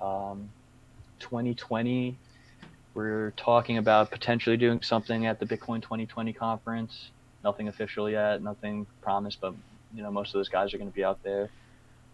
Um, 0.00 0.50
2020, 1.20 2.16
we're 2.94 3.32
talking 3.36 3.78
about 3.78 4.10
potentially 4.10 4.56
doing 4.56 4.82
something 4.82 5.26
at 5.26 5.38
the 5.38 5.46
Bitcoin 5.46 5.82
2020 5.82 6.32
conference. 6.32 7.10
Nothing 7.44 7.68
official 7.68 8.10
yet, 8.10 8.42
nothing 8.42 8.86
promised, 9.00 9.40
but 9.40 9.54
you 9.94 10.02
know 10.02 10.10
most 10.10 10.28
of 10.28 10.34
those 10.34 10.48
guys 10.48 10.74
are 10.74 10.78
going 10.78 10.90
to 10.90 10.94
be 10.94 11.04
out 11.04 11.22
there. 11.22 11.48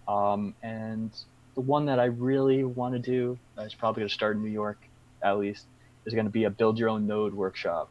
Um, 0.07 0.55
and 0.63 1.11
the 1.55 1.61
one 1.63 1.87
that 1.87 1.99
I 1.99 2.05
really 2.05 2.63
want 2.65 2.95
to 2.95 2.99
do, 2.99 3.39
is 3.59 3.75
probably 3.75 4.01
going 4.01 4.09
to 4.09 4.15
start 4.15 4.37
in 4.37 4.43
New 4.43 4.51
York, 4.51 4.79
at 5.23 5.39
least, 5.39 5.67
is 6.05 6.15
going 6.15 6.27
to 6.27 6.31
be 6.31 6.45
a 6.45 6.51
build 6.51 6.79
your 6.79 6.89
own 6.89 7.07
node 7.07 7.35
workshop, 7.35 7.89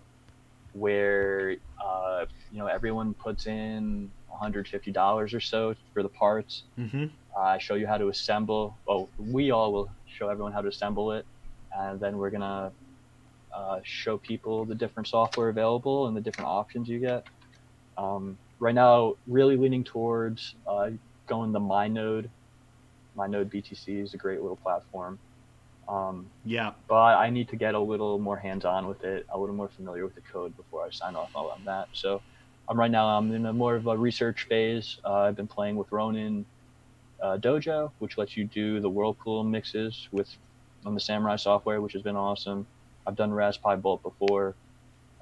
where 0.74 1.58
uh, 1.84 2.26
you 2.52 2.60
know 2.60 2.68
everyone 2.68 3.14
puts 3.14 3.48
in 3.48 4.12
150 4.30 4.92
dollars 4.92 5.34
or 5.34 5.42
so 5.42 5.76
for 5.94 6.04
the 6.04 6.10
parts. 6.10 6.64
Mm-hmm. 6.80 7.06
I 7.38 7.58
show 7.58 7.76
you 7.76 7.88
how 7.88 7.98
to 7.98 8.10
assemble. 8.10 8.80
Well, 8.88 9.10
we 9.18 9.52
all 9.52 9.74
will 9.74 9.90
show 10.06 10.30
everyone 10.30 10.54
how 10.54 10.62
to 10.62 10.70
assemble 10.70 11.12
it, 11.14 11.26
and 11.72 12.00
then 12.00 12.18
we're 12.18 12.30
gonna 12.32 12.74
uh, 13.56 13.80
show 13.84 14.18
people 14.18 14.66
the 14.66 14.76
different 14.76 15.08
software 15.08 15.50
available 15.50 16.08
and 16.08 16.16
the 16.16 16.22
different 16.22 16.50
options 16.50 16.88
you 16.88 17.00
get. 17.00 17.26
Um, 17.98 18.38
right 18.60 18.76
now, 18.76 19.16
really 19.28 19.58
leaning 19.58 19.84
towards 19.84 20.56
uh, 20.68 20.92
going 21.28 21.52
the 21.52 21.60
MyNode. 21.60 22.30
MyNode 23.18 23.50
BTC 23.54 24.04
is 24.04 24.14
a 24.14 24.18
great 24.18 24.42
little 24.42 24.58
platform. 24.58 25.20
Um, 25.88 26.32
Yeah. 26.44 26.74
but 26.90 26.96
I 27.18 27.30
need 27.30 27.50
to 27.50 27.56
get 27.56 27.76
a 27.76 27.80
little 27.80 28.20
more 28.20 28.38
hands-on 28.38 28.88
with 28.88 29.04
it, 29.04 29.26
a 29.34 29.38
little 29.40 29.56
more 29.56 29.70
familiar 29.70 30.04
with 30.06 30.16
the 30.16 30.22
code 30.22 30.56
before 30.58 30.86
I 30.86 30.90
sign 30.92 31.16
off 31.16 31.32
on 31.36 31.64
that. 31.66 31.88
So, 31.94 32.22
I'm 32.68 32.80
right 32.80 32.90
now 32.92 33.08
I'm 33.08 33.32
in 33.32 33.46
a 33.46 33.54
more 33.54 33.76
of 33.76 33.86
a 33.88 33.96
research 33.98 34.48
phase. 34.50 34.98
Uh, 35.06 35.14
I've 35.22 35.36
been 35.36 35.48
playing 35.48 35.76
with 35.76 35.88
Ronin 35.92 36.46
uh, 37.22 37.38
Dojo, 37.38 37.92
which 38.00 38.18
lets 38.18 38.36
you 38.38 38.46
do 38.46 38.80
the 38.80 38.90
Whirlpool 38.90 39.44
mixes 39.44 40.08
with 40.12 40.30
on 40.86 40.94
the 40.94 41.00
Samurai 41.00 41.36
software, 41.36 41.82
which 41.82 41.94
has 41.94 42.02
been 42.02 42.16
awesome. 42.16 42.68
I've 43.08 43.16
done 43.16 43.34
Raspberry 43.34 43.78
Bolt 43.78 44.04
before. 44.04 44.56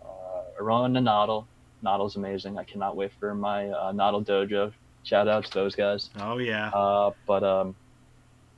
Uh, 0.03 0.63
Ronin 0.63 0.95
and 0.97 1.07
Nodl. 1.07 1.45
Nodl's 1.83 2.15
amazing. 2.15 2.57
I 2.57 2.63
cannot 2.63 2.95
wait 2.95 3.11
for 3.19 3.33
my 3.35 3.69
uh, 3.69 3.91
Nodl 3.91 4.25
Dojo. 4.25 4.71
Shout 5.03 5.27
out 5.27 5.45
to 5.45 5.53
those 5.53 5.75
guys. 5.75 6.09
Oh 6.19 6.37
yeah. 6.37 6.69
Uh, 6.69 7.11
but 7.27 7.43
um, 7.43 7.75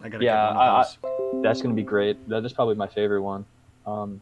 I 0.01 0.09
gotta 0.09 0.23
yeah, 0.23 0.49
I- 0.49 0.83
those. 1.01 1.43
that's 1.43 1.61
gonna 1.61 1.73
be 1.73 1.83
great. 1.83 2.17
That 2.29 2.45
is 2.45 2.53
probably 2.53 2.75
my 2.75 2.87
favorite 2.87 3.21
one. 3.21 3.45
Um, 3.85 4.21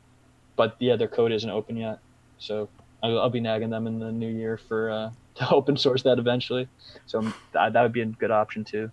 but 0.55 0.75
yeah, 0.79 0.95
their 0.95 1.07
code 1.07 1.31
isn't 1.31 1.49
open 1.49 1.75
yet, 1.77 1.99
so 2.37 2.69
I'll, 3.01 3.19
I'll 3.19 3.29
be 3.29 3.39
nagging 3.39 3.69
them 3.69 3.87
in 3.87 3.99
the 3.99 4.11
new 4.11 4.29
year 4.29 4.57
for 4.57 4.89
uh, 4.91 5.11
to 5.35 5.49
open 5.49 5.75
source 5.77 6.03
that 6.03 6.19
eventually. 6.19 6.67
So 7.05 7.19
um, 7.19 7.33
that, 7.53 7.73
that 7.73 7.81
would 7.81 7.93
be 7.93 8.01
a 8.01 8.05
good 8.05 8.31
option 8.31 8.63
too. 8.63 8.91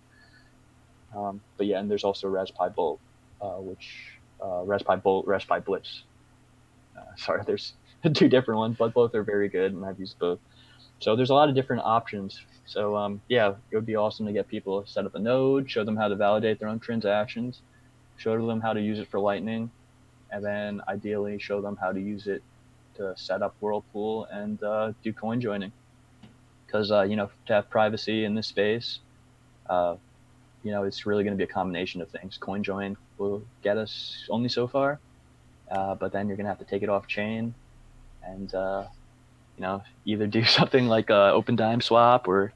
Um, 1.15 1.41
but 1.57 1.67
yeah, 1.67 1.79
and 1.79 1.89
there's 1.89 2.03
also 2.03 2.27
Raspberry 2.27 2.71
Bolt, 2.71 2.99
uh, 3.41 3.57
which 3.57 4.17
uh, 4.43 4.63
Raspberry 4.63 4.99
Bolt, 4.99 5.27
Raspberry 5.27 5.61
Blitz. 5.61 6.03
Uh, 6.97 7.01
sorry, 7.17 7.43
there's 7.45 7.73
two 8.13 8.29
different 8.29 8.59
ones, 8.59 8.75
but 8.77 8.93
both 8.93 9.13
are 9.15 9.23
very 9.23 9.49
good, 9.49 9.73
and 9.73 9.85
I've 9.85 9.99
used 9.99 10.17
both. 10.19 10.39
so 10.99 11.15
there's 11.15 11.29
a 11.29 11.33
lot 11.33 11.49
of 11.49 11.55
different 11.55 11.83
options. 11.83 12.41
So 12.65 12.95
um, 12.95 13.21
yeah, 13.27 13.55
it 13.69 13.75
would 13.75 13.85
be 13.85 13.95
awesome 13.95 14.25
to 14.27 14.33
get 14.33 14.47
people 14.47 14.83
to 14.83 14.89
set 14.89 15.05
up 15.05 15.15
a 15.15 15.19
node, 15.19 15.69
show 15.69 15.83
them 15.83 15.97
how 15.97 16.07
to 16.07 16.15
validate 16.15 16.59
their 16.59 16.69
own 16.69 16.79
transactions, 16.79 17.61
show 18.17 18.45
them 18.45 18.61
how 18.61 18.73
to 18.73 18.81
use 18.81 18.99
it 18.99 19.09
for 19.09 19.19
Lightning, 19.19 19.71
and 20.31 20.43
then 20.43 20.81
ideally 20.87 21.37
show 21.39 21.61
them 21.61 21.75
how 21.75 21.91
to 21.91 21.99
use 21.99 22.27
it 22.27 22.41
to 22.95 23.13
set 23.17 23.41
up 23.41 23.55
Whirlpool 23.59 24.25
and 24.31 24.61
uh, 24.63 24.93
do 25.03 25.11
coin 25.11 25.41
joining. 25.41 25.71
Because 26.65 26.91
uh, 26.91 27.01
you 27.01 27.17
know 27.17 27.29
to 27.47 27.53
have 27.53 27.69
privacy 27.69 28.23
in 28.23 28.35
this 28.35 28.47
space, 28.47 28.99
uh, 29.69 29.97
you 30.63 30.71
know 30.71 30.83
it's 30.83 31.05
really 31.05 31.23
going 31.23 31.33
to 31.33 31.37
be 31.37 31.49
a 31.49 31.53
combination 31.53 32.01
of 32.01 32.09
things. 32.09 32.37
CoinJoin 32.39 32.95
will 33.17 33.43
get 33.61 33.77
us 33.77 34.25
only 34.29 34.49
so 34.49 34.67
far, 34.67 34.99
uh, 35.69 35.95
but 35.95 36.11
then 36.11 36.27
you're 36.27 36.37
going 36.37 36.45
to 36.45 36.49
have 36.49 36.59
to 36.59 36.65
take 36.65 36.83
it 36.83 36.89
off 36.89 37.07
chain, 37.07 37.53
and 38.23 38.53
uh, 38.53 38.85
you 39.57 39.61
know 39.61 39.83
either 40.05 40.27
do 40.27 40.43
something 40.59 40.87
like 40.87 41.09
a 41.09 41.33
Opendime 41.33 41.81
swap 41.81 42.27
or 42.27 42.53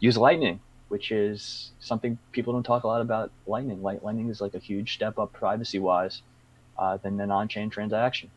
use 0.00 0.16
Lightning, 0.16 0.60
which 0.88 1.12
is 1.12 1.70
something 1.80 2.18
people 2.32 2.52
don't 2.52 2.62
talk 2.62 2.84
a 2.84 2.86
lot 2.86 3.00
about. 3.00 3.30
Lightning, 3.46 3.82
Lightning 3.82 4.28
is 4.28 4.40
like 4.40 4.54
a 4.54 4.58
huge 4.58 4.94
step 4.94 5.18
up 5.18 5.32
privacy 5.32 5.78
wise 5.78 6.22
uh, 6.78 6.96
than 6.98 7.20
an 7.20 7.30
on-chain 7.30 7.70
transaction. 7.70 8.30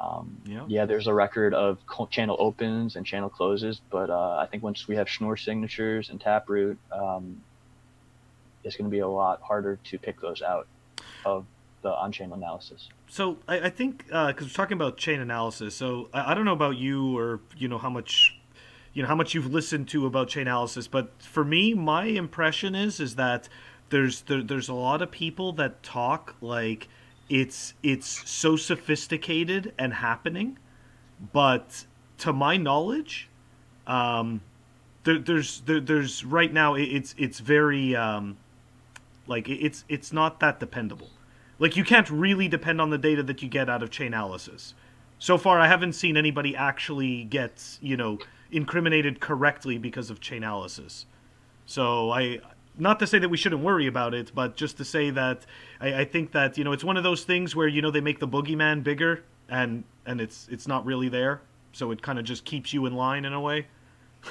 Um, 0.00 0.40
yeah. 0.44 0.64
yeah, 0.68 0.86
there's 0.86 1.08
a 1.08 1.14
record 1.14 1.54
of 1.54 1.78
channel 2.10 2.36
opens 2.38 2.94
and 2.94 3.04
channel 3.04 3.28
closes, 3.28 3.80
but 3.90 4.10
uh, 4.10 4.36
I 4.36 4.46
think 4.46 4.62
once 4.62 4.86
we 4.86 4.94
have 4.94 5.08
Schnorr 5.08 5.36
signatures 5.36 6.10
and 6.10 6.20
Taproot, 6.20 6.78
um, 6.92 7.42
it's 8.68 8.76
going 8.76 8.88
to 8.88 8.94
be 8.94 9.00
a 9.00 9.08
lot 9.08 9.40
harder 9.42 9.78
to 9.82 9.98
pick 9.98 10.20
those 10.20 10.42
out 10.42 10.68
of 11.24 11.46
the 11.82 11.90
on-chain 11.90 12.32
analysis. 12.32 12.88
So 13.08 13.38
I, 13.48 13.60
I 13.60 13.70
think 13.70 14.06
because 14.06 14.12
uh, 14.14 14.34
we're 14.40 14.48
talking 14.48 14.76
about 14.76 14.96
chain 14.96 15.20
analysis, 15.20 15.74
so 15.74 16.08
I, 16.12 16.32
I, 16.32 16.34
don't 16.34 16.44
know 16.44 16.52
about 16.52 16.76
you 16.76 17.16
or 17.16 17.40
you 17.56 17.68
know 17.68 17.78
how 17.78 17.90
much 17.90 18.38
you 18.92 19.02
know 19.02 19.08
how 19.08 19.14
much 19.14 19.34
you've 19.34 19.52
listened 19.52 19.88
to 19.88 20.06
about 20.06 20.28
chain 20.28 20.42
analysis, 20.42 20.86
but 20.86 21.10
for 21.22 21.44
me, 21.44 21.74
my 21.74 22.04
impression 22.04 22.74
is 22.74 23.00
is 23.00 23.14
that 23.16 23.48
there's 23.90 24.22
there, 24.22 24.42
there's 24.42 24.68
a 24.68 24.74
lot 24.74 25.00
of 25.00 25.10
people 25.10 25.52
that 25.54 25.82
talk 25.82 26.34
like 26.40 26.88
it's 27.30 27.74
it's 27.82 28.28
so 28.28 28.56
sophisticated 28.56 29.72
and 29.78 29.94
happening, 29.94 30.58
but 31.32 31.86
to 32.18 32.32
my 32.32 32.56
knowledge, 32.56 33.28
um, 33.86 34.42
there, 35.04 35.18
there's 35.18 35.60
there, 35.62 35.80
there's 35.80 36.24
right 36.24 36.52
now 36.52 36.74
it's 36.74 37.14
it's 37.16 37.40
very 37.40 37.96
um, 37.96 38.36
like 39.28 39.48
it's 39.48 39.84
it's 39.88 40.12
not 40.12 40.40
that 40.40 40.58
dependable. 40.58 41.10
Like 41.58 41.76
you 41.76 41.84
can't 41.84 42.08
really 42.10 42.48
depend 42.48 42.80
on 42.80 42.90
the 42.90 42.98
data 42.98 43.22
that 43.24 43.42
you 43.42 43.48
get 43.48 43.68
out 43.68 43.82
of 43.82 43.90
Chainalysis. 43.90 44.74
So 45.18 45.36
far, 45.36 45.58
I 45.58 45.66
haven't 45.66 45.94
seen 45.94 46.16
anybody 46.16 46.56
actually 46.56 47.24
get 47.24 47.78
you 47.80 47.96
know 47.96 48.18
incriminated 48.50 49.20
correctly 49.20 49.78
because 49.78 50.10
of 50.10 50.20
Chainalysis. 50.20 51.04
So 51.66 52.10
I 52.10 52.40
not 52.78 52.98
to 53.00 53.06
say 53.06 53.18
that 53.18 53.28
we 53.28 53.36
shouldn't 53.36 53.62
worry 53.62 53.86
about 53.86 54.14
it, 54.14 54.32
but 54.34 54.56
just 54.56 54.76
to 54.78 54.84
say 54.84 55.10
that 55.10 55.44
I, 55.80 56.00
I, 56.00 56.04
think 56.04 56.32
that 56.32 56.56
you 56.56 56.64
know 56.64 56.72
it's 56.72 56.84
one 56.84 56.96
of 56.96 57.02
those 57.02 57.24
things 57.24 57.54
where 57.54 57.68
you 57.68 57.82
know 57.82 57.90
they 57.90 58.00
make 58.00 58.20
the 58.20 58.28
boogeyman 58.28 58.82
bigger 58.82 59.24
and 59.48 59.84
and 60.06 60.20
it's 60.20 60.48
it's 60.50 60.66
not 60.66 60.86
really 60.86 61.08
there, 61.08 61.42
so 61.72 61.90
it 61.90 62.00
kind 62.02 62.18
of 62.18 62.24
just 62.24 62.44
keeps 62.44 62.72
you 62.72 62.86
in 62.86 62.94
line 62.94 63.24
in 63.24 63.32
a 63.32 63.40
way. 63.40 63.66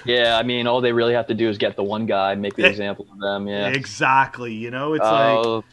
Yeah, 0.06 0.38
I 0.38 0.44
mean, 0.44 0.68
all 0.68 0.82
they 0.82 0.92
really 0.92 1.14
have 1.14 1.28
to 1.28 1.34
do 1.34 1.50
is 1.50 1.58
get 1.58 1.76
the 1.76 1.84
one 1.84 2.06
guy, 2.06 2.36
make 2.36 2.56
the 2.56 2.68
example 2.68 3.08
of 3.12 3.20
them. 3.20 3.48
Yeah, 3.48 3.68
exactly. 3.68 4.54
You 4.54 4.72
know, 4.72 4.94
it's 4.94 5.04
uh, 5.04 5.42
like 5.42 5.66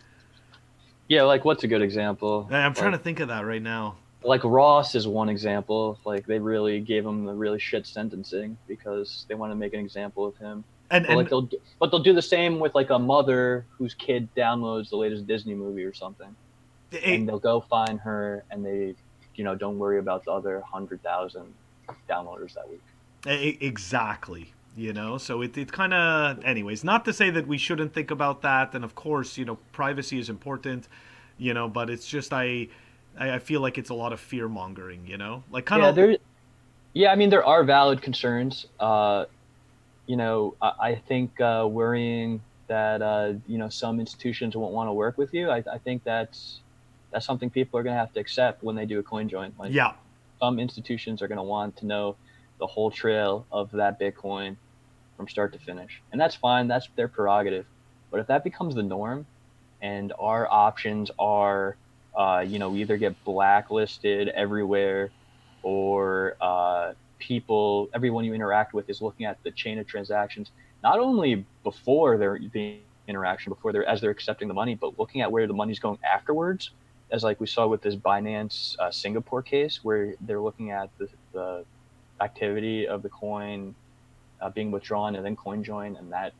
yeah, 1.09 1.23
like 1.23 1.45
what's 1.45 1.65
a 1.65 1.69
good 1.69 1.83
example? 1.83 2.49
I'm 2.51 2.71
like, 2.71 2.77
trying 2.77 2.93
to 2.93 2.99
think 2.99 3.21
of 3.21 3.29
that 3.29 3.45
right 3.45 3.63
now. 3.63 3.97
Like 4.23 4.43
Ross 4.43 4.95
is 4.95 5.07
one 5.07 5.29
example. 5.29 5.99
Like 6.05 6.27
they 6.27 6.39
really 6.39 6.81
gave 6.81 7.05
him 7.05 7.25
the 7.25 7.35
really 7.35 7.59
shit 7.59 7.87
sentencing 7.87 8.57
because 8.67 9.27
they 9.29 9.35
want 9.35 9.53
to 9.53 9.57
make 9.57 9.75
an 9.75 9.81
example 9.81 10.27
of 10.27 10.37
him. 10.39 10.65
And, 10.91 11.07
and 11.07 11.17
like 11.17 11.29
they'll, 11.29 11.49
but 11.79 11.91
they'll 11.91 12.03
do 12.03 12.15
the 12.15 12.23
same 12.23 12.59
with 12.59 12.75
like 12.75 12.91
a 12.91 12.99
mother 12.99 13.67
whose 13.71 13.95
kid 13.95 14.29
downloads 14.37 14.91
the 14.91 14.97
latest 14.97 15.27
Disney 15.27 15.55
movie 15.55 15.85
or 15.85 15.93
something, 15.93 16.35
it, 16.91 17.03
and 17.05 17.29
they'll 17.29 17.39
go 17.39 17.61
find 17.61 17.99
her, 18.01 18.45
and 18.51 18.65
they, 18.65 18.95
you 19.35 19.45
know, 19.45 19.55
don't 19.55 19.79
worry 19.79 19.99
about 19.99 20.25
the 20.25 20.31
other 20.31 20.61
hundred 20.61 21.03
thousand 21.03 21.53
downloaders 22.09 22.55
that 22.55 22.69
week. 22.69 22.83
Exactly. 23.27 24.53
You 24.77 24.93
know, 24.93 25.19
so 25.19 25.41
it, 25.43 25.57
it 25.57 25.71
kind 25.71 25.95
of, 25.95 26.45
anyways, 26.45 26.83
not 26.83 27.05
to 27.05 27.13
say 27.13 27.31
that 27.31 27.47
we 27.47 27.59
shouldn't 27.59 27.95
think 27.95 28.11
about 28.11 28.43
that, 28.43 28.75
and 28.75 28.85
of 28.85 28.97
course, 28.97 29.39
you 29.39 29.45
know, 29.45 29.57
privacy 29.71 30.19
is 30.19 30.29
important, 30.29 30.89
you 31.39 31.55
know, 31.55 31.69
but 31.69 31.89
it's 31.89 32.09
just 32.09 32.33
I, 32.33 32.67
I 33.17 33.39
feel 33.39 33.61
like 33.61 33.79
it's 33.79 33.91
a 33.91 33.95
lot 33.95 34.13
of 34.13 34.19
fear 34.19 34.49
mongering, 34.49 35.07
you 35.07 35.17
know, 35.17 35.45
like 35.53 35.65
kind 35.65 35.83
yeah, 35.83 35.89
of. 35.91 35.95
There, 35.95 36.17
yeah, 36.93 37.13
I 37.13 37.15
mean, 37.15 37.31
there 37.31 37.45
are 37.45 37.63
valid 37.63 38.03
concerns. 38.03 38.67
Uh, 38.81 39.27
you 40.07 40.17
know, 40.17 40.57
I, 40.61 40.73
I 40.81 40.95
think 41.07 41.41
uh, 41.41 41.69
worrying 41.71 42.43
that 42.67 43.01
uh, 43.01 43.35
you 43.47 43.59
know 43.59 43.69
some 43.69 44.01
institutions 44.01 44.57
won't 44.57 44.73
want 44.73 44.89
to 44.89 44.93
work 44.93 45.17
with 45.19 45.33
you. 45.35 45.51
I, 45.51 45.63
I 45.73 45.79
think 45.79 46.03
that's 46.03 46.61
that's 47.13 47.25
something 47.25 47.49
people 47.49 47.79
are 47.79 47.85
going 47.85 47.95
to 47.95 48.01
have 48.01 48.13
to 48.15 48.21
accept 48.21 48.65
when 48.65 48.75
they 48.75 48.87
do 48.87 48.99
a 48.99 49.05
coin 49.05 49.29
join. 49.29 49.53
Like, 49.57 49.73
yeah, 49.73 49.93
some 50.41 50.59
institutions 50.59 51.23
are 51.23 51.29
going 51.29 51.39
to 51.39 51.45
want 51.45 51.77
to 51.77 51.87
know 51.87 52.17
the 52.59 52.67
whole 52.67 52.91
trail 52.91 53.47
of 53.51 53.71
that 53.73 54.01
Bitcoin 54.01 54.57
from 55.17 55.29
start 55.29 55.53
to 55.53 55.59
finish, 55.59 56.01
and 56.13 56.21
that's 56.21 56.35
fine. 56.35 56.69
That's 56.69 56.89
their 56.97 57.09
prerogative. 57.09 57.67
But 58.11 58.21
if 58.21 58.27
that 58.29 58.45
becomes 58.45 58.75
the 58.75 58.83
norm, 58.83 59.27
and 59.83 60.13
our 60.19 60.51
options 60.51 61.11
are, 61.19 61.77
uh, 62.17 62.45
you 62.47 62.59
know, 62.59 62.71
we 62.71 62.81
either 62.81 62.97
get 62.97 63.23
blacklisted 63.25 64.29
everywhere, 64.29 65.11
or 65.63 66.37
uh, 66.41 66.93
people, 67.19 67.89
everyone 67.95 68.25
you 68.25 68.35
interact 68.35 68.75
with 68.75 68.89
is 68.89 69.01
looking 69.01 69.27
at 69.27 69.43
the 69.43 69.51
chain 69.51 69.79
of 69.79 69.87
transactions, 69.87 70.51
not 70.83 70.99
only 70.99 71.45
before 71.63 72.19
they're 72.19 72.39
the 72.53 72.79
interaction, 73.09 73.51
before 73.51 73.73
they're 73.73 73.87
as 73.87 74.01
they're 74.01 74.11
accepting 74.11 74.49
the 74.49 74.55
money, 74.55 74.75
but 74.75 74.99
looking 74.99 75.21
at 75.21 75.31
where 75.31 75.47
the 75.47 75.55
money's 75.55 75.79
going 75.79 75.99
afterwards. 76.05 76.71
As 77.11 77.23
like 77.23 77.39
we 77.41 77.47
saw 77.47 77.67
with 77.67 77.83
this 77.83 77.95
Binance 77.95 78.77
uh, 78.79 78.91
Singapore 78.91 79.43
case, 79.43 79.81
where 79.83 80.15
they're 80.23 80.41
looking 80.41 80.71
at 80.71 80.91
the, 80.99 81.09
the 81.33 81.65
activity 82.21 82.87
of 82.87 83.03
the 83.03 83.09
coin 83.09 83.75
uh, 84.41 84.51
being 84.51 84.71
withdrawn 84.71 85.17
and 85.17 85.25
then 85.25 85.37
coin 85.37 85.65
join 85.65 85.97
and 85.97 86.13
that 86.13 86.33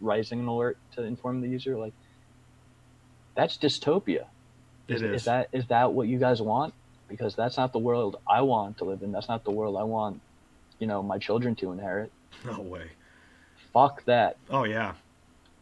rising 0.00 0.40
an 0.40 0.46
alert 0.46 0.78
to 0.94 1.02
inform 1.02 1.40
the 1.40 1.48
user, 1.48 1.76
like 1.76 1.92
that's 3.34 3.56
dystopia. 3.56 4.26
Is, 4.88 5.02
is. 5.02 5.22
is 5.22 5.24
that 5.24 5.48
is 5.52 5.66
that 5.66 5.92
what 5.92 6.08
you 6.08 6.18
guys 6.18 6.40
want? 6.40 6.74
Because 7.08 7.34
that's 7.34 7.56
not 7.56 7.72
the 7.72 7.78
world 7.78 8.16
I 8.28 8.42
want 8.42 8.78
to 8.78 8.84
live 8.84 9.02
in. 9.02 9.12
That's 9.12 9.28
not 9.28 9.44
the 9.44 9.50
world 9.50 9.76
I 9.76 9.84
want 9.84 10.20
you 10.78 10.86
know 10.86 11.02
my 11.02 11.18
children 11.18 11.54
to 11.56 11.72
inherit. 11.72 12.12
No 12.44 12.60
way. 12.60 12.90
Fuck 13.72 14.04
that. 14.04 14.36
Oh 14.50 14.64
yeah. 14.64 14.94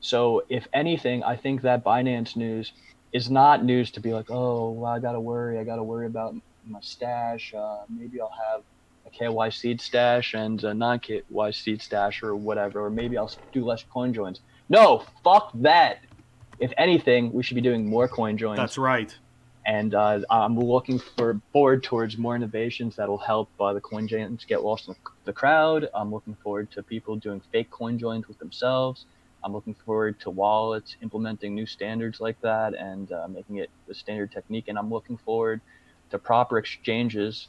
So 0.01 0.45
if 0.49 0.69
anything, 0.73 1.23
I 1.23 1.37
think 1.37 1.63
that 1.63 1.83
Binance 1.83 2.37
news 2.37 2.73
is 3.13 3.31
not 3.31 3.65
news 3.65 3.93
to 3.93 4.01
be 4.01 4.13
like, 4.13 4.31
oh, 4.31 4.71
well, 4.73 4.93
I 4.93 4.99
gotta 4.99 5.21
worry. 5.21 5.59
I 5.59 5.65
gotta 5.65 5.83
worry 5.83 6.07
about 6.07 6.35
my 6.67 6.81
stash. 6.83 7.55
Uh, 7.55 7.79
maybe 7.89 8.21
I'll 8.21 8.35
have 8.53 8.63
a 9.21 9.25
KYC 9.25 9.81
stash 9.81 10.35
and 10.35 10.63
a 10.65 10.75
non 10.75 11.01
KYC 11.01 11.81
stash 11.81 12.23
or 12.23 12.37
whatever, 12.37 12.87
or 12.87 12.91
maybe 12.91 13.17
I'll 13.17 13.33
do 13.53 13.65
less 13.65 13.85
coin 13.85 14.13
joins. 14.13 14.41
No, 14.69 15.05
fuck 15.23 15.51
that. 15.55 16.01
If 16.59 16.73
anything, 16.79 17.33
we 17.33 17.43
should 17.43 17.57
be 17.57 17.61
doing 17.61 17.87
more 17.87 18.09
coin 18.09 18.39
joins. 18.39 18.59
That's 18.59 18.79
right 18.79 19.15
and 19.67 19.95
uh, 19.95 20.21
I'm 20.29 20.59
looking 20.59 20.99
for 20.99 21.41
forward 21.53 21.83
towards 21.83 22.19
more 22.19 22.37
innovations 22.37 22.97
that 22.97 23.09
will 23.09 23.19
help 23.19 23.49
uh, 23.59 23.73
the 23.73 23.81
coin 23.81 24.07
joins 24.07 24.45
get 24.45 24.63
lost 24.63 24.89
in 24.89 24.95
the 25.25 25.33
crowd. 25.33 25.89
I'm 25.95 26.13
looking 26.13 26.37
forward 26.43 26.71
to 26.73 26.83
people 26.83 27.17
doing 27.17 27.41
fake 27.51 27.71
coin 27.71 27.99
joins 27.99 28.29
with 28.29 28.39
themselves. 28.39 29.07
I'm 29.43 29.53
looking 29.53 29.75
forward 29.75 30.21
to 30.21 30.31
wallets 30.31 30.97
implementing 31.03 31.55
new 31.55 31.67
standards 31.67 32.21
like 32.21 32.41
that 32.43 32.75
and 32.75 33.11
uh, 33.13 33.27
making 33.29 33.57
it 33.57 33.71
the 33.87 33.95
standard 33.95 34.33
technique. 34.33 34.69
And 34.69 34.79
I'm 34.79 34.91
looking 34.91 35.17
forward 35.17 35.61
to 36.11 36.19
proper 36.19 36.59
exchanges 36.59 37.49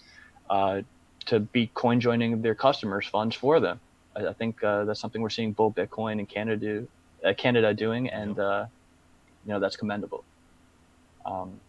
uh, 0.50 0.82
to 1.28 1.40
be 1.40 1.68
coin 1.68 2.00
joining 2.00 2.42
their 2.42 2.56
customers' 2.56 3.08
funds 3.08 3.36
for 3.36 3.60
them. 3.60 3.80
I, 4.16 4.28
I 4.28 4.34
think 4.34 4.64
uh, 4.64 4.86
that's 4.86 5.00
something 5.00 5.22
we're 5.22 5.30
seeing 5.30 5.54
Bull 5.54 5.72
Bitcoin 5.72 6.20
in 6.20 6.26
Canada, 6.26 6.86
uh, 7.24 7.34
Canada 7.34 7.74
doing, 7.74 8.10
and 8.10 8.38
you 8.38 9.52
know 9.52 9.60
that's 9.60 9.76
commendable. 9.76 10.24
Um, 11.26 11.60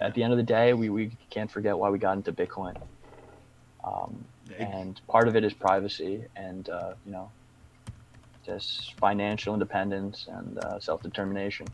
at 0.00 0.14
the 0.14 0.22
end 0.22 0.32
of 0.32 0.36
the 0.36 0.42
day, 0.42 0.74
we, 0.74 0.90
we 0.90 1.10
can't 1.30 1.50
forget 1.50 1.76
why 1.76 1.88
we 1.90 1.98
got 1.98 2.16
into 2.16 2.32
Bitcoin. 2.32 2.76
Um, 3.84 4.24
and 4.58 5.00
part 5.08 5.28
of 5.28 5.36
it 5.36 5.44
is 5.44 5.52
privacy 5.52 6.24
and, 6.36 6.68
uh, 6.68 6.94
you 7.04 7.12
know, 7.12 7.30
just 8.44 8.94
financial 8.94 9.54
independence 9.54 10.26
and 10.30 10.58
uh, 10.58 10.78
self 10.78 11.02
determination. 11.02 11.66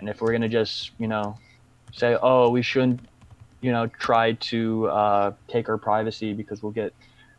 And 0.00 0.08
if 0.08 0.20
we're 0.20 0.30
going 0.30 0.42
to 0.42 0.48
just, 0.48 0.90
you 0.98 1.08
know, 1.08 1.36
say, 1.92 2.16
oh, 2.20 2.50
we 2.50 2.62
shouldn't, 2.62 3.00
you 3.62 3.72
know, 3.72 3.86
try 3.86 4.32
to 4.32 4.88
uh, 4.88 5.32
take 5.48 5.68
our 5.68 5.78
privacy 5.78 6.34
because 6.34 6.62
we'll 6.62 6.72
get 6.72 6.92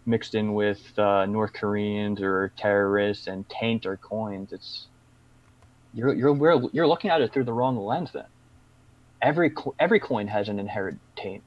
mixed 0.05 0.35
in 0.35 0.53
with 0.53 0.97
uh, 0.97 1.25
North 1.25 1.53
Koreans 1.53 2.21
or 2.21 2.51
terrorists 2.57 3.27
and 3.27 3.47
taint 3.49 3.85
our 3.85 3.97
coins, 3.97 4.51
it's 4.51 4.87
you're 5.93 6.13
you're 6.13 6.69
you're 6.71 6.87
looking 6.87 7.11
at 7.11 7.21
it 7.21 7.31
through 7.31 7.43
the 7.43 7.53
wrong 7.53 7.77
lens 7.77 8.11
then. 8.13 8.25
Every 9.21 9.53
every 9.79 9.99
coin 9.99 10.27
has 10.27 10.49
an 10.49 10.59
inherent 10.59 10.99
taint. 11.15 11.43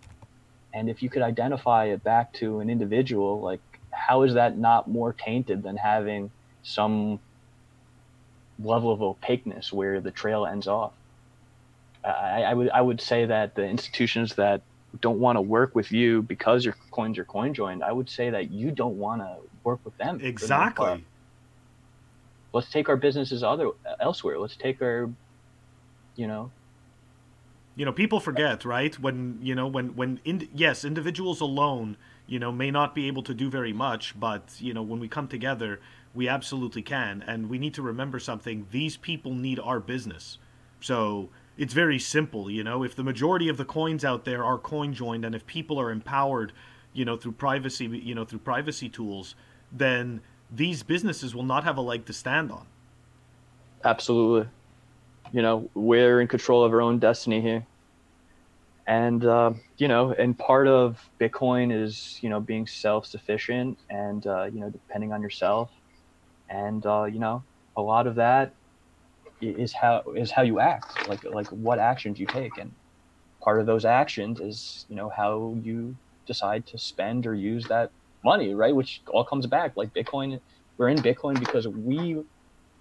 And 0.72 0.90
if 0.90 1.02
you 1.02 1.08
could 1.08 1.22
identify 1.22 1.86
it 1.86 2.04
back 2.04 2.34
to 2.34 2.60
an 2.60 2.70
individual 2.70 3.40
like 3.40 3.60
how 3.90 4.22
is 4.22 4.34
that 4.34 4.58
not 4.58 4.88
more 4.88 5.14
tainted 5.14 5.62
than 5.62 5.76
having 5.76 6.30
some 6.62 7.18
level 8.62 8.92
of 8.92 9.00
opaqueness 9.00 9.72
where 9.72 10.00
the 10.00 10.10
trail 10.10 10.46
ends 10.46 10.68
off? 10.68 10.92
I, 12.06 12.42
I 12.42 12.54
would 12.54 12.70
I 12.70 12.80
would 12.80 13.00
say 13.00 13.26
that 13.26 13.54
the 13.54 13.64
institutions 13.64 14.34
that 14.36 14.62
don't 15.00 15.18
want 15.18 15.36
to 15.36 15.42
work 15.42 15.74
with 15.74 15.92
you 15.92 16.22
because 16.22 16.64
your 16.64 16.74
coins 16.90 17.18
are 17.18 17.24
coin 17.24 17.52
joined, 17.52 17.82
I 17.82 17.92
would 17.92 18.08
say 18.08 18.30
that 18.30 18.50
you 18.50 18.70
don't 18.70 18.98
want 18.98 19.22
to 19.22 19.36
work 19.64 19.80
with 19.84 19.96
them. 19.98 20.20
Exactly. 20.22 21.04
Let's 22.52 22.70
take 22.70 22.88
our 22.88 22.96
businesses 22.96 23.42
other 23.42 23.70
elsewhere. 24.00 24.38
Let's 24.38 24.56
take 24.56 24.80
our, 24.80 25.10
you 26.14 26.26
know. 26.26 26.50
You 27.74 27.84
know, 27.84 27.92
people 27.92 28.20
forget, 28.20 28.64
right? 28.64 28.98
When 28.98 29.38
you 29.42 29.54
know, 29.54 29.66
when 29.66 29.94
when 29.96 30.20
in, 30.24 30.48
yes, 30.54 30.84
individuals 30.84 31.42
alone, 31.42 31.98
you 32.26 32.38
know, 32.38 32.50
may 32.50 32.70
not 32.70 32.94
be 32.94 33.06
able 33.06 33.22
to 33.24 33.34
do 33.34 33.50
very 33.50 33.74
much, 33.74 34.18
but 34.18 34.54
you 34.58 34.72
know, 34.72 34.82
when 34.82 34.98
we 34.98 35.08
come 35.08 35.28
together, 35.28 35.80
we 36.14 36.26
absolutely 36.26 36.80
can, 36.80 37.22
and 37.26 37.50
we 37.50 37.58
need 37.58 37.74
to 37.74 37.82
remember 37.82 38.18
something. 38.18 38.66
These 38.70 38.96
people 38.96 39.34
need 39.34 39.60
our 39.60 39.78
business, 39.78 40.38
so 40.80 41.28
it's 41.58 41.72
very 41.72 41.98
simple, 41.98 42.50
you 42.50 42.62
know. 42.62 42.82
If 42.82 42.94
the 42.94 43.04
majority 43.04 43.48
of 43.48 43.56
the 43.56 43.64
coins 43.64 44.04
out 44.04 44.24
there 44.24 44.44
are 44.44 44.58
coin 44.58 44.92
joined, 44.92 45.24
and 45.24 45.34
if 45.34 45.46
people 45.46 45.80
are 45.80 45.90
empowered, 45.90 46.52
you 46.92 47.04
know, 47.04 47.16
through 47.16 47.32
privacy, 47.32 47.86
you 47.86 48.14
know, 48.14 48.24
through 48.24 48.40
privacy 48.40 48.88
tools, 48.88 49.34
then 49.72 50.20
these 50.50 50.82
businesses 50.82 51.34
will 51.34 51.42
not 51.44 51.64
have 51.64 51.76
a 51.76 51.80
leg 51.80 52.04
to 52.06 52.12
stand 52.12 52.52
on. 52.52 52.66
Absolutely. 53.84 54.48
You 55.32 55.42
know, 55.42 55.68
we're 55.74 56.20
in 56.20 56.28
control 56.28 56.64
of 56.64 56.72
our 56.72 56.80
own 56.80 56.98
destiny 56.98 57.40
here. 57.40 57.66
And, 58.86 59.24
uh, 59.24 59.52
you 59.78 59.88
know, 59.88 60.12
and 60.12 60.38
part 60.38 60.68
of 60.68 61.08
Bitcoin 61.20 61.72
is, 61.72 62.18
you 62.22 62.30
know, 62.30 62.38
being 62.38 62.66
self 62.66 63.04
sufficient 63.06 63.78
and, 63.90 64.24
uh, 64.26 64.44
you 64.44 64.60
know, 64.60 64.70
depending 64.70 65.12
on 65.12 65.20
yourself. 65.22 65.70
And, 66.48 66.86
uh, 66.86 67.04
you 67.04 67.18
know, 67.18 67.42
a 67.76 67.82
lot 67.82 68.06
of 68.06 68.14
that 68.14 68.52
is 69.40 69.74
how 69.74 70.02
is 70.16 70.32
how 70.32 70.42
you 70.42 70.60
act. 70.60 71.08
Like 71.08 71.24
like 71.24 71.48
what 71.48 71.78
actions 71.78 72.18
you 72.18 72.26
take? 72.26 72.58
And 72.58 72.76
part 73.42 73.60
of 73.60 73.66
those 73.66 73.84
actions 73.84 74.40
is 74.40 74.86
you 74.88 74.96
know 74.96 75.10
how 75.16 75.56
you 75.62 75.96
decide 76.26 76.66
to 76.68 76.78
spend 76.78 77.26
or 77.26 77.34
use 77.34 77.66
that 77.68 77.92
money 78.24 78.54
right? 78.54 78.74
Which 78.74 79.02
all 79.08 79.24
comes 79.24 79.46
back. 79.46 79.74
Like 79.76 79.92
bitcoin 79.92 80.40
we're 80.78 80.88
in 80.88 80.98
bitcoin 80.98 81.38
because 81.40 81.68
we 81.68 82.22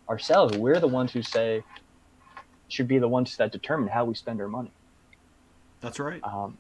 ourselves 0.09 0.57
we're 0.57 0.79
the 0.79 0.87
ones 0.87 1.13
who 1.13 1.21
say 1.21 1.63
should 2.69 2.87
be 2.87 2.99
the 2.99 3.07
ones 3.07 3.35
that 3.37 3.51
determine 3.51 3.89
how 3.89 4.05
we 4.05 4.15
spend 4.15 4.41
our 4.41 4.47
money. 4.47 4.73
That's 5.81 5.99
right. 5.99 6.21
Um, 6.23 6.59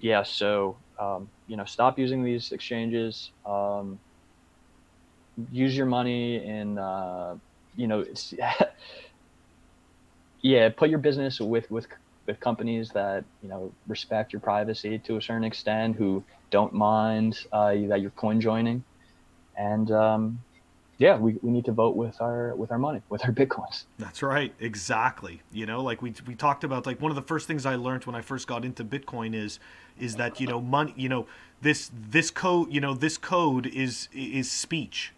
yeah 0.00 0.22
so 0.22 0.82
um, 1.00 1.30
you 1.46 1.56
know 1.56 1.64
stop 1.64 1.98
using 1.98 2.24
these 2.24 2.52
exchanges. 2.52 3.32
Um, 3.46 4.00
use 5.50 5.76
your 5.76 5.86
money 5.86 6.44
in 6.44 6.78
uh, 6.78 7.36
you 7.78 7.86
know, 7.86 8.04
yeah, 10.42 10.68
put 10.68 10.90
your 10.90 10.98
business 10.98 11.40
with 11.40 11.70
with 11.70 11.86
with 12.26 12.40
companies 12.40 12.90
that 12.90 13.24
you 13.42 13.48
know 13.48 13.72
respect 13.86 14.32
your 14.32 14.40
privacy 14.40 14.98
to 14.98 15.16
a 15.16 15.22
certain 15.22 15.44
extent, 15.44 15.96
who 15.96 16.22
don't 16.50 16.74
mind 16.74 17.38
uh, 17.52 17.70
that 17.88 18.00
you're 18.02 18.10
coin 18.10 18.40
joining, 18.40 18.84
and 19.56 19.90
um, 19.92 20.40
yeah, 20.98 21.16
we, 21.16 21.38
we 21.42 21.50
need 21.52 21.64
to 21.66 21.72
vote 21.72 21.94
with 21.94 22.20
our 22.20 22.54
with 22.56 22.72
our 22.72 22.78
money, 22.78 23.00
with 23.08 23.24
our 23.24 23.32
bitcoins. 23.40 23.84
That's 23.98 24.22
right, 24.22 24.52
exactly. 24.58 25.40
You 25.52 25.64
know, 25.64 25.82
like 25.82 26.02
we 26.02 26.12
we 26.26 26.34
talked 26.34 26.64
about, 26.64 26.84
like 26.84 27.00
one 27.00 27.12
of 27.12 27.16
the 27.16 27.22
first 27.22 27.46
things 27.46 27.64
I 27.64 27.76
learned 27.76 28.04
when 28.04 28.16
I 28.16 28.20
first 28.20 28.48
got 28.48 28.64
into 28.64 28.84
Bitcoin 28.84 29.34
is 29.34 29.60
is 29.98 30.16
that 30.16 30.40
you 30.40 30.48
know 30.48 30.60
money, 30.60 30.92
you 30.96 31.08
know 31.08 31.26
this 31.62 31.90
this 31.94 32.32
code, 32.32 32.72
you 32.72 32.80
know 32.80 32.94
this 32.94 33.16
code 33.16 33.66
is 33.66 34.08
is 34.12 34.50
speech 34.50 35.12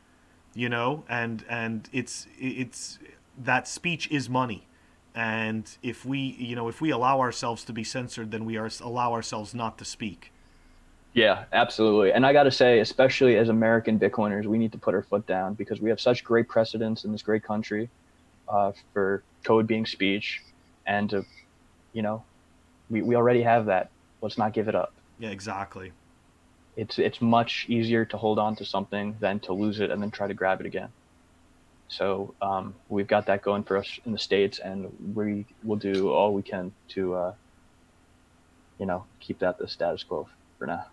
you 0.61 0.69
know 0.69 1.05
and 1.09 1.43
and 1.49 1.89
it's 1.91 2.27
it's 2.39 2.99
that 3.39 3.67
speech 3.67 4.11
is 4.11 4.29
money. 4.29 4.67
And 5.15 5.65
if 5.83 6.05
we 6.05 6.19
you 6.19 6.55
know 6.55 6.69
if 6.69 6.83
we 6.83 6.91
allow 6.91 7.19
ourselves 7.21 7.65
to 7.65 7.73
be 7.73 7.83
censored 7.83 8.31
then 8.31 8.45
we 8.45 8.59
are 8.59 8.69
allow 8.83 9.13
ourselves 9.13 9.55
not 9.55 9.79
to 9.79 9.87
speak. 9.87 10.33
Yeah 11.15 11.45
absolutely. 11.53 12.13
And 12.13 12.27
i 12.27 12.33
got 12.35 12.43
to 12.43 12.51
say 12.51 12.81
especially 12.81 13.37
as 13.37 13.49
american 13.49 13.99
bitcoiners 13.99 14.45
we 14.45 14.59
need 14.59 14.73
to 14.73 14.79
put 14.87 14.95
our 14.95 15.03
foot 15.03 15.27
down 15.27 15.55
because 15.55 15.81
we 15.81 15.89
have 15.89 16.01
such 16.09 16.23
great 16.23 16.47
precedents 16.47 17.05
in 17.05 17.11
this 17.13 17.23
great 17.23 17.43
country 17.43 17.89
uh, 18.49 18.73
for 18.93 19.23
code 19.45 19.67
being 19.67 19.87
speech 19.87 20.43
and 20.87 21.09
to 21.11 21.25
you 21.95 22.03
know 22.03 22.23
we, 22.91 23.01
we 23.01 23.15
already 23.15 23.43
have 23.43 23.67
that. 23.67 23.89
Let's 24.21 24.37
not 24.37 24.53
give 24.53 24.69
it 24.69 24.75
up. 24.75 24.93
Yeah 25.19 25.31
exactly 25.31 25.93
it's 26.81 26.99
it's 26.99 27.21
much 27.21 27.67
easier 27.69 28.07
to 28.07 28.17
hold 28.17 28.39
on 28.39 28.57
to 28.57 28.65
something 28.65 29.15
than 29.21 29.39
to 29.41 29.53
lose 29.53 29.81
it 29.81 29.91
and 29.91 30.01
then 30.03 30.11
try 30.11 30.27
to 30.27 30.33
grab 30.33 30.61
it 30.61 30.67
again. 30.67 30.89
So 31.89 32.35
um, 32.41 32.75
we've 32.89 33.07
got 33.07 33.27
that 33.27 33.43
going 33.43 33.65
for 33.65 33.77
us 33.77 34.01
in 34.07 34.13
the 34.13 34.19
states, 34.19 34.61
and 34.61 34.91
we 35.15 35.45
will 35.63 35.77
do 35.77 36.11
all 36.11 36.33
we 36.33 36.41
can 36.41 36.73
to, 36.91 37.15
uh, 37.15 37.35
you 38.79 38.87
know, 38.87 39.05
keep 39.19 39.41
that 39.41 39.59
the 39.59 39.69
status 39.69 40.05
quo 40.05 40.27
for 40.59 40.67
now. 40.67 40.87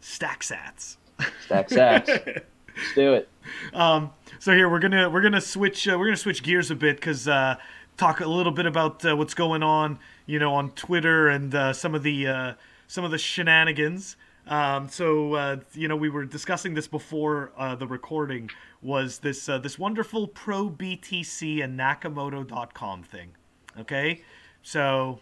Stack 0.00 0.42
sats. 0.42 0.98
Stack 1.46 1.68
sats. 1.68 2.06
Let's 2.76 2.94
do 2.94 3.14
it. 3.14 3.28
Um, 3.74 4.12
so 4.38 4.52
here 4.52 4.68
we're 4.68 4.78
gonna 4.78 5.10
we're 5.10 5.22
gonna 5.22 5.40
switch 5.40 5.88
uh, 5.88 5.98
we're 5.98 6.06
gonna 6.06 6.16
switch 6.16 6.44
gears 6.44 6.70
a 6.70 6.76
bit 6.76 6.94
because 6.94 7.26
uh, 7.26 7.56
talk 7.96 8.20
a 8.20 8.28
little 8.28 8.52
bit 8.52 8.66
about 8.66 9.04
uh, 9.04 9.16
what's 9.16 9.34
going 9.34 9.64
on, 9.64 9.98
you 10.26 10.38
know, 10.38 10.54
on 10.54 10.70
Twitter 10.72 11.26
and 11.26 11.52
uh, 11.56 11.72
some 11.72 11.96
of 11.96 12.04
the 12.04 12.28
uh, 12.28 12.52
some 12.86 13.02
of 13.02 13.10
the 13.10 13.18
shenanigans. 13.18 14.14
Um, 14.48 14.88
so 14.88 15.34
uh, 15.34 15.56
you 15.74 15.88
know, 15.88 15.96
we 15.96 16.08
were 16.08 16.24
discussing 16.24 16.74
this 16.74 16.88
before 16.88 17.52
uh, 17.56 17.74
the 17.74 17.86
recording. 17.86 18.50
Was 18.82 19.18
this 19.18 19.48
uh, 19.48 19.58
this 19.58 19.78
wonderful 19.78 20.26
pro 20.26 20.70
BTC 20.70 21.62
and 21.62 21.78
Nakamoto.com 21.78 23.02
thing? 23.02 23.32
Okay, 23.78 24.22
so 24.62 25.20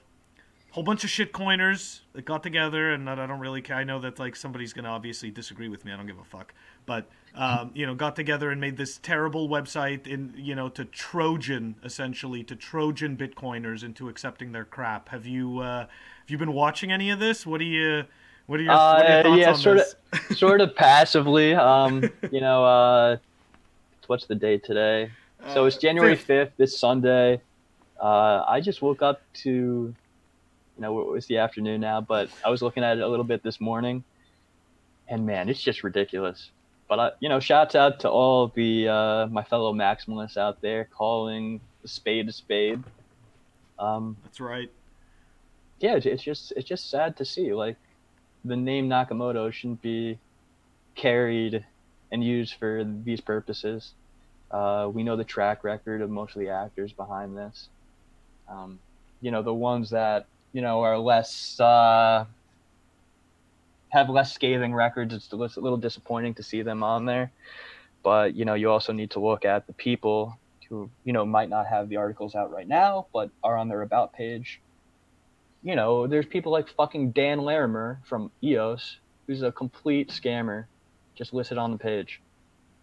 whole 0.70 0.84
bunch 0.84 1.04
of 1.04 1.10
shitcoiners 1.10 2.00
that 2.12 2.26
got 2.26 2.42
together, 2.42 2.92
and 2.92 3.08
I 3.08 3.14
don't 3.14 3.40
really 3.40 3.62
care. 3.62 3.76
I 3.76 3.84
know 3.84 3.98
that 4.00 4.18
like 4.18 4.36
somebody's 4.36 4.72
gonna 4.72 4.90
obviously 4.90 5.30
disagree 5.30 5.68
with 5.68 5.84
me. 5.84 5.92
I 5.92 5.96
don't 5.96 6.06
give 6.06 6.18
a 6.18 6.24
fuck, 6.24 6.54
but 6.84 7.08
um, 7.34 7.70
you 7.74 7.84
know, 7.84 7.94
got 7.94 8.14
together 8.14 8.50
and 8.50 8.60
made 8.60 8.76
this 8.76 8.98
terrible 8.98 9.48
website 9.48 10.06
in 10.06 10.34
you 10.36 10.54
know 10.54 10.68
to 10.68 10.84
Trojan 10.84 11.76
essentially 11.82 12.44
to 12.44 12.54
Trojan 12.54 13.16
Bitcoiners 13.16 13.82
into 13.82 14.08
accepting 14.08 14.52
their 14.52 14.64
crap. 14.64 15.08
Have 15.08 15.26
you 15.26 15.58
uh, 15.58 15.80
have 15.80 16.28
you 16.28 16.38
been 16.38 16.52
watching 16.52 16.92
any 16.92 17.10
of 17.10 17.18
this? 17.18 17.44
What 17.44 17.58
do 17.58 17.64
you 17.64 18.04
what 18.46 18.60
are 18.60 18.62
your, 18.62 18.72
uh, 18.72 18.94
what 18.94 19.06
are 19.06 19.14
your 19.14 19.22
thoughts 19.22 19.40
yeah, 19.40 19.48
on 19.50 19.56
sort 19.56 19.78
this? 19.78 19.94
of, 20.30 20.36
sort 20.36 20.60
of 20.60 20.74
passively. 20.76 21.54
Um, 21.54 22.10
you 22.30 22.40
know, 22.40 22.64
uh, 22.64 23.16
what's 24.06 24.26
the 24.26 24.34
date 24.34 24.64
today? 24.64 25.10
So 25.52 25.66
it's 25.66 25.76
uh, 25.76 25.80
January 25.80 26.16
fifth. 26.16 26.52
This 26.56 26.78
Sunday. 26.78 27.40
Uh, 28.00 28.44
I 28.46 28.60
just 28.60 28.82
woke 28.82 29.02
up 29.02 29.22
to, 29.34 29.50
you 29.50 29.94
know, 30.78 31.14
it's 31.14 31.26
the 31.26 31.38
afternoon 31.38 31.80
now, 31.80 32.00
but 32.00 32.28
I 32.44 32.50
was 32.50 32.60
looking 32.60 32.84
at 32.84 32.98
it 32.98 33.02
a 33.02 33.08
little 33.08 33.24
bit 33.24 33.42
this 33.42 33.60
morning, 33.60 34.04
and 35.08 35.24
man, 35.24 35.48
it's 35.48 35.62
just 35.62 35.82
ridiculous. 35.82 36.50
But 36.88 37.00
I, 37.00 37.10
you 37.20 37.28
know, 37.28 37.40
shouts 37.40 37.74
out 37.74 38.00
to 38.00 38.10
all 38.10 38.48
the 38.48 38.88
uh, 38.88 39.26
my 39.28 39.42
fellow 39.42 39.72
maximalists 39.72 40.36
out 40.36 40.60
there 40.60 40.84
calling 40.84 41.60
the 41.82 41.88
spade 41.88 42.28
a 42.28 42.32
spade. 42.32 42.82
Um, 43.78 44.16
That's 44.24 44.40
right. 44.40 44.70
Yeah, 45.80 45.98
it's 46.02 46.22
just 46.22 46.52
it's 46.56 46.68
just 46.68 46.90
sad 46.90 47.16
to 47.16 47.24
see 47.24 47.52
like 47.52 47.76
the 48.46 48.56
name 48.56 48.88
Nakamoto 48.88 49.52
shouldn't 49.52 49.82
be 49.82 50.18
carried 50.94 51.64
and 52.12 52.22
used 52.22 52.54
for 52.54 52.84
these 53.04 53.20
purposes. 53.20 53.92
Uh, 54.50 54.88
we 54.92 55.02
know 55.02 55.16
the 55.16 55.24
track 55.24 55.64
record 55.64 56.00
of 56.00 56.10
most 56.10 56.36
of 56.36 56.40
the 56.40 56.48
actors 56.48 56.92
behind 56.92 57.36
this. 57.36 57.68
Um, 58.48 58.78
you 59.20 59.30
know, 59.30 59.42
the 59.42 59.52
ones 59.52 59.90
that 59.90 60.26
you 60.52 60.62
know 60.62 60.82
are 60.82 60.98
less 60.98 61.58
uh, 61.58 62.24
have 63.88 64.08
less 64.08 64.32
scathing 64.32 64.72
records. 64.72 65.12
It's 65.12 65.32
a 65.32 65.36
little 65.36 65.76
disappointing 65.76 66.34
to 66.34 66.42
see 66.42 66.62
them 66.62 66.82
on 66.82 67.04
there, 67.04 67.32
but 68.04 68.34
you 68.34 68.44
know, 68.44 68.54
you 68.54 68.70
also 68.70 68.92
need 68.92 69.10
to 69.12 69.20
look 69.20 69.44
at 69.44 69.66
the 69.66 69.72
people 69.72 70.38
who 70.68 70.88
you 71.04 71.12
know 71.12 71.26
might 71.26 71.48
not 71.48 71.66
have 71.66 71.88
the 71.88 71.96
articles 71.96 72.36
out 72.36 72.52
right 72.52 72.68
now, 72.68 73.06
but 73.12 73.30
are 73.42 73.56
on 73.56 73.68
their 73.68 73.82
about 73.82 74.12
page 74.12 74.60
you 75.66 75.74
know, 75.74 76.06
there's 76.06 76.26
people 76.26 76.52
like 76.52 76.68
fucking 76.68 77.10
Dan 77.10 77.40
Larimer 77.40 78.00
from 78.04 78.30
EOS, 78.40 78.98
who's 79.26 79.42
a 79.42 79.50
complete 79.50 80.10
scammer, 80.10 80.66
just 81.16 81.34
listed 81.34 81.58
on 81.58 81.72
the 81.72 81.76
page. 81.76 82.22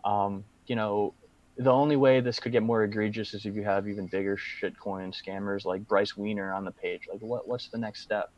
Um, 0.03 0.43
you 0.67 0.75
know, 0.75 1.13
the 1.55 1.71
only 1.71 1.95
way 1.95 2.19
this 2.19 2.41
could 2.41 2.51
get 2.51 2.61
more 2.61 2.83
egregious 2.83 3.33
is 3.33 3.45
if 3.45 3.55
you 3.55 3.63
have 3.63 3.87
even 3.87 4.07
bigger 4.07 4.35
shitcoin 4.35 5.15
scammers 5.15 5.63
like 5.63 5.87
Bryce 5.87 6.17
Weiner 6.17 6.53
on 6.53 6.65
the 6.65 6.71
page. 6.71 7.07
Like, 7.09 7.21
what 7.21 7.47
what's 7.47 7.69
the 7.69 7.77
next 7.77 8.01
step? 8.01 8.29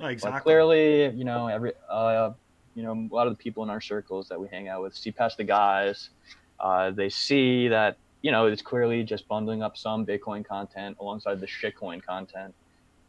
Oh, 0.00 0.06
exactly. 0.06 0.36
But 0.36 0.42
clearly, 0.42 1.10
you 1.10 1.24
know, 1.24 1.46
every 1.46 1.74
uh, 1.88 2.32
you 2.74 2.82
know, 2.82 3.08
a 3.08 3.14
lot 3.14 3.28
of 3.28 3.34
the 3.34 3.40
people 3.40 3.62
in 3.62 3.70
our 3.70 3.80
circles 3.80 4.28
that 4.30 4.40
we 4.40 4.48
hang 4.48 4.66
out 4.66 4.82
with 4.82 4.96
see 4.96 5.12
past 5.12 5.36
the 5.36 5.44
guys. 5.44 6.10
Uh, 6.58 6.90
they 6.90 7.08
see 7.08 7.68
that 7.68 7.98
you 8.22 8.32
know 8.32 8.46
it's 8.46 8.62
clearly 8.62 9.04
just 9.04 9.28
bundling 9.28 9.62
up 9.62 9.76
some 9.76 10.04
Bitcoin 10.04 10.44
content 10.44 10.96
alongside 10.98 11.38
the 11.38 11.46
shitcoin 11.46 12.02
content 12.02 12.52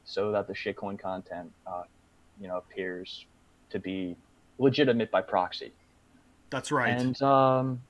so 0.07 0.31
that 0.31 0.47
the 0.47 0.53
shitcoin 0.53 0.97
content, 0.97 1.51
uh, 1.67 1.83
you 2.41 2.47
know, 2.47 2.57
appears 2.57 3.25
to 3.69 3.77
be 3.77 4.15
legitimate 4.57 5.11
by 5.11 5.21
proxy. 5.21 5.71
That's 6.49 6.71
right. 6.71 6.97
And 6.99 7.21
um, 7.21 7.81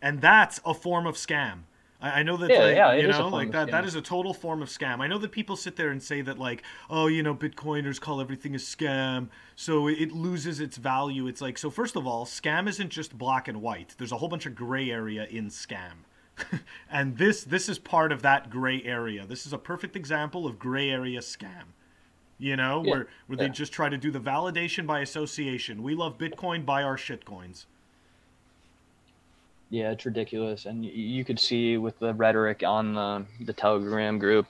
and 0.00 0.20
that's 0.20 0.60
a 0.64 0.74
form 0.74 1.06
of 1.06 1.14
scam. 1.14 1.60
I, 2.04 2.24
know 2.24 2.36
that, 2.36 2.50
Yeah, 2.50 2.58
like, 2.58 2.76
yeah, 2.76 2.92
it 2.94 3.02
you 3.02 3.08
know, 3.08 3.28
like 3.28 3.52
that. 3.52 3.70
That 3.70 3.84
is 3.84 3.94
a 3.94 4.02
total 4.02 4.34
form 4.34 4.60
of 4.60 4.68
scam. 4.68 4.98
I 4.98 5.06
know 5.06 5.18
that 5.18 5.30
people 5.30 5.54
sit 5.54 5.76
there 5.76 5.90
and 5.90 6.02
say 6.02 6.20
that, 6.22 6.36
like, 6.36 6.64
oh, 6.90 7.06
you 7.06 7.22
know, 7.22 7.32
Bitcoiners 7.32 8.00
call 8.00 8.20
everything 8.20 8.56
a 8.56 8.58
scam, 8.58 9.28
so 9.54 9.86
it, 9.86 10.00
it 10.00 10.12
loses 10.12 10.58
its 10.58 10.78
value. 10.78 11.28
It's 11.28 11.40
like, 11.40 11.56
so 11.56 11.70
first 11.70 11.94
of 11.94 12.04
all, 12.04 12.26
scam 12.26 12.68
isn't 12.68 12.90
just 12.90 13.16
black 13.16 13.46
and 13.46 13.62
white. 13.62 13.94
There's 13.98 14.10
a 14.10 14.16
whole 14.16 14.28
bunch 14.28 14.46
of 14.46 14.56
gray 14.56 14.90
area 14.90 15.28
in 15.30 15.48
scam. 15.48 16.02
and 16.90 17.16
this 17.18 17.44
this 17.44 17.68
is 17.68 17.78
part 17.78 18.12
of 18.12 18.22
that 18.22 18.50
gray 18.50 18.82
area. 18.84 19.26
This 19.26 19.46
is 19.46 19.52
a 19.52 19.58
perfect 19.58 19.96
example 19.96 20.46
of 20.46 20.58
gray 20.58 20.90
area 20.90 21.20
scam. 21.20 21.64
You 22.38 22.56
know, 22.56 22.82
Yeah, 22.84 22.90
where 22.90 23.08
where 23.26 23.36
they 23.36 23.44
yeah. 23.44 23.50
just 23.52 23.72
try 23.72 23.88
to 23.88 23.96
do 23.96 24.10
the 24.10 24.18
validation 24.20 24.86
by 24.86 25.00
association. 25.00 25.82
We 25.82 25.94
love 25.94 26.18
Bitcoin, 26.18 26.64
buy 26.66 26.82
our 26.82 26.96
shitcoins. 26.96 27.66
yeah, 29.70 29.90
it's 29.90 30.04
ridiculous. 30.04 30.66
And 30.66 30.84
you 30.84 31.24
could 31.24 31.38
see 31.40 31.78
with 31.78 31.98
the 31.98 32.12
rhetoric 32.14 32.62
on 32.66 32.94
the, 32.94 33.24
the 33.44 33.52
Telegram 33.52 34.18
group. 34.18 34.46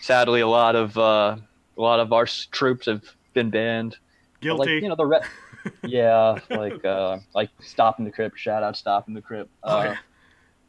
Sadly, 0.00 0.40
a 0.40 0.48
lot 0.48 0.74
of 0.76 0.96
uh, 0.96 1.36
a 1.76 1.80
lot 1.80 2.00
of 2.00 2.12
our 2.12 2.26
troops 2.26 2.86
have 2.86 3.02
been 3.34 3.50
banned. 3.50 3.96
But, 4.34 4.40
Guilty. 4.40 4.74
Like, 4.74 4.82
you 4.82 4.88
know 4.88 4.94
the 4.96 5.06
re- 5.06 5.20
yeah, 5.84 6.38
like 6.50 6.84
uh, 6.84 7.18
like 7.34 7.50
stopping 7.60 8.04
the 8.04 8.10
crypt. 8.10 8.38
Shout 8.38 8.62
out, 8.62 8.76
stopping 8.76 9.12
the 9.14 9.22
crypt. 9.22 9.50
Oh, 9.64 9.78
Uh, 9.78 9.82
yeah. 9.84 9.96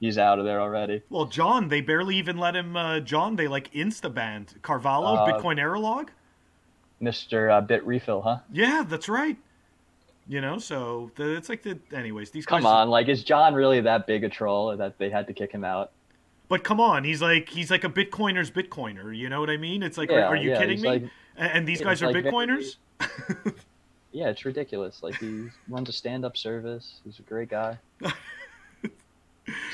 He's 0.05 0.19
out 0.19 0.37
of 0.37 0.45
there 0.45 0.61
already. 0.61 1.01
Well, 1.09 1.25
John, 1.25 1.69
they 1.69 1.81
barely 1.81 2.15
even 2.17 2.37
let 2.37 2.55
him. 2.55 2.77
Uh, 2.77 2.99
John, 2.99 3.35
they 3.37 3.47
like 3.47 3.71
insta 3.73 4.13
banned 4.13 4.53
Carvalho, 4.61 5.15
Uh, 5.15 5.27
BitcoinErrorLog. 5.41 6.09
Mister 6.99 7.49
uh, 7.49 7.61
Bitrefill, 7.63 8.23
huh? 8.23 8.37
Yeah, 8.53 8.83
that's 8.87 9.09
right. 9.09 9.35
You 10.27 10.41
know, 10.41 10.59
so 10.59 11.09
the, 11.15 11.35
it's 11.35 11.49
like 11.49 11.63
the. 11.63 11.79
Anyways, 11.91 12.29
these 12.29 12.45
Come 12.45 12.61
guys. 12.61 12.67
on, 12.71 12.89
like 12.89 13.07
is 13.07 13.23
John 13.23 13.55
really 13.55 13.81
that 13.81 14.05
big 14.05 14.23
a 14.23 14.29
troll 14.29 14.77
that 14.77 14.99
they 14.99 15.09
had 15.09 15.25
to 15.25 15.33
kick 15.33 15.51
him 15.51 15.63
out? 15.63 15.91
But 16.49 16.63
come 16.63 16.79
on, 16.79 17.03
he's 17.03 17.23
like 17.23 17.49
he's 17.49 17.71
like 17.71 17.83
a 17.83 17.89
Bitcoiner's 17.89 18.51
Bitcoiner. 18.51 19.15
You 19.17 19.27
know 19.29 19.39
what 19.39 19.49
I 19.49 19.57
mean? 19.57 19.81
It's 19.81 19.97
like, 19.97 20.11
are, 20.11 20.19
Yeah, 20.19 20.27
are 20.27 20.35
you 20.35 20.51
yeah, 20.51 20.59
kidding 20.59 20.81
me? 20.81 20.87
like- 20.87 21.03
and, 21.37 21.67
these 21.67 21.81
guys 21.81 22.03
are 22.03 22.11
like 22.11 22.23
very- 22.23 22.31
Bitcoiners. 22.31 22.75
Yeah, 24.11 24.29
it's 24.29 24.45
ridiculous. 24.45 25.01
Like 25.01 25.15
he 25.15 25.47
runs 25.67 25.89
a 25.89 25.93
stand-up 25.93 26.37
service. 26.37 27.01
He's 27.03 27.17
a 27.17 27.23
great 27.23 27.49
guy. 27.49 27.79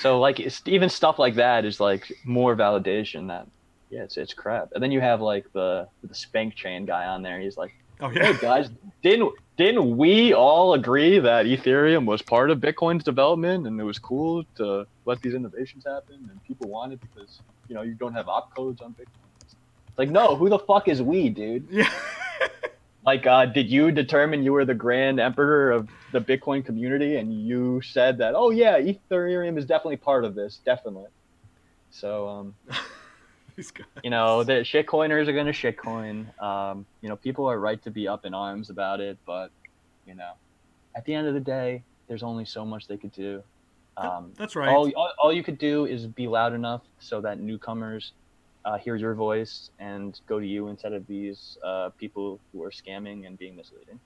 so 0.01 0.19
like 0.19 0.39
it's, 0.39 0.61
even 0.65 0.89
stuff 0.89 1.19
like 1.19 1.35
that 1.35 1.65
is 1.65 1.79
like 1.79 2.11
more 2.25 2.55
validation 2.55 3.27
that 3.27 3.47
yeah, 3.91 4.03
it's 4.03 4.17
it's 4.17 4.33
crap. 4.33 4.71
And 4.73 4.81
then 4.81 4.91
you 4.91 5.01
have 5.01 5.21
like 5.21 5.51
the 5.53 5.87
the 6.01 6.13
SpankChain 6.13 6.87
guy 6.87 7.05
on 7.05 7.21
there. 7.21 7.39
He's 7.39 7.57
like, 7.57 7.73
oh 7.99 8.09
hey 8.09 8.31
yeah. 8.31 8.37
guys, 8.41 8.69
didn't 9.03 9.33
didn't 9.57 9.97
we 9.97 10.33
all 10.33 10.73
agree 10.73 11.19
that 11.19 11.45
Ethereum 11.45 12.05
was 12.05 12.21
part 12.21 12.49
of 12.49 12.59
Bitcoin's 12.59 13.03
development 13.03 13.67
and 13.67 13.79
it 13.79 13.83
was 13.83 13.99
cool 13.99 14.43
to 14.55 14.87
let 15.05 15.21
these 15.21 15.33
innovations 15.33 15.83
happen 15.85 16.27
and 16.31 16.43
people 16.45 16.69
want 16.69 16.93
it 16.93 16.99
because 17.01 17.41
you 17.67 17.75
know 17.75 17.81
you 17.81 17.93
don't 17.93 18.13
have 18.13 18.27
opcodes 18.27 18.81
on 18.81 18.93
Bitcoin. 18.93 19.07
It's 19.41 19.55
like 19.97 20.09
no, 20.09 20.35
who 20.35 20.49
the 20.49 20.59
fuck 20.59 20.87
is 20.87 21.01
we, 21.01 21.29
dude? 21.29 21.67
Yeah. 21.69 21.91
Like, 23.03 23.25
uh, 23.25 23.47
did 23.47 23.69
you 23.69 23.91
determine 23.91 24.43
you 24.43 24.53
were 24.53 24.65
the 24.65 24.75
grand 24.75 25.19
emperor 25.19 25.71
of 25.71 25.89
the 26.11 26.21
Bitcoin 26.21 26.63
community, 26.63 27.15
and 27.15 27.33
you 27.33 27.81
said 27.81 28.19
that, 28.19 28.33
oh 28.35 28.51
yeah, 28.51 28.79
Ethereum 28.79 29.57
is 29.57 29.65
definitely 29.65 29.97
part 29.97 30.23
of 30.23 30.35
this, 30.35 30.61
definitely. 30.63 31.09
So, 31.89 32.27
um, 32.27 32.55
you 34.03 34.09
know, 34.11 34.43
the 34.43 34.61
shitcoiners 34.61 35.27
are 35.27 35.33
gonna 35.33 35.51
shitcoin. 35.51 36.39
Um, 36.41 36.85
you 37.01 37.09
know, 37.09 37.15
people 37.15 37.47
are 37.47 37.59
right 37.59 37.81
to 37.83 37.91
be 37.91 38.07
up 38.07 38.25
in 38.25 38.33
arms 38.33 38.69
about 38.69 38.99
it, 38.99 39.17
but 39.25 39.49
you 40.05 40.13
know, 40.13 40.31
at 40.95 41.05
the 41.05 41.13
end 41.13 41.27
of 41.27 41.33
the 41.33 41.39
day, 41.39 41.83
there's 42.07 42.23
only 42.23 42.45
so 42.45 42.65
much 42.65 42.87
they 42.87 42.97
could 42.97 43.13
do. 43.13 43.41
Um, 43.97 44.33
That's 44.37 44.55
right. 44.55 44.69
all, 44.69 44.89
all, 44.95 45.11
all 45.21 45.33
you 45.33 45.43
could 45.43 45.57
do 45.57 45.85
is 45.85 46.07
be 46.07 46.27
loud 46.27 46.53
enough 46.53 46.81
so 46.99 47.21
that 47.21 47.39
newcomers 47.39 48.13
uh, 48.65 48.77
hear 48.77 48.95
your 48.95 49.15
voice 49.15 49.69
and 49.79 50.19
go 50.27 50.39
to 50.39 50.45
you 50.45 50.67
instead 50.67 50.93
of 50.93 51.05
these 51.07 51.57
uh, 51.65 51.89
people 51.97 52.39
who 52.51 52.63
are 52.63 52.71
scamming 52.71 53.25
and 53.25 53.37
being 53.37 53.55
misleading. 53.55 53.99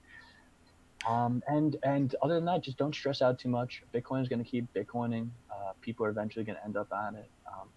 Um, 1.08 1.44
and 1.48 1.76
and 1.84 2.16
other 2.22 2.36
than 2.36 2.46
that, 2.46 2.64
just 2.64 2.78
don't 2.78 2.96
stress 2.96 3.22
out 3.22 3.38
too 3.40 3.50
much. 3.50 3.84
Bitcoin 3.94 4.22
is 4.22 4.30
going 4.30 4.44
to 4.44 4.50
keep 4.50 4.66
Bitcoining. 4.74 5.30
Uh, 5.52 5.74
people 5.82 6.06
are 6.06 6.10
eventually 6.10 6.46
going 6.46 6.58
to 6.58 6.66
end 6.66 6.78
up 6.78 6.88
on 6.92 7.16
it. 7.16 7.30
Um, 7.48 7.70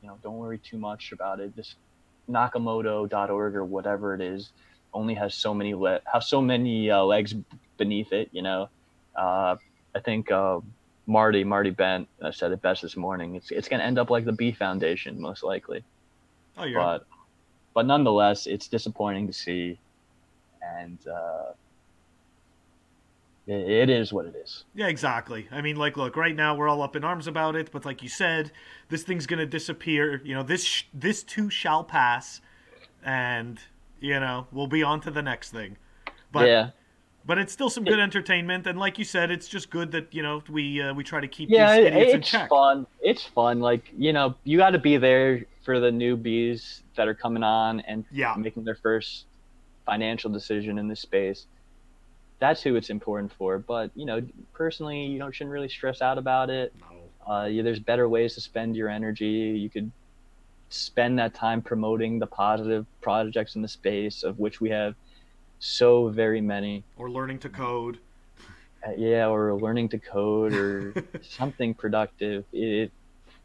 you 0.00 0.08
know, 0.08 0.18
don't 0.22 0.36
worry 0.36 0.58
too 0.58 0.78
much 0.78 1.12
about 1.12 1.40
it. 1.40 1.54
This 1.54 1.76
Nakamoto.org 2.28 3.54
or 3.54 3.64
whatever 3.64 4.14
it 4.14 4.20
is 4.20 4.52
only 4.92 5.14
has 5.14 5.34
so 5.34 5.54
many 5.54 5.74
le- 5.74 6.00
so 6.20 6.40
many 6.40 6.90
uh, 6.90 7.02
legs 7.02 7.34
beneath 7.76 8.12
it. 8.12 8.28
You 8.32 8.42
know, 8.42 8.70
uh, 9.16 9.56
I 9.94 10.00
think 10.04 10.30
uh, 10.30 10.60
Marty 11.06 11.44
Marty 11.44 11.70
Bent 11.70 12.08
uh, 12.22 12.32
said 12.32 12.52
it 12.52 12.62
best 12.62 12.82
this 12.82 12.96
morning. 12.96 13.36
It's 13.36 13.50
it's 13.50 13.68
going 13.68 13.80
to 13.80 13.86
end 13.86 13.98
up 13.98 14.10
like 14.10 14.24
the 14.24 14.32
B 14.32 14.52
Foundation 14.52 15.20
most 15.20 15.44
likely, 15.44 15.84
oh, 16.58 16.64
you're 16.64 16.80
but 16.80 17.06
but 17.74 17.86
nonetheless, 17.86 18.46
it's 18.46 18.68
disappointing 18.68 19.26
to 19.26 19.32
see, 19.32 19.78
and 20.62 20.98
uh, 21.08 21.52
it, 23.46 23.68
it 23.68 23.90
is 23.90 24.12
what 24.12 24.26
it 24.26 24.34
is. 24.36 24.64
Yeah, 24.74 24.86
exactly. 24.86 25.48
I 25.50 25.60
mean, 25.60 25.76
like, 25.76 25.96
look, 25.96 26.16
right 26.16 26.34
now 26.34 26.54
we're 26.54 26.68
all 26.68 26.82
up 26.82 26.96
in 26.96 27.04
arms 27.04 27.26
about 27.26 27.56
it, 27.56 27.70
but 27.72 27.84
like 27.84 28.02
you 28.02 28.08
said, 28.08 28.52
this 28.88 29.02
thing's 29.02 29.26
gonna 29.26 29.46
disappear. 29.46 30.20
You 30.24 30.34
know, 30.34 30.42
this 30.42 30.64
sh- 30.64 30.84
this 30.94 31.22
too 31.22 31.50
shall 31.50 31.84
pass, 31.84 32.40
and 33.04 33.58
you 34.00 34.18
know 34.20 34.46
we'll 34.52 34.66
be 34.66 34.82
on 34.82 35.00
to 35.02 35.10
the 35.10 35.22
next 35.22 35.50
thing. 35.50 35.76
But 36.32 36.46
yeah, 36.48 36.70
but 37.26 37.38
it's 37.38 37.52
still 37.52 37.70
some 37.70 37.84
good 37.84 37.98
entertainment, 37.98 38.66
and 38.66 38.78
like 38.78 38.98
you 38.98 39.04
said, 39.04 39.30
it's 39.30 39.48
just 39.48 39.68
good 39.70 39.90
that 39.92 40.14
you 40.14 40.22
know 40.22 40.42
we 40.48 40.80
uh, 40.80 40.94
we 40.94 41.04
try 41.04 41.20
to 41.20 41.28
keep 41.28 41.50
yeah, 41.50 41.76
these 41.76 41.86
it- 41.86 41.92
idiots 41.92 42.12
in 42.14 42.20
it's 42.20 42.30
check. 42.30 42.48
fun. 42.48 42.86
It's 43.02 43.24
fun. 43.24 43.60
Like 43.60 43.92
you 43.98 44.12
know, 44.12 44.36
you 44.44 44.58
got 44.58 44.70
to 44.70 44.78
be 44.78 44.96
there 44.96 45.44
for 45.64 45.80
the 45.80 45.90
newbies 45.90 46.82
that 46.96 47.08
are 47.08 47.14
coming 47.14 47.42
on 47.42 47.80
and 47.80 48.04
Yeah, 48.12 48.34
making 48.36 48.64
their 48.64 48.74
first 48.76 49.24
financial 49.86 50.30
decision 50.30 50.78
in 50.78 50.88
this 50.88 51.00
space. 51.00 51.46
That's 52.38 52.62
who 52.62 52.76
it's 52.76 52.90
important 52.90 53.32
for. 53.32 53.58
But 53.58 53.90
you 53.94 54.04
know, 54.04 54.20
personally, 54.52 55.04
you 55.06 55.18
don't 55.18 55.34
shouldn't 55.34 55.52
really 55.52 55.68
stress 55.68 56.02
out 56.02 56.18
about 56.18 56.50
it. 56.50 56.72
no. 57.26 57.32
Uh, 57.32 57.46
yeah, 57.46 57.62
there's 57.62 57.80
better 57.80 58.06
ways 58.08 58.34
to 58.34 58.40
spend 58.42 58.76
your 58.76 58.90
energy. 58.90 59.26
You 59.26 59.70
could 59.70 59.90
spend 60.68 61.18
that 61.18 61.34
time 61.34 61.62
promoting 61.62 62.18
the 62.18 62.26
positive 62.26 62.84
projects 63.00 63.54
in 63.56 63.62
the 63.62 63.68
space, 63.68 64.22
of 64.22 64.38
which 64.38 64.60
we 64.60 64.68
have 64.70 64.94
so 65.58 66.08
very 66.08 66.42
many. 66.42 66.84
or 66.96 67.10
learning 67.10 67.38
to 67.38 67.48
code. 67.48 67.98
Uh, 68.86 68.90
yeah, 68.98 69.26
or 69.28 69.54
learning 69.58 69.88
to 69.88 69.98
code 69.98 70.52
or 70.52 70.92
something 71.22 71.72
productive. 71.72 72.44
It 72.52 72.92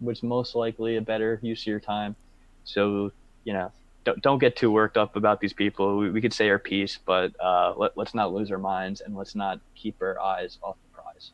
was 0.02 0.24
most 0.24 0.56
likely 0.56 0.98
a 0.98 1.02
better 1.02 1.40
use 1.42 1.62
of 1.62 1.68
your 1.68 1.80
time. 1.80 2.16
So, 2.64 3.12
you 3.44 3.54
know, 3.54 3.72
don't, 4.04 4.22
don't 4.22 4.40
get 4.40 4.56
too 4.56 4.72
worked 4.72 4.98
up 4.98 5.16
about 5.16 5.40
these 5.42 5.54
people. 5.54 5.98
We, 5.98 6.12
we 6.12 6.22
could 6.22 6.34
say 6.34 6.50
our 6.50 6.60
piece, 6.60 6.98
but 7.06 7.34
uh, 7.40 7.74
let, 7.76 7.98
let's 7.98 8.14
not 8.14 8.34
lose 8.34 8.52
our 8.52 8.58
minds 8.58 9.02
and 9.02 9.16
let's 9.16 9.36
not 9.36 9.60
keep 9.76 10.02
our 10.02 10.20
eyes 10.20 10.58
off 10.64 10.78
the 10.84 11.02
prize. 11.02 11.32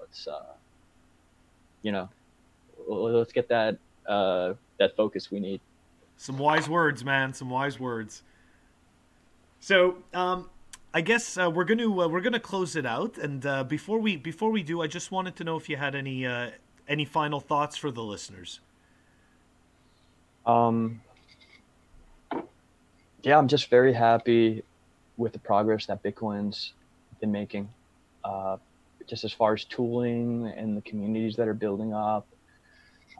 Let's, 0.00 0.26
uh, 0.26 0.54
you 1.82 1.92
know, 1.92 2.08
let's 2.88 3.32
get 3.32 3.48
that 3.48 3.78
uh, 4.06 4.54
that 4.78 4.96
focus 4.96 5.30
we 5.30 5.40
need. 5.40 5.60
Some 6.16 6.38
wise 6.38 6.68
words, 6.68 7.04
man. 7.04 7.34
Some 7.34 7.50
wise 7.50 7.78
words. 7.78 8.22
So, 9.60 9.98
um, 10.14 10.48
I 10.94 11.00
guess 11.00 11.36
uh, 11.36 11.50
we're 11.50 11.64
gonna 11.64 11.88
uh, 11.88 12.08
we're 12.08 12.20
gonna 12.20 12.40
close 12.40 12.74
it 12.74 12.86
out, 12.86 13.18
and 13.18 13.44
uh, 13.44 13.64
before 13.64 13.98
we 13.98 14.16
before 14.16 14.50
we 14.50 14.62
do, 14.62 14.80
I 14.80 14.86
just 14.86 15.10
wanted 15.10 15.36
to 15.36 15.44
know 15.44 15.56
if 15.56 15.68
you 15.68 15.76
had 15.76 15.94
any 15.94 16.24
uh, 16.24 16.50
any 16.88 17.04
final 17.04 17.40
thoughts 17.40 17.76
for 17.76 17.90
the 17.90 18.02
listeners. 18.02 18.60
Um, 20.44 21.00
yeah, 23.22 23.36
I'm 23.38 23.48
just 23.48 23.68
very 23.68 23.92
happy 23.92 24.62
with 25.16 25.32
the 25.32 25.38
progress 25.38 25.86
that 25.86 26.02
Bitcoin's 26.02 26.72
been 27.20 27.32
making. 27.32 27.68
Uh, 28.24 28.56
just 29.06 29.24
as 29.24 29.32
far 29.32 29.54
as 29.54 29.64
tooling 29.64 30.52
and 30.56 30.76
the 30.76 30.80
communities 30.82 31.36
that 31.36 31.48
are 31.48 31.54
building 31.54 31.92
up, 31.92 32.26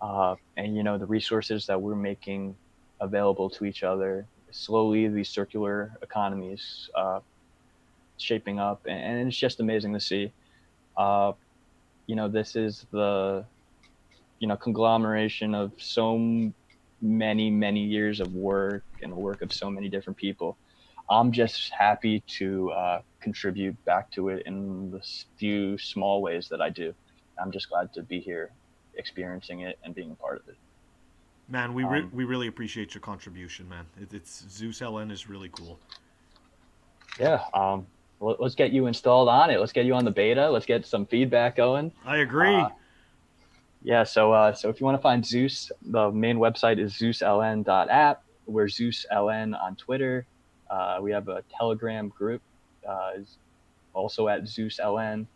uh, 0.03 0.35
and 0.57 0.77
you 0.77 0.83
know 0.83 0.99
the 0.99 1.07
resources 1.07 1.67
that 1.67 1.81
we're 1.81 1.95
making 1.95 2.57
available 3.01 3.49
to 3.51 3.65
each 3.65 3.83
other. 3.83 4.27
Slowly, 4.51 5.09
these 5.09 5.29
circular 5.29 5.93
economies 6.03 6.89
uh, 6.95 7.21
shaping 8.17 8.59
up, 8.59 8.81
and, 8.87 9.01
and 9.01 9.29
it's 9.29 9.37
just 9.37 9.61
amazing 9.61 9.93
to 9.95 10.01
see. 10.01 10.33
Uh, 10.97 11.33
you 12.07 12.17
know, 12.17 12.29
this 12.29 12.57
is 12.57 12.87
the 12.91 13.45
you 14.39 14.47
know 14.49 14.57
conglomeration 14.57 15.55
of 15.55 15.73
so 15.79 16.51
many 17.01 17.51
many 17.51 17.85
years 17.85 18.21
of 18.21 18.33
work 18.35 18.85
and 19.03 19.13
the 19.13 19.17
work 19.17 19.43
of 19.43 19.53
so 19.53 19.71
many 19.71 19.89
different 19.89 20.17
people 20.17 20.57
i'm 21.11 21.31
just 21.33 21.71
happy 21.73 22.23
to 22.27 22.71
uh, 22.73 23.01
contribute 23.21 23.77
back 23.85 24.11
to 24.11 24.29
it 24.29 24.43
in 24.47 24.91
the 24.91 25.01
few 25.37 25.77
small 25.79 26.23
ways 26.23 26.49
that 26.49 26.61
i 26.61 26.69
do 26.69 26.95
i'm 27.43 27.51
just 27.51 27.69
glad 27.69 27.93
to 27.93 28.03
be 28.03 28.21
here 28.21 28.51
experiencing 28.95 29.61
it 29.61 29.79
and 29.85 29.95
being 29.95 30.11
a 30.11 30.15
part 30.15 30.41
of 30.41 30.49
it 30.49 30.57
Man, 31.49 31.75
we 31.75 31.85
re- 31.85 32.01
Um, 32.01 32.11
we 32.13 32.25
really 32.25 32.49
appreciate 32.49 32.93
your 32.93 33.01
contribution, 33.01 33.69
man. 33.69 33.87
It, 34.01 34.13
it's 34.13 34.45
Zeus 34.51 34.81
LN 34.81 35.13
is 35.13 35.29
really 35.29 35.49
cool. 35.51 35.79
yeah 37.21 37.41
um 37.55 37.87
let's 38.21 38.55
get 38.55 38.73
you 38.73 38.87
installed 38.87 39.29
on 39.29 39.51
it. 39.51 39.61
Let's 39.61 39.73
get 39.73 39.85
you 39.85 39.95
on 39.95 40.05
the 40.05 40.11
beta. 40.11 40.51
Let's 40.51 40.67
get 40.67 40.87
some 40.87 41.07
feedback 41.07 41.55
going. 41.55 41.93
I 42.05 42.17
agree. 42.19 42.55
Uh, 42.55 42.71
yeah, 43.87 44.03
so 44.03 44.33
uh, 44.33 44.53
so 44.53 44.69
if 44.69 44.81
you 44.81 44.85
want 44.85 44.99
to 44.99 45.03
find 45.03 45.25
Zeus, 45.25 45.71
the 45.81 46.11
main 46.11 46.39
website 46.39 46.81
is 46.81 46.95
zeusln.app. 46.95 48.25
We're 48.47 48.67
ZeusLN 48.67 49.63
on 49.63 49.77
Twitter. 49.77 50.27
Uh, 50.69 50.99
we 51.01 51.13
have 51.13 51.29
a 51.29 51.45
Telegram 51.57 52.09
group, 52.09 52.43
uh, 52.87 53.13
also 53.95 54.27
at 54.27 54.43
ZeusLN. 54.43 55.27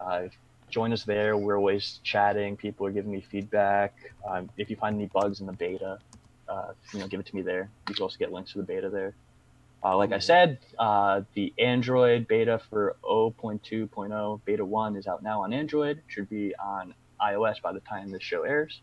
Uh, 0.00 0.22
join 0.68 0.92
us 0.92 1.04
there. 1.04 1.36
We're 1.36 1.56
always 1.56 2.00
chatting. 2.02 2.56
People 2.56 2.84
are 2.84 2.90
giving 2.90 3.12
me 3.12 3.20
feedback. 3.20 3.94
Um, 4.28 4.50
if 4.56 4.70
you 4.70 4.74
find 4.74 4.96
any 4.96 5.06
bugs 5.06 5.38
in 5.38 5.46
the 5.46 5.52
beta, 5.52 6.00
uh, 6.48 6.72
you 6.92 6.98
know, 6.98 7.06
give 7.06 7.20
it 7.20 7.26
to 7.26 7.36
me 7.36 7.42
there. 7.42 7.70
You 7.88 7.94
can 7.94 8.02
also 8.02 8.18
get 8.18 8.32
links 8.32 8.50
to 8.54 8.58
the 8.58 8.64
beta 8.64 8.90
there. 8.90 9.14
Uh, 9.84 9.96
like 9.96 10.10
I 10.10 10.18
said, 10.18 10.58
uh, 10.80 11.20
the 11.34 11.54
Android 11.60 12.26
beta 12.26 12.60
for 12.70 12.96
0.2.0 13.04 14.40
beta 14.44 14.64
1 14.64 14.96
is 14.96 15.06
out 15.06 15.22
now 15.22 15.42
on 15.42 15.52
Android. 15.52 16.02
Should 16.08 16.28
be 16.28 16.56
on 16.56 16.92
iOS 17.20 17.60
by 17.62 17.72
the 17.72 17.80
time 17.80 18.10
this 18.10 18.22
show 18.22 18.42
airs. 18.42 18.80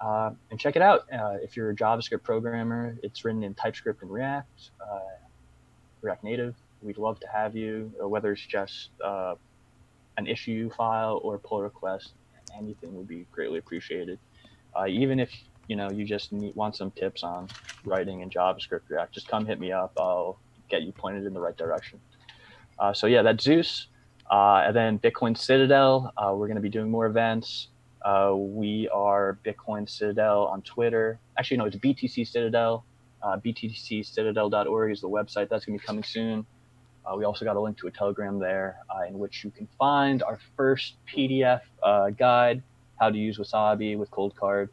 Uh, 0.00 0.32
and 0.50 0.58
check 0.58 0.76
it 0.76 0.82
out. 0.82 1.06
Uh, 1.12 1.36
if 1.42 1.56
you're 1.56 1.70
a 1.70 1.74
JavaScript 1.74 2.22
programmer, 2.22 2.96
it's 3.02 3.24
written 3.24 3.42
in 3.42 3.54
TypeScript 3.54 4.02
and 4.02 4.10
React, 4.10 4.70
uh, 4.80 4.98
React 6.02 6.24
Native. 6.24 6.54
We'd 6.82 6.98
love 6.98 7.18
to 7.20 7.28
have 7.28 7.56
you, 7.56 7.92
whether 8.00 8.32
it's 8.32 8.44
just 8.44 8.90
uh, 9.02 9.36
an 10.18 10.26
issue 10.26 10.70
file 10.70 11.20
or 11.22 11.38
pull 11.38 11.62
request. 11.62 12.12
Anything 12.56 12.94
would 12.96 13.08
be 13.08 13.26
greatly 13.32 13.58
appreciated. 13.58 14.18
even 14.88 15.18
if 15.20 15.30
you 15.68 15.76
know 15.76 15.90
you 15.90 16.04
just 16.04 16.32
need, 16.32 16.54
want 16.54 16.76
some 16.76 16.90
tips 16.90 17.22
on 17.22 17.48
writing 17.84 18.20
in 18.20 18.28
JavaScript 18.28 18.82
React, 18.88 19.14
just 19.14 19.28
come 19.28 19.46
hit 19.46 19.58
me 19.58 19.72
up. 19.72 19.92
I'll 19.98 20.38
get 20.68 20.82
you 20.82 20.92
pointed 20.92 21.24
in 21.24 21.32
the 21.32 21.40
right 21.40 21.56
direction. 21.56 22.00
Uh, 22.78 22.92
so 22.92 23.06
yeah, 23.06 23.22
that's 23.22 23.42
Zeus. 23.42 23.86
Uh, 24.30 24.64
and 24.66 24.76
then 24.76 24.98
Bitcoin 24.98 25.36
Citadel, 25.36 26.12
uh, 26.16 26.32
we're 26.34 26.46
going 26.46 26.56
to 26.56 26.62
be 26.62 26.68
doing 26.68 26.90
more 26.90 27.06
events. 27.06 27.68
Uh, 28.02 28.32
we 28.34 28.88
are 28.88 29.38
Bitcoin 29.44 29.88
Citadel 29.88 30.46
on 30.46 30.62
Twitter. 30.62 31.18
Actually, 31.38 31.58
no, 31.58 31.64
it's 31.66 31.76
BTC 31.76 32.26
Citadel. 32.26 32.84
Uh, 33.22 33.38
BTCCitadel.org 33.38 34.92
is 34.92 35.00
the 35.00 35.08
website. 35.08 35.48
That's 35.48 35.64
going 35.64 35.78
to 35.78 35.82
be 35.82 35.86
coming 35.86 36.04
soon. 36.04 36.46
Uh, 37.06 37.16
we 37.16 37.24
also 37.24 37.44
got 37.44 37.56
a 37.56 37.60
link 37.60 37.78
to 37.78 37.86
a 37.86 37.90
Telegram 37.90 38.38
there 38.38 38.76
in 39.08 39.18
which 39.18 39.44
you 39.44 39.50
can 39.50 39.68
find 39.78 40.22
our 40.22 40.38
first 40.56 40.94
PDF 41.06 41.60
guide, 42.16 42.62
how 42.98 43.10
to 43.10 43.18
use 43.18 43.38
Wasabi 43.38 43.96
with 43.98 44.10
Coldcard. 44.10 44.68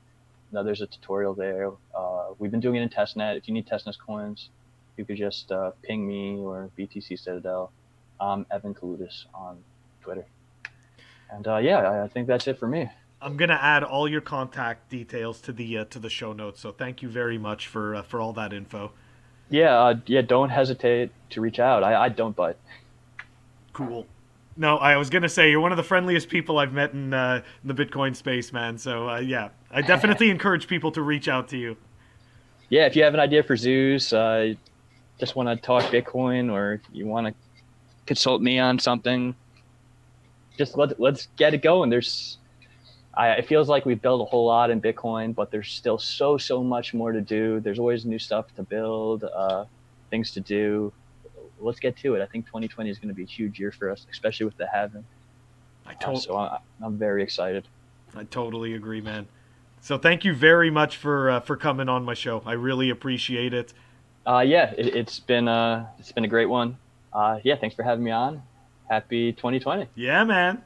Now 0.51 0.63
there's 0.63 0.81
a 0.81 0.87
tutorial 0.87 1.33
there. 1.33 1.71
Uh, 1.95 2.33
we've 2.39 2.51
been 2.51 2.59
doing 2.59 2.75
it 2.75 2.81
in 2.81 2.89
testnet. 2.89 3.37
If 3.37 3.47
you 3.47 3.53
need 3.53 3.67
testnet 3.67 3.95
coins, 4.05 4.49
you 4.97 5.05
could 5.05 5.17
just 5.17 5.51
uh, 5.51 5.71
ping 5.81 6.05
me 6.05 6.37
or 6.37 6.69
BTC 6.77 7.17
Citadel. 7.19 7.71
I'm 8.21 8.45
Evan 8.51 8.73
Kaldellis 8.75 9.25
on 9.33 9.57
Twitter. 10.01 10.25
And 11.31 11.47
uh, 11.47 11.57
yeah, 11.57 11.79
I, 11.79 12.03
I 12.03 12.07
think 12.07 12.27
that's 12.27 12.47
it 12.47 12.59
for 12.59 12.67
me. 12.67 12.89
I'm 13.21 13.37
gonna 13.37 13.59
add 13.61 13.83
all 13.83 14.07
your 14.07 14.21
contact 14.21 14.89
details 14.89 15.41
to 15.41 15.51
the 15.51 15.79
uh, 15.79 15.85
to 15.85 15.99
the 15.99 16.09
show 16.09 16.33
notes. 16.33 16.61
So 16.61 16.71
thank 16.71 17.01
you 17.01 17.09
very 17.09 17.37
much 17.37 17.67
for 17.67 17.95
uh, 17.95 18.03
for 18.03 18.19
all 18.19 18.33
that 18.33 18.53
info. 18.53 18.91
Yeah, 19.49 19.77
uh, 19.77 19.95
yeah. 20.05 20.21
Don't 20.21 20.49
hesitate 20.49 21.11
to 21.31 21.41
reach 21.41 21.59
out. 21.59 21.83
I, 21.83 22.05
I 22.05 22.09
don't 22.09 22.35
bite. 22.35 22.57
Cool. 23.73 24.05
No, 24.57 24.77
I 24.77 24.97
was 24.97 25.09
gonna 25.09 25.29
say 25.29 25.49
you're 25.49 25.59
one 25.59 25.71
of 25.71 25.77
the 25.77 25.83
friendliest 25.83 26.29
people 26.29 26.57
I've 26.57 26.73
met 26.73 26.93
in, 26.93 27.13
uh, 27.13 27.41
in 27.63 27.73
the 27.73 27.85
Bitcoin 27.85 28.15
space, 28.15 28.51
man. 28.51 28.77
So 28.77 29.09
uh, 29.09 29.19
yeah, 29.19 29.49
I 29.69 29.81
definitely 29.81 30.29
encourage 30.31 30.67
people 30.67 30.91
to 30.93 31.01
reach 31.01 31.27
out 31.27 31.47
to 31.49 31.57
you. 31.57 31.77
Yeah, 32.69 32.85
if 32.85 32.95
you 32.95 33.03
have 33.03 33.13
an 33.13 33.19
idea 33.19 33.43
for 33.43 33.55
Zeus, 33.55 34.13
uh, 34.13 34.53
just 35.19 35.35
want 35.35 35.49
to 35.49 35.55
talk 35.55 35.83
Bitcoin, 35.85 36.51
or 36.51 36.81
you 36.91 37.05
want 37.05 37.27
to 37.27 37.33
consult 38.11 38.41
me 38.41 38.59
on 38.59 38.79
something, 38.79 39.35
just 40.57 40.77
let 40.77 40.99
let's 40.99 41.27
get 41.37 41.53
it 41.53 41.61
going. 41.61 41.89
There's, 41.89 42.37
I, 43.13 43.29
it 43.31 43.47
feels 43.47 43.69
like 43.69 43.85
we've 43.85 44.01
built 44.01 44.21
a 44.21 44.25
whole 44.25 44.45
lot 44.45 44.69
in 44.69 44.81
Bitcoin, 44.81 45.33
but 45.33 45.51
there's 45.51 45.71
still 45.71 45.97
so 45.97 46.37
so 46.37 46.63
much 46.63 46.93
more 46.93 47.11
to 47.11 47.21
do. 47.21 47.59
There's 47.59 47.79
always 47.79 48.05
new 48.05 48.19
stuff 48.19 48.53
to 48.55 48.63
build, 48.63 49.23
uh, 49.23 49.65
things 50.09 50.31
to 50.31 50.39
do 50.39 50.93
let's 51.61 51.79
get 51.79 51.95
to 51.97 52.15
it. 52.15 52.21
I 52.21 52.25
think 52.25 52.45
2020 52.47 52.89
is 52.89 52.97
going 52.97 53.09
to 53.09 53.13
be 53.13 53.23
a 53.23 53.27
huge 53.27 53.59
year 53.59 53.71
for 53.71 53.89
us, 53.89 54.05
especially 54.11 54.45
with 54.45 54.57
the 54.57 54.67
halving. 54.67 55.05
I 55.85 55.93
told, 55.93 56.17
uh, 56.17 56.21
so 56.21 56.37
I, 56.37 56.59
am 56.83 56.97
very 56.97 57.23
excited. 57.23 57.67
I 58.15 58.23
totally 58.25 58.73
agree, 58.73 59.01
man. 59.01 59.27
So 59.79 59.97
thank 59.97 60.23
you 60.25 60.33
very 60.35 60.69
much 60.69 60.97
for 60.97 61.29
uh, 61.29 61.39
for 61.39 61.57
coming 61.57 61.89
on 61.89 62.05
my 62.05 62.13
show. 62.13 62.43
I 62.45 62.53
really 62.53 62.89
appreciate 62.89 63.53
it. 63.53 63.73
Uh, 64.27 64.43
yeah, 64.45 64.73
it, 64.77 64.93
has 64.93 65.19
been 65.19 65.47
uh, 65.47 65.87
it's 65.97 66.11
been 66.11 66.25
a 66.25 66.27
great 66.27 66.47
one. 66.49 66.77
Uh, 67.13 67.39
yeah, 67.43 67.55
thanks 67.55 67.75
for 67.75 67.83
having 67.83 68.03
me 68.03 68.11
on. 68.11 68.41
Happy 68.89 69.33
2020. 69.33 69.87
Yeah, 69.95 70.23
man. 70.23 70.63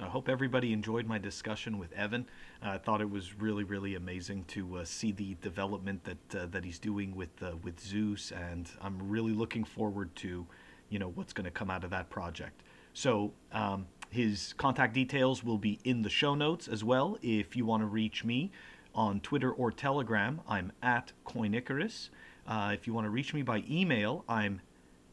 I 0.00 0.06
hope 0.06 0.28
everybody 0.28 0.72
enjoyed 0.72 1.06
my 1.06 1.18
discussion 1.18 1.76
with 1.78 1.92
Evan. 1.92 2.26
Uh, 2.64 2.70
I 2.70 2.78
thought 2.78 3.00
it 3.00 3.10
was 3.10 3.34
really, 3.34 3.64
really 3.64 3.96
amazing 3.96 4.44
to 4.48 4.78
uh, 4.78 4.84
see 4.84 5.10
the 5.10 5.36
development 5.42 6.04
that 6.04 6.40
uh, 6.40 6.46
that 6.46 6.64
he's 6.64 6.78
doing 6.78 7.16
with 7.16 7.30
uh, 7.42 7.56
with 7.64 7.80
Zeus, 7.80 8.30
and 8.30 8.70
I'm 8.80 9.10
really 9.10 9.32
looking 9.32 9.64
forward 9.64 10.14
to, 10.16 10.46
you 10.88 10.98
know, 11.00 11.08
what's 11.08 11.32
going 11.32 11.46
to 11.46 11.50
come 11.50 11.68
out 11.68 11.82
of 11.82 11.90
that 11.90 12.10
project. 12.10 12.62
So 12.94 13.32
um, 13.52 13.86
his 14.10 14.54
contact 14.56 14.94
details 14.94 15.42
will 15.42 15.58
be 15.58 15.80
in 15.84 16.02
the 16.02 16.10
show 16.10 16.34
notes 16.34 16.68
as 16.68 16.84
well. 16.84 17.18
If 17.20 17.56
you 17.56 17.66
want 17.66 17.82
to 17.82 17.86
reach 17.86 18.24
me 18.24 18.52
on 18.94 19.20
Twitter 19.20 19.50
or 19.50 19.72
Telegram, 19.72 20.40
I'm 20.48 20.72
at 20.82 21.12
Coinicarus. 21.26 22.10
Uh, 22.46 22.70
if 22.72 22.86
you 22.86 22.94
want 22.94 23.04
to 23.04 23.10
reach 23.10 23.34
me 23.34 23.42
by 23.42 23.64
email, 23.68 24.24
I'm 24.28 24.60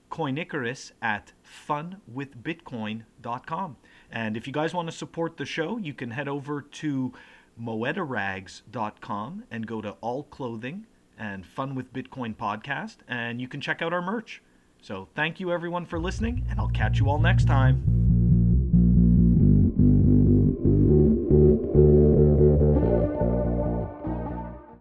Coinicarus 0.09 0.91
at 1.01 1.33
funwithbitcoin.com. 1.67 3.77
And 4.11 4.37
if 4.37 4.47
you 4.47 4.53
guys 4.53 4.73
want 4.73 4.89
to 4.89 4.95
support 4.95 5.37
the 5.37 5.45
show, 5.45 5.77
you 5.77 5.93
can 5.93 6.11
head 6.11 6.27
over 6.27 6.61
to 6.61 7.13
moedarags.com 7.61 9.43
and 9.49 9.67
go 9.67 9.81
to 9.81 9.91
all 10.01 10.23
clothing 10.23 10.85
and 11.17 11.45
fun 11.45 11.75
with 11.75 11.93
Bitcoin 11.93 12.35
podcast, 12.35 12.97
and 13.07 13.39
you 13.39 13.47
can 13.47 13.61
check 13.61 13.81
out 13.81 13.93
our 13.93 14.01
merch. 14.01 14.41
So 14.81 15.07
thank 15.15 15.39
you 15.39 15.51
everyone 15.51 15.85
for 15.85 15.99
listening, 15.99 16.45
and 16.49 16.59
I'll 16.59 16.69
catch 16.69 16.99
you 16.99 17.09
all 17.09 17.19
next 17.19 17.45
time. 17.45 18.04